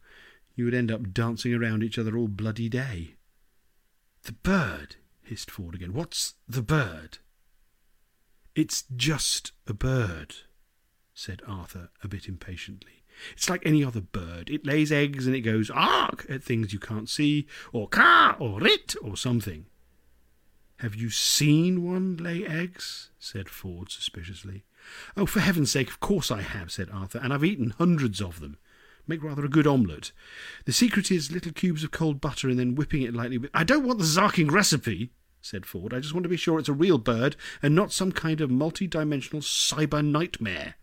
You 0.55 0.65
would 0.65 0.73
end 0.73 0.91
up 0.91 1.13
dancing 1.13 1.53
around 1.53 1.83
each 1.83 1.97
other 1.97 2.17
all 2.17 2.27
bloody 2.27 2.69
day. 2.69 3.15
The 4.23 4.33
bird, 4.33 4.97
hissed 5.23 5.49
Ford 5.49 5.75
again. 5.75 5.93
What's 5.93 6.35
the 6.47 6.61
bird? 6.61 7.19
It's 8.55 8.83
just 8.95 9.53
a 9.67 9.73
bird, 9.73 10.35
said 11.13 11.41
Arthur 11.47 11.89
a 12.03 12.07
bit 12.07 12.27
impatiently. 12.27 13.03
It's 13.33 13.49
like 13.49 13.65
any 13.65 13.83
other 13.83 14.01
bird. 14.01 14.49
It 14.49 14.65
lays 14.65 14.91
eggs 14.91 15.27
and 15.27 15.35
it 15.35 15.41
goes 15.41 15.69
ark 15.69 16.25
at 16.29 16.43
things 16.43 16.73
you 16.73 16.79
can't 16.79 17.09
see, 17.09 17.47
or 17.71 17.87
ka, 17.87 18.35
or 18.39 18.59
rit, 18.59 18.95
or 19.01 19.15
something. 19.15 19.65
Have 20.79 20.95
you 20.95 21.09
seen 21.09 21.83
one 21.83 22.15
lay 22.15 22.45
eggs? 22.45 23.09
said 23.19 23.49
Ford 23.49 23.91
suspiciously. 23.91 24.63
Oh, 25.17 25.25
for 25.25 25.41
heaven's 25.41 25.71
sake, 25.71 25.89
of 25.89 25.99
course 25.99 26.31
I 26.31 26.41
have, 26.41 26.71
said 26.71 26.89
Arthur, 26.89 27.19
and 27.21 27.33
I've 27.33 27.43
eaten 27.43 27.73
hundreds 27.77 28.21
of 28.21 28.39
them. 28.39 28.57
Make 29.05 29.21
rather 29.21 29.43
a 29.43 29.49
good 29.49 29.67
omelette. 29.67 30.13
The 30.63 30.71
secret 30.71 31.11
is 31.11 31.33
little 31.33 31.51
cubes 31.51 31.83
of 31.83 31.91
cold 31.91 32.21
butter 32.21 32.47
and 32.47 32.57
then 32.57 32.75
whipping 32.75 33.01
it 33.01 33.13
lightly 33.13 33.37
with. 33.37 33.51
I 33.53 33.65
don't 33.65 33.85
want 33.85 33.99
the 33.99 34.05
Zarking 34.05 34.51
recipe, 34.51 35.11
said 35.41 35.65
Ford. 35.65 35.93
I 35.93 35.99
just 35.99 36.13
want 36.13 36.23
to 36.23 36.29
be 36.29 36.37
sure 36.37 36.59
it's 36.59 36.69
a 36.69 36.73
real 36.73 36.97
bird 36.97 37.35
and 37.61 37.75
not 37.75 37.91
some 37.91 38.13
kind 38.13 38.39
of 38.39 38.49
multi 38.49 38.87
dimensional 38.87 39.41
cyber 39.41 40.05
nightmare. 40.05 40.75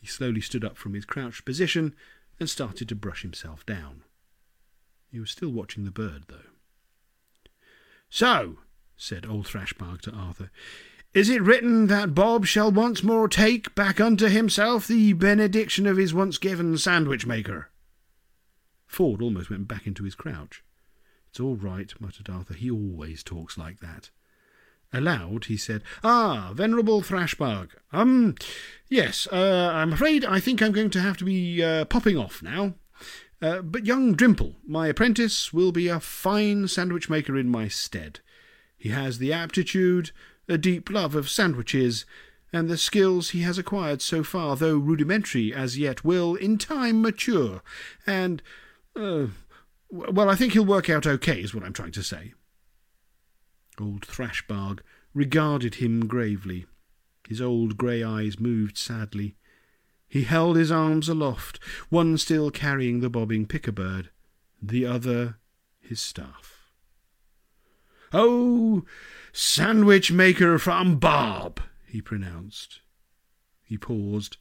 He 0.00 0.06
slowly 0.06 0.40
stood 0.40 0.64
up 0.64 0.76
from 0.76 0.94
his 0.94 1.04
crouched 1.04 1.44
position 1.44 1.96
and 2.38 2.48
started 2.48 2.88
to 2.88 2.94
brush 2.94 3.22
himself 3.22 3.66
down. 3.66 4.04
He 5.10 5.18
was 5.18 5.32
still 5.32 5.50
watching 5.50 5.84
the 5.84 5.90
bird, 5.90 6.26
though. 6.28 6.53
So, 8.08 8.58
said 8.96 9.26
old 9.26 9.46
Thrashbarg 9.46 10.00
to 10.02 10.12
Arthur, 10.12 10.50
is 11.12 11.30
it 11.30 11.42
written 11.42 11.86
that 11.86 12.14
Bob 12.14 12.44
shall 12.44 12.72
once 12.72 13.02
more 13.02 13.28
take 13.28 13.74
back 13.74 14.00
unto 14.00 14.26
himself 14.26 14.88
the 14.88 15.12
benediction 15.12 15.86
of 15.86 15.96
his 15.96 16.12
once 16.12 16.38
given 16.38 16.76
sandwich 16.76 17.26
maker? 17.26 17.70
Ford 18.86 19.22
almost 19.22 19.50
went 19.50 19.68
back 19.68 19.86
into 19.86 20.04
his 20.04 20.14
crouch. 20.14 20.62
It's 21.30 21.40
all 21.40 21.56
right, 21.56 21.92
muttered 22.00 22.28
Arthur. 22.28 22.54
He 22.54 22.70
always 22.70 23.22
talks 23.22 23.58
like 23.58 23.80
that. 23.80 24.10
Aloud, 24.92 25.46
he 25.46 25.56
said, 25.56 25.82
Ah, 26.04 26.52
Venerable 26.54 27.02
Thrashbarg. 27.02 27.70
Um, 27.92 28.36
yes, 28.88 29.26
uh, 29.32 29.72
I'm 29.74 29.92
afraid 29.92 30.24
I 30.24 30.38
think 30.38 30.62
I'm 30.62 30.70
going 30.70 30.90
to 30.90 31.00
have 31.00 31.16
to 31.18 31.24
be 31.24 31.62
uh, 31.62 31.84
popping 31.86 32.16
off 32.16 32.42
now. 32.42 32.74
Uh, 33.44 33.60
but 33.60 33.84
young 33.84 34.14
Drimple, 34.14 34.54
my 34.66 34.86
apprentice, 34.86 35.52
will 35.52 35.70
be 35.70 35.86
a 35.86 36.00
fine 36.00 36.66
sandwich 36.66 37.10
maker 37.10 37.36
in 37.36 37.50
my 37.50 37.68
stead. 37.68 38.20
He 38.78 38.88
has 38.88 39.18
the 39.18 39.34
aptitude, 39.34 40.12
a 40.48 40.56
deep 40.56 40.88
love 40.88 41.14
of 41.14 41.28
sandwiches, 41.28 42.06
and 42.54 42.70
the 42.70 42.78
skills 42.78 43.30
he 43.30 43.42
has 43.42 43.58
acquired 43.58 44.00
so 44.00 44.24
far, 44.24 44.56
though 44.56 44.78
rudimentary 44.78 45.52
as 45.52 45.76
yet, 45.76 46.02
will 46.02 46.36
in 46.36 46.56
time 46.56 47.02
mature. 47.02 47.60
And, 48.06 48.42
uh, 48.96 49.26
well, 49.90 50.30
I 50.30 50.36
think 50.36 50.54
he'll 50.54 50.64
work 50.64 50.88
out 50.88 51.06
okay, 51.06 51.42
is 51.42 51.54
what 51.54 51.64
I'm 51.64 51.74
trying 51.74 51.92
to 51.92 52.02
say. 52.02 52.32
Old 53.78 54.06
Thrashbarg 54.06 54.80
regarded 55.12 55.74
him 55.74 56.06
gravely. 56.06 56.64
His 57.28 57.42
old 57.42 57.76
grey 57.76 58.02
eyes 58.02 58.40
moved 58.40 58.78
sadly. 58.78 59.36
He 60.08 60.24
held 60.24 60.56
his 60.56 60.70
arms 60.70 61.08
aloft, 61.08 61.58
one 61.88 62.18
still 62.18 62.50
carrying 62.50 63.00
the 63.00 63.10
bobbing 63.10 63.46
Pikka-bird, 63.46 64.10
the 64.62 64.86
other 64.86 65.38
his 65.80 66.00
staff. 66.00 66.70
Oh, 68.12 68.84
sandwich 69.32 70.12
maker 70.12 70.58
from 70.58 70.98
Bob, 70.98 71.60
he 71.84 72.00
pronounced. 72.00 72.80
He 73.64 73.76
paused, 73.76 74.36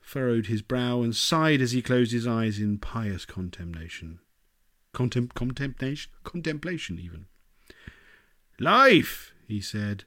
furrowed 0.00 0.46
his 0.46 0.60
brow, 0.60 1.02
and 1.02 1.16
sighed 1.16 1.62
as 1.62 1.72
he 1.72 1.80
closed 1.80 2.12
his 2.12 2.26
eyes 2.26 2.58
in 2.58 2.78
pious 2.78 3.24
contemplation. 3.24 4.18
Contem- 4.92 5.32
contemplation? 5.32 6.12
Contemplation, 6.22 6.98
even. 6.98 7.26
Life, 8.60 9.32
he 9.48 9.60
said, 9.60 10.04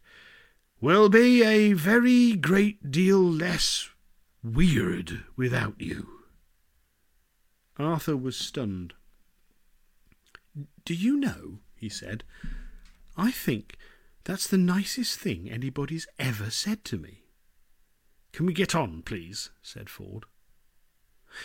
will 0.80 1.10
be 1.10 1.44
a 1.44 1.74
very 1.74 2.36
great 2.36 2.92
deal 2.92 3.22
less 3.22 3.90
weird 4.56 5.24
without 5.36 5.76
you. 5.80 6.08
Arthur 7.78 8.18
was 8.18 8.36
stunned. 8.36 8.94
Do 10.86 10.94
you 10.94 11.18
know, 11.18 11.60
he 11.76 11.90
said, 11.90 12.24
I 13.16 13.32
think 13.32 13.78
that's 14.24 14.48
the 14.48 14.58
nicest 14.58 15.20
thing 15.20 15.50
anybody's 15.50 16.08
ever 16.20 16.50
said 16.50 16.84
to 16.86 16.98
me. 16.98 17.24
Can 18.34 18.46
we 18.46 18.54
get 18.54 18.76
on, 18.76 19.02
please? 19.04 19.50
said 19.62 19.90
Ford. 19.90 20.26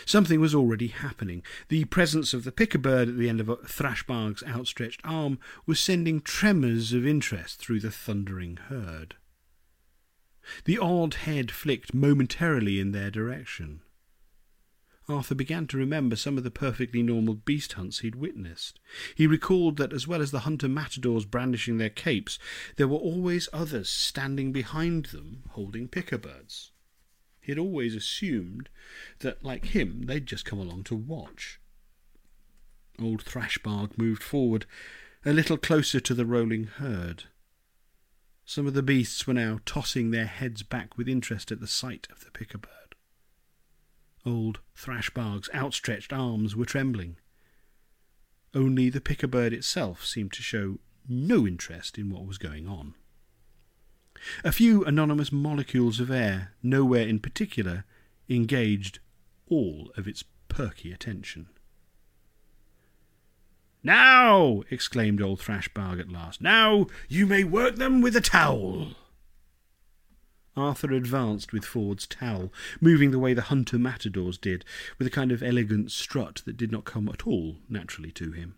Something 0.06 0.40
was 0.40 0.54
already 0.54 0.88
happening. 0.88 1.42
The 1.68 1.84
presence 1.86 2.32
of 2.32 2.44
the 2.44 2.52
Pikka-bird 2.52 3.08
at 3.08 3.18
the 3.18 3.28
end 3.28 3.40
of 3.40 3.48
Thrashbarg's 3.48 4.42
outstretched 4.44 5.00
arm 5.04 5.38
was 5.66 5.80
sending 5.80 6.20
tremors 6.20 6.92
of 6.92 7.06
interest 7.06 7.58
through 7.58 7.80
the 7.80 7.90
thundering 7.90 8.56
herd. 8.68 9.16
The 10.64 10.78
odd 10.78 11.14
head 11.14 11.50
flicked 11.50 11.94
momentarily 11.94 12.80
in 12.80 12.92
their 12.92 13.10
direction. 13.10 13.82
Arthur 15.08 15.34
began 15.34 15.66
to 15.66 15.76
remember 15.76 16.14
some 16.14 16.38
of 16.38 16.44
the 16.44 16.50
perfectly 16.50 17.02
normal 17.02 17.34
beast 17.34 17.72
hunts 17.72 18.00
he'd 18.00 18.14
witnessed. 18.14 18.78
He 19.14 19.26
recalled 19.26 19.76
that 19.76 19.92
as 19.92 20.06
well 20.06 20.22
as 20.22 20.30
the 20.30 20.40
hunter 20.40 20.68
matadors 20.68 21.24
brandishing 21.24 21.78
their 21.78 21.90
capes, 21.90 22.38
there 22.76 22.88
were 22.88 22.98
always 22.98 23.48
others 23.52 23.88
standing 23.88 24.52
behind 24.52 25.06
them 25.06 25.42
holding 25.50 25.88
Pikka-birds. 25.88 26.70
He 27.40 27.50
had 27.50 27.58
always 27.58 27.96
assumed 27.96 28.68
that, 29.18 29.44
like 29.44 29.66
him, 29.66 30.02
they'd 30.06 30.26
just 30.26 30.44
come 30.44 30.60
along 30.60 30.84
to 30.84 30.94
watch. 30.94 31.60
Old 33.00 33.24
Thrashbarg 33.24 33.98
moved 33.98 34.22
forward, 34.22 34.66
a 35.24 35.32
little 35.32 35.56
closer 35.56 35.98
to 35.98 36.14
the 36.14 36.26
rolling 36.26 36.64
herd. 36.64 37.24
Some 38.54 38.66
of 38.66 38.74
the 38.74 38.82
beasts 38.82 39.26
were 39.26 39.32
now 39.32 39.60
tossing 39.64 40.10
their 40.10 40.26
heads 40.26 40.62
back 40.62 40.98
with 40.98 41.08
interest 41.08 41.50
at 41.50 41.60
the 41.60 41.66
sight 41.66 42.06
of 42.12 42.22
the 42.22 42.30
Pikka-bird. 42.30 42.94
Old 44.26 44.60
Thrashbarg's 44.76 45.48
outstretched 45.54 46.12
arms 46.12 46.54
were 46.54 46.66
trembling. 46.66 47.16
Only 48.52 48.90
the 48.90 49.00
Pikka-bird 49.00 49.54
itself 49.54 50.04
seemed 50.04 50.34
to 50.34 50.42
show 50.42 50.80
no 51.08 51.46
interest 51.46 51.96
in 51.96 52.10
what 52.10 52.26
was 52.26 52.36
going 52.36 52.68
on. 52.68 52.92
A 54.44 54.52
few 54.52 54.84
anonymous 54.84 55.32
molecules 55.32 55.98
of 55.98 56.10
air, 56.10 56.52
nowhere 56.62 57.08
in 57.08 57.20
particular, 57.20 57.86
engaged 58.28 58.98
all 59.46 59.90
of 59.96 60.06
its 60.06 60.24
perky 60.48 60.92
attention. 60.92 61.48
Now, 63.82 64.62
exclaimed 64.70 65.20
old 65.20 65.40
Thrashbarg 65.40 65.98
at 65.98 66.12
last, 66.12 66.40
now 66.40 66.86
you 67.08 67.26
may 67.26 67.42
work 67.42 67.76
them 67.76 68.00
with 68.00 68.14
a 68.14 68.20
towel. 68.20 68.94
Arthur 70.56 70.92
advanced 70.92 71.52
with 71.52 71.64
Ford's 71.64 72.06
towel, 72.06 72.52
moving 72.80 73.10
the 73.10 73.18
way 73.18 73.34
the 73.34 73.42
hunter 73.42 73.78
matadors 73.78 74.38
did, 74.38 74.64
with 74.98 75.06
a 75.06 75.10
kind 75.10 75.32
of 75.32 75.42
elegant 75.42 75.90
strut 75.90 76.42
that 76.44 76.56
did 76.56 76.70
not 76.70 76.84
come 76.84 77.08
at 77.08 77.26
all 77.26 77.56
naturally 77.68 78.12
to 78.12 78.32
him. 78.32 78.56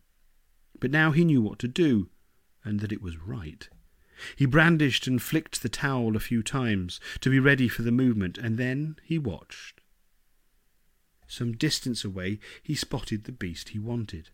But 0.78 0.90
now 0.90 1.12
he 1.12 1.24
knew 1.24 1.40
what 1.40 1.58
to 1.60 1.68
do, 1.68 2.10
and 2.64 2.80
that 2.80 2.92
it 2.92 3.00
was 3.00 3.16
right. 3.16 3.68
He 4.36 4.44
brandished 4.44 5.06
and 5.06 5.22
flicked 5.22 5.62
the 5.62 5.68
towel 5.68 6.16
a 6.16 6.20
few 6.20 6.42
times 6.42 7.00
to 7.20 7.30
be 7.30 7.38
ready 7.38 7.68
for 7.68 7.82
the 7.82 7.92
movement, 7.92 8.36
and 8.36 8.58
then 8.58 8.96
he 9.02 9.18
watched. 9.18 9.80
Some 11.26 11.52
distance 11.52 12.04
away 12.04 12.40
he 12.62 12.74
spotted 12.74 13.24
the 13.24 13.32
beast 13.32 13.70
he 13.70 13.78
wanted. 13.78 14.30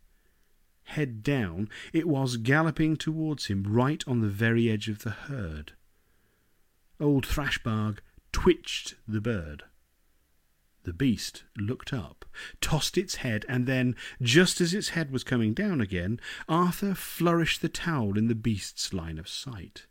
Head 0.90 1.22
down, 1.22 1.68
it 1.92 2.08
was 2.08 2.36
galloping 2.36 2.96
towards 2.96 3.46
him 3.46 3.62
right 3.62 4.02
on 4.08 4.22
the 4.22 4.28
very 4.28 4.68
edge 4.68 4.88
of 4.88 5.04
the 5.04 5.10
herd. 5.10 5.74
Old 6.98 7.24
Thrashbarg 7.24 8.00
twitched 8.32 8.96
the 9.06 9.20
bird. 9.20 9.62
The 10.82 10.92
beast 10.92 11.44
looked 11.56 11.92
up, 11.92 12.24
tossed 12.60 12.98
its 12.98 13.16
head, 13.16 13.46
and 13.48 13.68
then, 13.68 13.94
just 14.20 14.60
as 14.60 14.74
its 14.74 14.88
head 14.88 15.12
was 15.12 15.22
coming 15.22 15.54
down 15.54 15.80
again, 15.80 16.18
Arthur 16.48 16.96
flourished 16.96 17.62
the 17.62 17.68
towel 17.68 18.18
in 18.18 18.26
the 18.26 18.34
beast's 18.34 18.92
line 18.92 19.20
of 19.20 19.28
sight. 19.28 19.86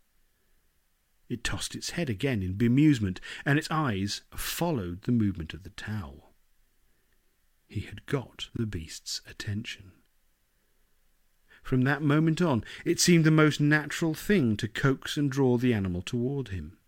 It 1.30 1.42
tossed 1.42 1.74
its 1.74 1.92
head 1.92 2.10
again 2.10 2.42
in 2.42 2.58
bemusement, 2.58 3.20
and 3.46 3.58
its 3.58 3.70
eyes 3.70 4.20
followed 4.36 5.04
the 5.04 5.12
movement 5.12 5.54
of 5.54 5.62
the 5.62 5.70
towel. 5.70 6.34
He 7.68 7.80
had 7.80 8.04
got 8.04 8.50
the 8.54 8.66
beast's 8.66 9.22
attention. 9.26 9.92
From 11.70 11.82
that 11.82 12.02
moment 12.02 12.42
on, 12.42 12.64
it 12.84 12.98
seemed 12.98 13.22
the 13.22 13.30
most 13.30 13.60
natural 13.60 14.12
thing 14.12 14.56
to 14.56 14.66
coax 14.66 15.16
and 15.16 15.30
draw 15.30 15.56
the 15.56 15.72
animal 15.72 16.02
toward 16.02 16.48
him. 16.48 16.78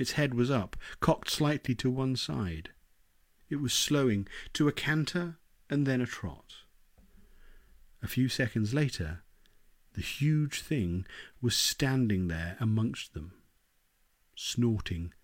Its 0.00 0.14
head 0.18 0.34
was 0.34 0.50
up, 0.50 0.76
cocked 0.98 1.30
slightly 1.30 1.76
to 1.76 1.88
one 1.88 2.16
side. 2.16 2.70
It 3.48 3.60
was 3.60 3.72
slowing 3.72 4.26
to 4.54 4.66
a 4.66 4.72
canter 4.72 5.38
and 5.70 5.86
then 5.86 6.00
a 6.00 6.06
trot. 6.06 6.54
A 8.02 8.08
few 8.08 8.28
seconds 8.28 8.74
later, 8.74 9.22
the 9.92 10.02
huge 10.02 10.60
thing 10.60 11.06
was 11.40 11.54
standing 11.54 12.26
there 12.26 12.56
amongst 12.58 13.14
them, 13.14 13.34
snorting, 14.34 15.14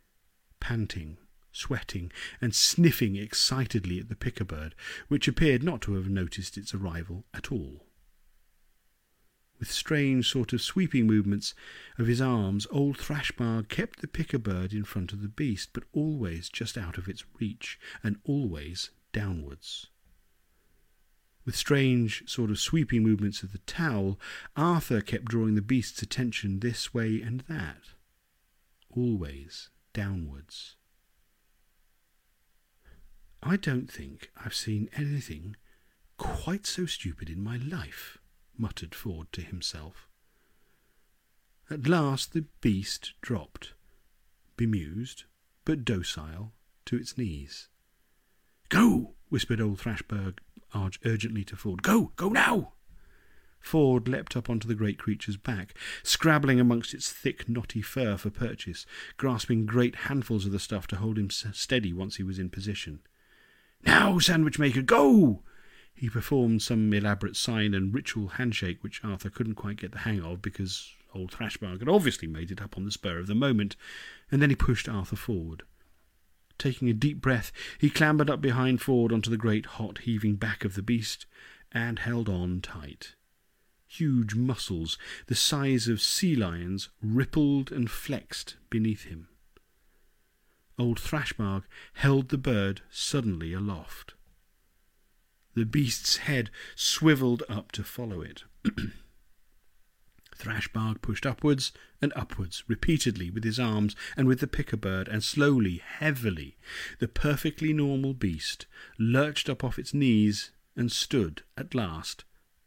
panting, 0.61 1.19
sweating, 1.51 2.13
and 2.41 2.55
sniffing 2.55 3.17
excitedly 3.17 3.99
at 3.99 4.09
the 4.09 4.15
Pikka-bird, 4.15 4.77
which 5.09 5.27
appeared 5.27 5.65
not 5.65 5.81
to 5.81 5.95
have 5.95 6.09
noticed 6.09 6.57
its 6.57 6.73
arrival 6.73 7.25
at 7.35 7.51
all. 7.51 7.83
With 9.59 9.71
strange 9.71 10.31
sort 10.31 10.53
of 10.53 10.61
sweeping 10.61 11.07
movements 11.07 11.55
of 11.99 12.07
his 12.07 12.21
arms, 12.21 12.67
old 12.71 12.99
Thrashbarg 12.99 13.69
kept 13.69 14.01
the 14.01 14.09
Pikka 14.09 14.39
bird 14.39 14.73
in 14.73 14.85
front 14.85 15.13
of 15.13 15.23
the 15.23 15.29
beast, 15.29 15.71
but 15.73 15.85
always 15.93 16.49
just 16.49 16.77
out 16.77 16.99
of 16.99 17.09
its 17.09 17.25
reach, 17.41 17.79
and 18.03 18.21
always 18.25 18.91
downwards. 19.13 19.87
With 21.47 21.57
strange 21.57 22.29
sort 22.29 22.51
of 22.51 22.59
sweeping 22.59 23.03
movements 23.03 23.43
of 23.43 23.53
the 23.53 23.59
towel, 23.59 24.21
Arthur 24.57 25.01
kept 25.01 25.27
drawing 25.27 25.55
the 25.55 25.63
beast's 25.63 26.03
attention 26.03 26.59
this 26.59 26.93
way 26.93 27.23
and 27.23 27.41
that, 27.49 27.93
always 28.91 29.71
downwards. 29.93 30.75
I 33.43 33.57
don't 33.57 33.91
think 33.91 34.31
I've 34.37 34.55
seen 34.55 34.91
anything 34.97 35.57
quite 36.19 36.67
so 36.67 36.85
stupid 36.85 37.31
in 37.31 37.41
my 37.41 37.59
life, 37.59 38.19
muttered 38.59 38.95
Ford 38.95 39.33
to 39.33 39.41
himself. 39.41 40.09
At 41.69 41.89
last 41.89 42.33
the 42.33 42.45
beast 42.61 43.13
dropped, 43.21 43.73
bemused, 44.57 45.25
but 45.65 45.85
docile, 45.85 46.53
to 46.87 46.97
its 46.97 47.19
knees. 47.19 47.69
Go! 48.69 49.15
whispered 49.29 49.61
old 49.61 49.81
Thrashbarg 49.81 50.39
urgently 51.05 51.45
to 51.45 51.57
Ford. 51.57 51.83
Go! 51.83 52.13
Go 52.17 52.29
now! 52.29 52.73
Ford 53.61 54.07
leapt 54.07 54.37
up 54.37 54.49
onto 54.49 54.69
the 54.69 54.77
great 54.77 54.97
creature's 54.97 55.37
back, 55.37 55.75
scrabbling 56.05 56.61
amongst 56.61 56.95
its 56.95 57.11
thick, 57.11 57.49
knotty 57.49 57.83
fur 57.83 58.17
for 58.17 58.31
purchase, 58.31 58.87
grasping 59.17 59.67
great 59.67 59.97
handfuls 59.97 60.47
of 60.47 60.53
the 60.53 60.61
stuff 60.61 60.87
to 60.89 60.97
hold 60.97 61.19
him 61.19 61.31
steady 61.31 61.93
once 61.93 62.17
he 62.17 62.23
was 62.23 62.39
in 62.39 62.49
position. 62.49 63.01
Now, 63.85 64.21
sandwich 64.21 64.59
maker, 64.59 64.83
go! 64.83 65.43
He 65.97 66.11
performed 66.11 66.61
some 66.61 66.93
elaborate 66.93 67.37
sign 67.37 67.73
and 67.73 67.93
ritual 67.93 68.29
handshake 68.29 68.85
which 68.85 69.03
Arthur 69.03 69.31
couldn't 69.31 69.55
quite 69.55 69.79
get 69.79 69.93
the 69.93 70.01
hang 70.01 70.21
of 70.21 70.43
because 70.43 70.95
old 71.15 71.33
Thrashbarg 71.33 71.79
had 71.79 71.89
obviously 71.89 72.29
made 72.29 72.51
it 72.51 72.61
up 72.61 72.77
on 72.77 72.85
the 72.85 72.91
spur 72.91 73.19
of 73.19 73.27
the 73.27 73.35
moment, 73.35 73.77
and 74.31 74.43
then 74.43 74.51
he 74.51 74.57
pushed 74.57 74.91
Arthur 74.91 75.17
forward. 75.17 75.63
Taking 76.59 76.91
a 76.91 76.95
deep 76.95 77.23
breath, 77.23 77.51
he 77.79 77.89
clambered 77.89 78.29
up 78.29 78.43
behind 78.43 78.83
Ford 78.83 79.11
onto 79.11 79.31
the 79.31 79.39
great 79.39 79.67
hot 79.67 79.99
heaving 79.99 80.37
back 80.37 80.65
of 80.65 80.75
the 80.75 80.83
beast 80.83 81.25
and 81.73 81.99
held 81.99 82.29
on 82.29 82.61
tight. 82.61 83.15
Huge 83.87 84.35
muscles, 84.35 84.99
the 85.27 85.35
size 85.35 85.89
of 85.89 86.03
sea 86.03 86.37
lions, 86.37 86.91
rippled 87.03 87.73
and 87.73 87.91
flexed 87.91 88.57
beneath 88.69 89.05
him. 89.05 89.29
Old 90.79 91.01
Thrashbarg 91.01 91.63
held 91.95 92.29
the 92.29 92.39
bird 92.39 92.83
suddenly 92.91 93.55
aloft. 93.55 94.13
The 95.57 95.65
beast's 95.65 96.19
head 96.19 96.51
swivelled 96.75 97.43
up 97.49 97.73
to 97.73 97.83
follow 97.83 98.21
it. 98.21 98.45
Thrashbarg 100.37 101.01
pushed 101.01 101.25
upwards 101.25 101.73
and 102.03 102.13
upwards 102.15 102.63
repeatedly 102.69 103.31
with 103.31 103.43
his 103.43 103.59
arms 103.59 103.97
and 104.19 104.29
with 104.29 104.41
the 104.41 104.47
Pikka 104.47 104.77
bird, 104.77 105.09
and 105.09 105.25
slowly, 105.25 105.79
heavily, 105.79 106.59
the 106.99 107.09
perfectly 107.09 107.73
normal 107.73 108.13
beast 108.13 108.67
lurched 108.99 109.49
up 109.49 109.65
off 109.65 109.79
its 109.79 109.95
knees 109.95 110.51
and 110.77 110.93
stood, 110.93 111.43
at 111.57 111.75
last, 111.75 112.27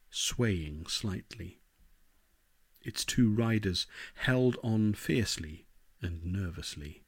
swaying 0.10 0.88
slightly. 0.88 1.62
Its 2.82 3.06
two 3.06 3.32
riders 3.32 3.86
held 4.16 4.58
on 4.64 4.96
fiercely 4.96 5.68
and 6.02 6.26
nervously. 6.26 7.04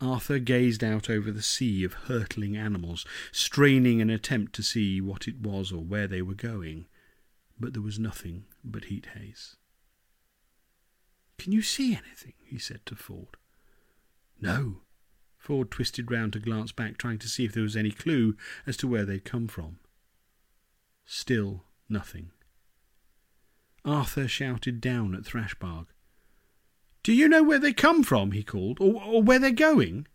Arthur 0.00 0.38
gazed 0.38 0.84
out 0.84 1.08
over 1.08 1.30
the 1.30 1.42
sea 1.42 1.82
of 1.82 1.94
hurtling 1.94 2.56
animals, 2.56 3.06
straining 3.32 4.00
an 4.00 4.10
attempt 4.10 4.54
to 4.54 4.62
see 4.62 5.00
what 5.00 5.26
it 5.26 5.40
was 5.40 5.72
or 5.72 5.82
where 5.82 6.06
they 6.06 6.20
were 6.20 6.34
going 6.34 6.86
but 7.58 7.72
there 7.72 7.82
was 7.82 7.98
nothing 7.98 8.44
but 8.62 8.84
heat 8.84 9.08
haze. 9.14 9.56
Can 11.38 11.52
you 11.52 11.62
see 11.62 11.94
anything? 11.94 12.34
he 12.44 12.58
said 12.58 12.84
to 12.86 12.96
Ford. 12.96 13.36
No. 14.40 14.82
Ford 15.38 15.70
twisted 15.70 16.10
round 16.10 16.32
to 16.34 16.38
glance 16.38 16.72
back, 16.72 16.98
trying 16.98 17.18
to 17.18 17.28
see 17.28 17.44
if 17.44 17.52
there 17.52 17.62
was 17.62 17.76
any 17.76 17.90
clue 17.90 18.36
as 18.66 18.76
to 18.78 18.88
where 18.88 19.04
they'd 19.04 19.24
come 19.24 19.48
from. 19.48 19.78
Still 21.04 21.64
nothing. 21.88 22.30
Arthur 23.84 24.26
shouted 24.26 24.80
down 24.80 25.14
at 25.14 25.22
Thrashbarg. 25.22 25.86
Do 27.06 27.12
you 27.12 27.28
know 27.28 27.44
where 27.44 27.60
they 27.60 27.72
come 27.72 28.02
from? 28.02 28.32
he 28.32 28.42
called, 28.42 28.80
or, 28.80 29.00
or 29.00 29.22
where 29.22 29.38
they're 29.38 29.52
going? 29.52 30.08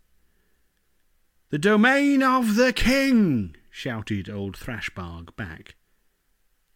The 1.48 1.56
domain 1.56 2.22
of 2.22 2.54
the 2.54 2.70
king, 2.70 3.56
shouted 3.70 4.28
old 4.28 4.58
Thrashbarg 4.58 5.34
back. 5.34 5.76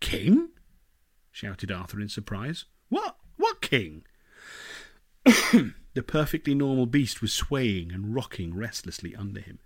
King? 0.01 0.49
shouted 1.31 1.71
Arthur 1.71 2.01
in 2.01 2.09
surprise. 2.09 2.65
What? 2.89 3.19
What 3.37 3.61
king? 3.61 4.05
the 5.27 6.03
perfectly 6.03 6.55
normal 6.55 6.87
beast 6.87 7.21
was 7.21 7.35
swaying 7.35 7.93
and 7.93 8.15
rocking 8.15 8.57
restlessly 8.57 9.15
under 9.15 9.43
him. 9.43 9.59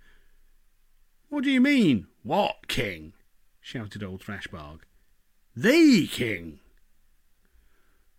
What 1.29 1.45
do 1.45 1.49
you 1.49 1.61
mean, 1.61 2.07
what 2.23 2.67
king? 2.67 3.13
shouted 3.61 4.03
old 4.03 4.21
Thrashbarg. 4.21 4.81
The 5.55 6.07
king. 6.07 6.59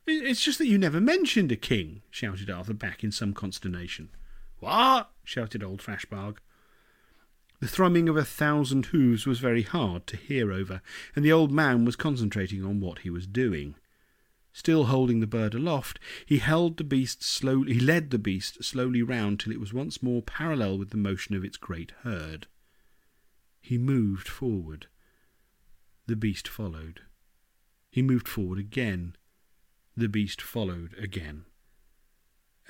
It's 0.06 0.42
just 0.42 0.58
that 0.58 0.66
you 0.66 0.78
never 0.78 1.00
mentioned 1.00 1.52
a 1.52 1.56
king, 1.56 2.02
shouted 2.10 2.50
Arthur 2.50 2.74
back 2.74 3.04
in 3.04 3.12
some 3.12 3.32
consternation. 3.32 4.08
What? 4.58 5.10
shouted 5.24 5.62
old 5.62 5.80
Thrashbarg. 5.80 6.38
The 7.60 7.68
thrumming 7.68 8.08
of 8.08 8.16
a 8.16 8.24
thousand 8.24 8.86
hoofs 8.86 9.26
was 9.26 9.38
very 9.38 9.62
hard 9.62 10.08
to 10.08 10.16
hear 10.16 10.50
over, 10.52 10.82
and 11.14 11.24
the 11.24 11.30
old 11.30 11.52
man 11.52 11.84
was 11.84 11.94
concentrating 11.94 12.64
on 12.64 12.80
what 12.80 13.00
he 13.00 13.10
was 13.10 13.26
doing. 13.28 13.76
Still 14.52 14.84
holding 14.84 15.20
the 15.20 15.26
bird 15.28 15.54
aloft, 15.54 16.00
he 16.26 16.38
held 16.38 16.76
the 16.76 16.84
beast 16.84 17.22
slowly. 17.22 17.74
He 17.74 17.80
led 17.80 18.10
the 18.10 18.18
beast 18.18 18.64
slowly 18.64 19.02
round 19.02 19.38
till 19.38 19.52
it 19.52 19.60
was 19.60 19.72
once 19.72 20.02
more 20.02 20.22
parallel 20.22 20.76
with 20.76 20.90
the 20.90 20.96
motion 20.96 21.36
of 21.36 21.44
its 21.44 21.56
great 21.56 21.92
herd. 22.02 22.48
He 23.60 23.78
moved 23.78 24.26
forward. 24.26 24.88
The 26.06 26.16
beast 26.16 26.48
followed. 26.48 27.02
He 27.90 28.02
moved 28.02 28.26
forward 28.26 28.58
again. 28.58 29.14
The 29.96 30.08
beast 30.08 30.40
followed 30.40 30.94
again. 30.98 31.44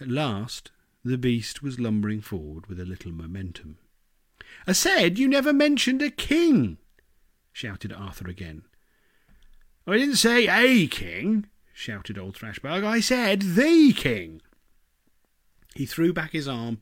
At 0.01 0.09
last, 0.09 0.73
the 1.05 1.19
beast 1.19 1.63
was 1.63 1.79
lumbering 1.79 2.21
forward 2.21 2.67
with 2.67 2.81
a 2.81 2.85
little 2.85 3.13
momentum. 3.13 3.79
I 4.67 4.73
said 4.73 5.19
you 5.19 5.29
never 5.29 5.53
mentioned 5.53 6.03
a 6.03 6.11
king, 6.11 6.79
shouted 7.53 7.93
Arthur 7.93 8.29
again. 8.29 8.63
I 9.87 9.97
didn't 9.97 10.17
say 10.17 10.49
a 10.49 10.87
king, 10.87 11.47
shouted 11.73 12.19
old 12.19 12.37
Thrashbarg. 12.37 12.85
I 12.85 13.01
said 13.01 13.43
the 13.43 13.93
king. 13.93 14.43
He 15.75 15.87
threw 15.87 16.13
back 16.13 16.33
his 16.33 16.47
arm 16.47 16.81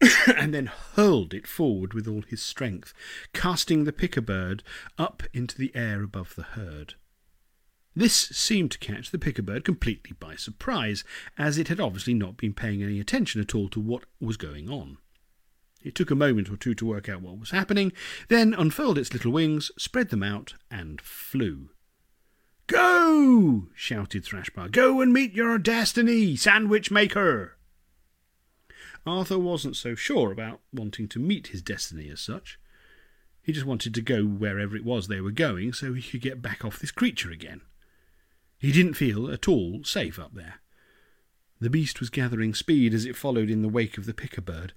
and 0.26 0.52
then 0.54 0.66
hurled 0.66 1.34
it 1.34 1.46
forward 1.46 1.94
with 1.94 2.08
all 2.08 2.22
his 2.22 2.42
strength, 2.42 2.92
casting 3.32 3.84
the 3.84 3.92
Pikka 3.92 4.22
bird 4.22 4.62
up 4.98 5.22
into 5.32 5.56
the 5.56 5.72
air 5.74 6.02
above 6.02 6.34
the 6.34 6.42
herd. 6.42 6.94
This 7.98 8.14
seemed 8.14 8.72
to 8.72 8.78
catch 8.78 9.10
the 9.10 9.18
Pikka 9.18 9.42
bird 9.42 9.64
completely 9.64 10.14
by 10.20 10.36
surprise, 10.36 11.02
as 11.38 11.56
it 11.56 11.68
had 11.68 11.80
obviously 11.80 12.12
not 12.12 12.36
been 12.36 12.52
paying 12.52 12.82
any 12.82 13.00
attention 13.00 13.40
at 13.40 13.54
all 13.54 13.70
to 13.70 13.80
what 13.80 14.04
was 14.20 14.36
going 14.36 14.68
on. 14.68 14.98
It 15.82 15.94
took 15.94 16.10
a 16.10 16.14
moment 16.14 16.50
or 16.50 16.58
two 16.58 16.74
to 16.74 16.84
work 16.84 17.08
out 17.08 17.22
what 17.22 17.38
was 17.38 17.52
happening, 17.52 17.94
then 18.28 18.52
unfurled 18.52 18.98
its 18.98 19.14
little 19.14 19.32
wings, 19.32 19.70
spread 19.78 20.10
them 20.10 20.22
out, 20.22 20.52
and 20.70 21.00
flew. 21.00 21.70
Go! 22.66 23.68
shouted 23.74 24.24
Thrashbarg. 24.24 24.72
Go 24.72 25.00
and 25.00 25.10
meet 25.10 25.32
your 25.32 25.56
destiny, 25.56 26.36
sandwich 26.36 26.90
maker! 26.90 27.56
Arthur 29.06 29.38
wasn't 29.38 29.76
so 29.76 29.94
sure 29.94 30.32
about 30.32 30.60
wanting 30.70 31.08
to 31.08 31.18
meet 31.18 31.46
his 31.46 31.62
destiny 31.62 32.10
as 32.10 32.20
such. 32.20 32.58
He 33.40 33.52
just 33.52 33.64
wanted 33.64 33.94
to 33.94 34.02
go 34.02 34.24
wherever 34.24 34.76
it 34.76 34.84
was 34.84 35.08
they 35.08 35.22
were 35.22 35.30
going 35.30 35.72
so 35.72 35.94
he 35.94 36.02
could 36.02 36.20
get 36.20 36.42
back 36.42 36.62
off 36.62 36.78
this 36.78 36.90
creature 36.90 37.30
again. 37.30 37.62
He 38.58 38.72
didn't 38.72 38.94
feel 38.94 39.30
at 39.30 39.48
all 39.48 39.84
safe 39.84 40.18
up 40.18 40.34
there. 40.34 40.60
The 41.60 41.70
beast 41.70 42.00
was 42.00 42.10
gathering 42.10 42.54
speed 42.54 42.92
as 42.92 43.04
it 43.04 43.16
followed 43.16 43.50
in 43.50 43.62
the 43.62 43.68
wake 43.68 43.96
of 43.98 44.06
the 44.06 44.14
Pikka 44.14 44.42
bird, 44.42 44.72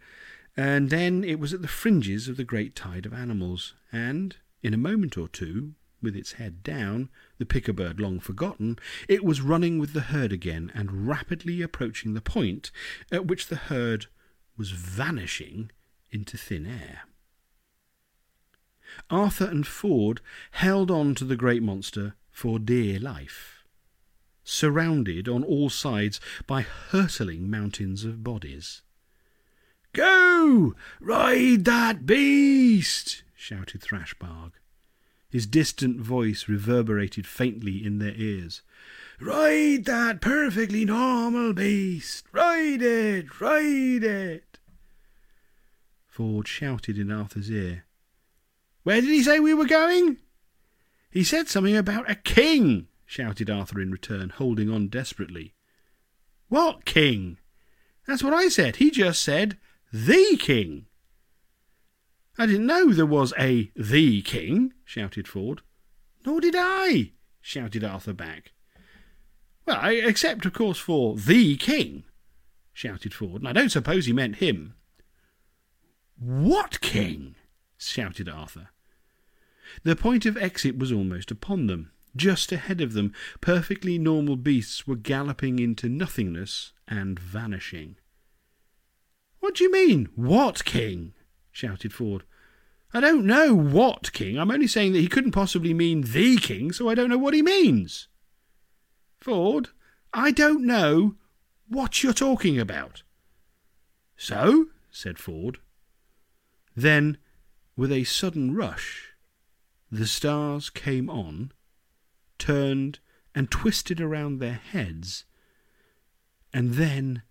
and 0.55 0.89
then 0.89 1.23
it 1.23 1.39
was 1.39 1.53
at 1.53 1.61
the 1.61 1.67
fringes 1.67 2.27
of 2.27 2.37
the 2.37 2.43
great 2.43 2.75
tide 2.75 3.05
of 3.05 3.13
animals, 3.13 3.73
and 3.91 4.37
in 4.61 4.73
a 4.73 4.77
moment 4.77 5.17
or 5.17 5.27
two, 5.27 5.75
with 6.01 6.15
its 6.15 6.33
head 6.33 6.63
down, 6.63 7.09
the 7.37 7.45
Pikka 7.45 7.73
bird 7.73 7.99
long 7.99 8.19
forgotten, 8.19 8.77
it 9.07 9.23
was 9.23 9.41
running 9.41 9.79
with 9.79 9.93
the 9.93 10.01
herd 10.01 10.31
again 10.31 10.71
and 10.73 11.07
rapidly 11.07 11.61
approaching 11.61 12.13
the 12.13 12.21
point 12.21 12.71
at 13.11 13.27
which 13.27 13.47
the 13.47 13.55
herd 13.55 14.07
was 14.57 14.71
vanishing 14.71 15.71
into 16.11 16.37
thin 16.37 16.65
air. 16.65 17.01
Arthur 19.09 19.45
and 19.45 19.67
Ford 19.67 20.21
held 20.51 20.89
on 20.89 21.15
to 21.15 21.25
the 21.25 21.35
great 21.35 21.61
monster 21.61 22.15
for 22.31 22.57
dear 22.57 22.99
life, 22.99 23.58
surrounded 24.49 25.29
on 25.29 25.43
all 25.43 25.69
sides 25.69 26.19
by 26.47 26.61
hurtling 26.61 27.49
mountains 27.49 28.03
of 28.03 28.23
bodies. 28.23 28.81
Go! 29.93 30.75
Ride 30.99 31.65
that 31.65 32.05
beast! 32.05 33.23
shouted 33.35 33.81
Thrashbarg. 33.81 34.51
His 35.29 35.45
distant 35.45 36.01
voice 36.01 36.47
reverberated 36.47 37.27
faintly 37.27 37.85
in 37.85 37.99
their 37.99 38.15
ears. 38.15 38.61
Ride 39.21 39.85
that 39.85 40.21
perfectly 40.21 40.85
normal 40.85 41.53
beast! 41.53 42.25
Ride 42.31 42.81
it! 42.81 43.39
Ride 43.39 44.03
it! 44.03 44.59
Ford 46.07 46.47
shouted 46.47 46.97
in 46.97 47.11
Arthur's 47.11 47.49
ear. 47.49 47.85
Where 48.83 48.99
did 48.99 49.09
he 49.09 49.23
say 49.23 49.39
we 49.39 49.53
were 49.53 49.65
going? 49.65 50.17
He 51.11 51.23
said 51.23 51.47
something 51.47 51.77
about 51.77 52.09
a 52.09 52.15
king, 52.15 52.87
shouted 53.09 53.49
Arthur 53.49 53.81
in 53.81 53.89
return, 53.89 54.29
holding 54.29 54.69
on 54.69 54.87
desperately. 54.87 55.55
What 56.47 56.85
king? 56.85 57.39
That's 58.05 58.23
what 58.23 58.35
I 58.35 58.49
said. 58.49 58.75
He 58.75 58.91
just 58.91 59.23
said 59.23 59.57
the 59.91 60.37
king. 60.39 60.85
I 62.37 62.45
didn't 62.45 62.67
know 62.67 62.93
there 62.93 63.07
was 63.07 63.33
a 63.39 63.71
the 63.75 64.21
king, 64.21 64.73
shouted 64.85 65.27
Ford. 65.27 65.61
Nor 66.23 66.39
did 66.39 66.53
I, 66.55 67.13
shouted 67.41 67.83
Arthur 67.83 68.13
back. 68.13 68.51
Well, 69.65 69.81
except, 69.85 70.45
of 70.45 70.53
course, 70.53 70.77
for 70.77 71.15
the 71.15 71.57
king, 71.57 72.03
shouted 72.73 73.15
Ford, 73.15 73.41
and 73.41 73.47
I 73.47 73.53
don't 73.53 73.69
suppose 73.69 74.05
he 74.05 74.13
meant 74.13 74.35
him. 74.35 74.75
What 76.19 76.79
king? 76.79 77.33
shouted 77.75 78.29
Arthur. 78.29 78.69
The 79.83 79.95
point 79.95 80.27
of 80.27 80.37
exit 80.37 80.77
was 80.77 80.91
almost 80.91 81.31
upon 81.31 81.65
them. 81.65 81.91
Just 82.15 82.51
ahead 82.51 82.81
of 82.81 82.93
them, 82.93 83.13
perfectly 83.41 83.97
normal 83.97 84.35
beasts 84.35 84.87
were 84.87 84.95
galloping 84.95 85.59
into 85.59 85.87
nothingness 85.87 86.73
and 86.87 87.19
vanishing. 87.19 87.97
What 89.39 89.55
do 89.55 89.63
you 89.63 89.71
mean, 89.71 90.09
what 90.15 90.65
king? 90.65 91.13
shouted 91.51 91.93
Ford. 91.93 92.23
I 92.93 92.99
don't 92.99 93.25
know 93.25 93.53
what 93.53 94.11
king. 94.13 94.39
I'm 94.39 94.51
only 94.51 94.67
saying 94.67 94.93
that 94.93 94.99
he 94.99 95.07
couldn't 95.07 95.31
possibly 95.31 95.73
mean 95.73 96.01
the 96.01 96.37
king, 96.37 96.71
so 96.71 96.89
I 96.89 96.95
don't 96.95 97.09
know 97.09 97.17
what 97.17 97.35
he 97.35 97.41
means. 97.41 98.07
Ford, 99.19 99.69
I 100.13 100.31
don't 100.31 100.65
know 100.65 101.15
what 101.67 102.01
you're 102.01 102.13
talking 102.13 102.59
about. 102.59 103.03
So, 104.17 104.67
said 104.89 105.19
Ford. 105.19 105.59
Then, 106.75 107.17
with 107.77 107.91
a 107.91 108.03
sudden 108.05 108.55
rush, 108.55 109.13
the 109.91 110.07
stars 110.07 110.69
came 110.69 111.09
on, 111.09 111.51
turned 112.39 112.99
and 113.35 113.51
twisted 113.51 114.01
around 114.01 114.39
their 114.39 114.53
heads, 114.53 115.25
and 116.51 116.73
then, 116.73 117.21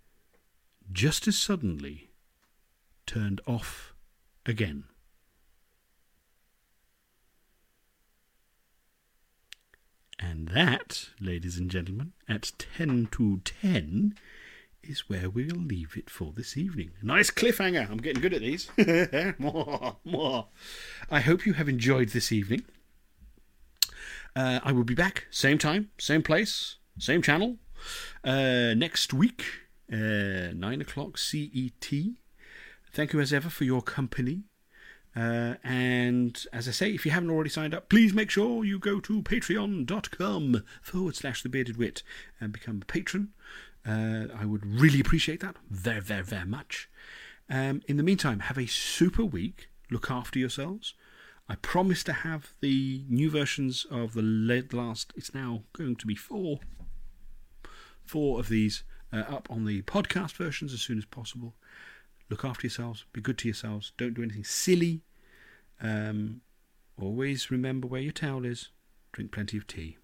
just 0.93 1.27
as 1.27 1.37
suddenly, 1.37 2.11
turned 3.07 3.41
off 3.47 3.95
again. 4.47 4.85
And 10.21 10.49
that, 10.49 11.11
ladies 11.21 11.59
and 11.59 11.71
gentlemen, 11.71 12.13
at 12.29 12.53
10 12.59 13.09
to 13.13 13.41
10 13.45 14.15
is 14.83 15.09
where 15.09 15.31
we'll 15.31 15.57
leave 15.57 15.97
it 15.97 16.11
for 16.11 16.33
this 16.35 16.57
evening. 16.57 16.91
Nice 17.03 17.31
cliffhanger. 17.31 17.89
I'm 17.89 17.99
getting 17.99 18.23
good 18.23 18.35
at 18.35 18.41
these. 18.41 18.71
more, 19.39 19.97
more. 20.05 20.49
I 21.11 21.21
hope 21.21 21.47
you 21.47 21.53
have 21.55 21.69
enjoyed 21.69 22.09
this 22.09 22.33
evening. 22.33 22.65
Uh, 24.39 24.61
I 24.63 24.71
will 24.71 24.85
be 24.85 24.95
back, 24.95 25.27
same 25.33 25.59
time, 25.59 25.91
same 25.99 26.23
place, 26.23 26.77
same 26.97 27.23
channel, 27.23 27.57
uh, 28.23 28.73
next 28.73 29.13
week, 29.13 29.43
uh, 29.93 30.55
9 30.55 30.81
o'clock 30.81 31.19
CET. 31.19 31.91
Thank 32.93 33.13
you 33.13 33.19
as 33.19 33.33
ever 33.33 33.51
for 33.51 33.65
your 33.65 33.83
company. 33.83 34.45
Uh, 35.17 35.55
and 35.65 36.47
as 36.53 36.69
I 36.69 36.71
say, 36.71 36.93
if 36.93 37.05
you 37.05 37.11
haven't 37.11 37.31
already 37.31 37.51
signed 37.51 37.75
up, 37.75 37.89
please 37.89 38.15
make 38.15 38.31
sure 38.31 38.65
you 38.65 38.79
go 38.79 39.01
to 39.01 39.23
patreon.com 39.23 40.63
forward 40.83 41.17
slash 41.17 41.43
the 41.43 41.49
bearded 41.49 41.77
wit 41.77 42.05
and 42.41 42.53
become 42.53 42.81
a 42.81 42.85
patron. 42.85 43.31
Uh, 43.85 44.27
I 44.39 44.45
would 44.45 44.65
really 44.65 45.01
appreciate 45.01 45.41
that 45.41 45.57
very, 45.69 46.01
very, 46.01 46.23
very 46.23 46.47
much. 46.47 46.89
Um, 47.51 47.83
in 47.89 47.97
the 47.97 48.05
meantime, 48.05 48.39
have 48.39 48.59
a 48.59 48.67
super 48.67 49.25
week. 49.25 49.69
Look 49.91 50.13
after 50.13 50.39
yourselves. 50.39 50.95
I 51.49 51.55
promise 51.57 52.05
to 52.05 52.13
have 52.13 52.55
the 52.61 53.05
new 53.09 53.31
versions 53.31 53.87
of 53.91 54.13
the 54.13 54.23
last, 54.73 55.13
it's 55.17 55.35
now 55.35 55.63
going 55.73 55.97
to 55.97 56.07
be 56.07 56.15
four, 56.15 56.61
four 58.05 58.39
of 58.39 58.49
these 58.49 58.85
uh, 59.13 59.25
up 59.29 59.49
on 59.51 59.65
the 59.65 59.83
podcast 59.83 60.33
versions 60.33 60.75
as 60.75 60.83
soon 60.83 60.99
as 60.99 61.07
possible. 61.07 61.55
Look 62.29 62.45
after 62.45 62.67
yourselves. 62.67 63.07
Be 63.13 63.23
good 63.23 63.39
to 63.39 63.49
yourselves. 63.49 63.93
Don't 63.97 64.15
do 64.15 64.23
anything 64.23 64.45
silly. 64.45 65.03
Um, 65.81 66.43
always 67.01 67.51
remember 67.51 67.87
where 67.87 68.03
your 68.03 68.13
towel 68.13 68.45
is. 68.45 68.69
Drink 69.13 69.33
plenty 69.33 69.57
of 69.57 69.67
tea. 69.67 69.97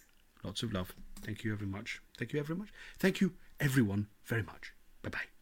Lots 0.43 0.63
of 0.63 0.73
love. 0.73 0.95
Thank 1.21 1.45
you 1.45 1.55
very 1.55 1.71
much. 1.71 2.01
Thank 2.17 2.33
you 2.33 2.43
very 2.43 2.59
much. 2.59 2.69
Thank 2.99 3.21
you, 3.21 3.35
everyone, 3.61 4.09
very 4.25 4.43
much. 4.43 4.73
Bye 5.03 5.11
bye. 5.11 5.34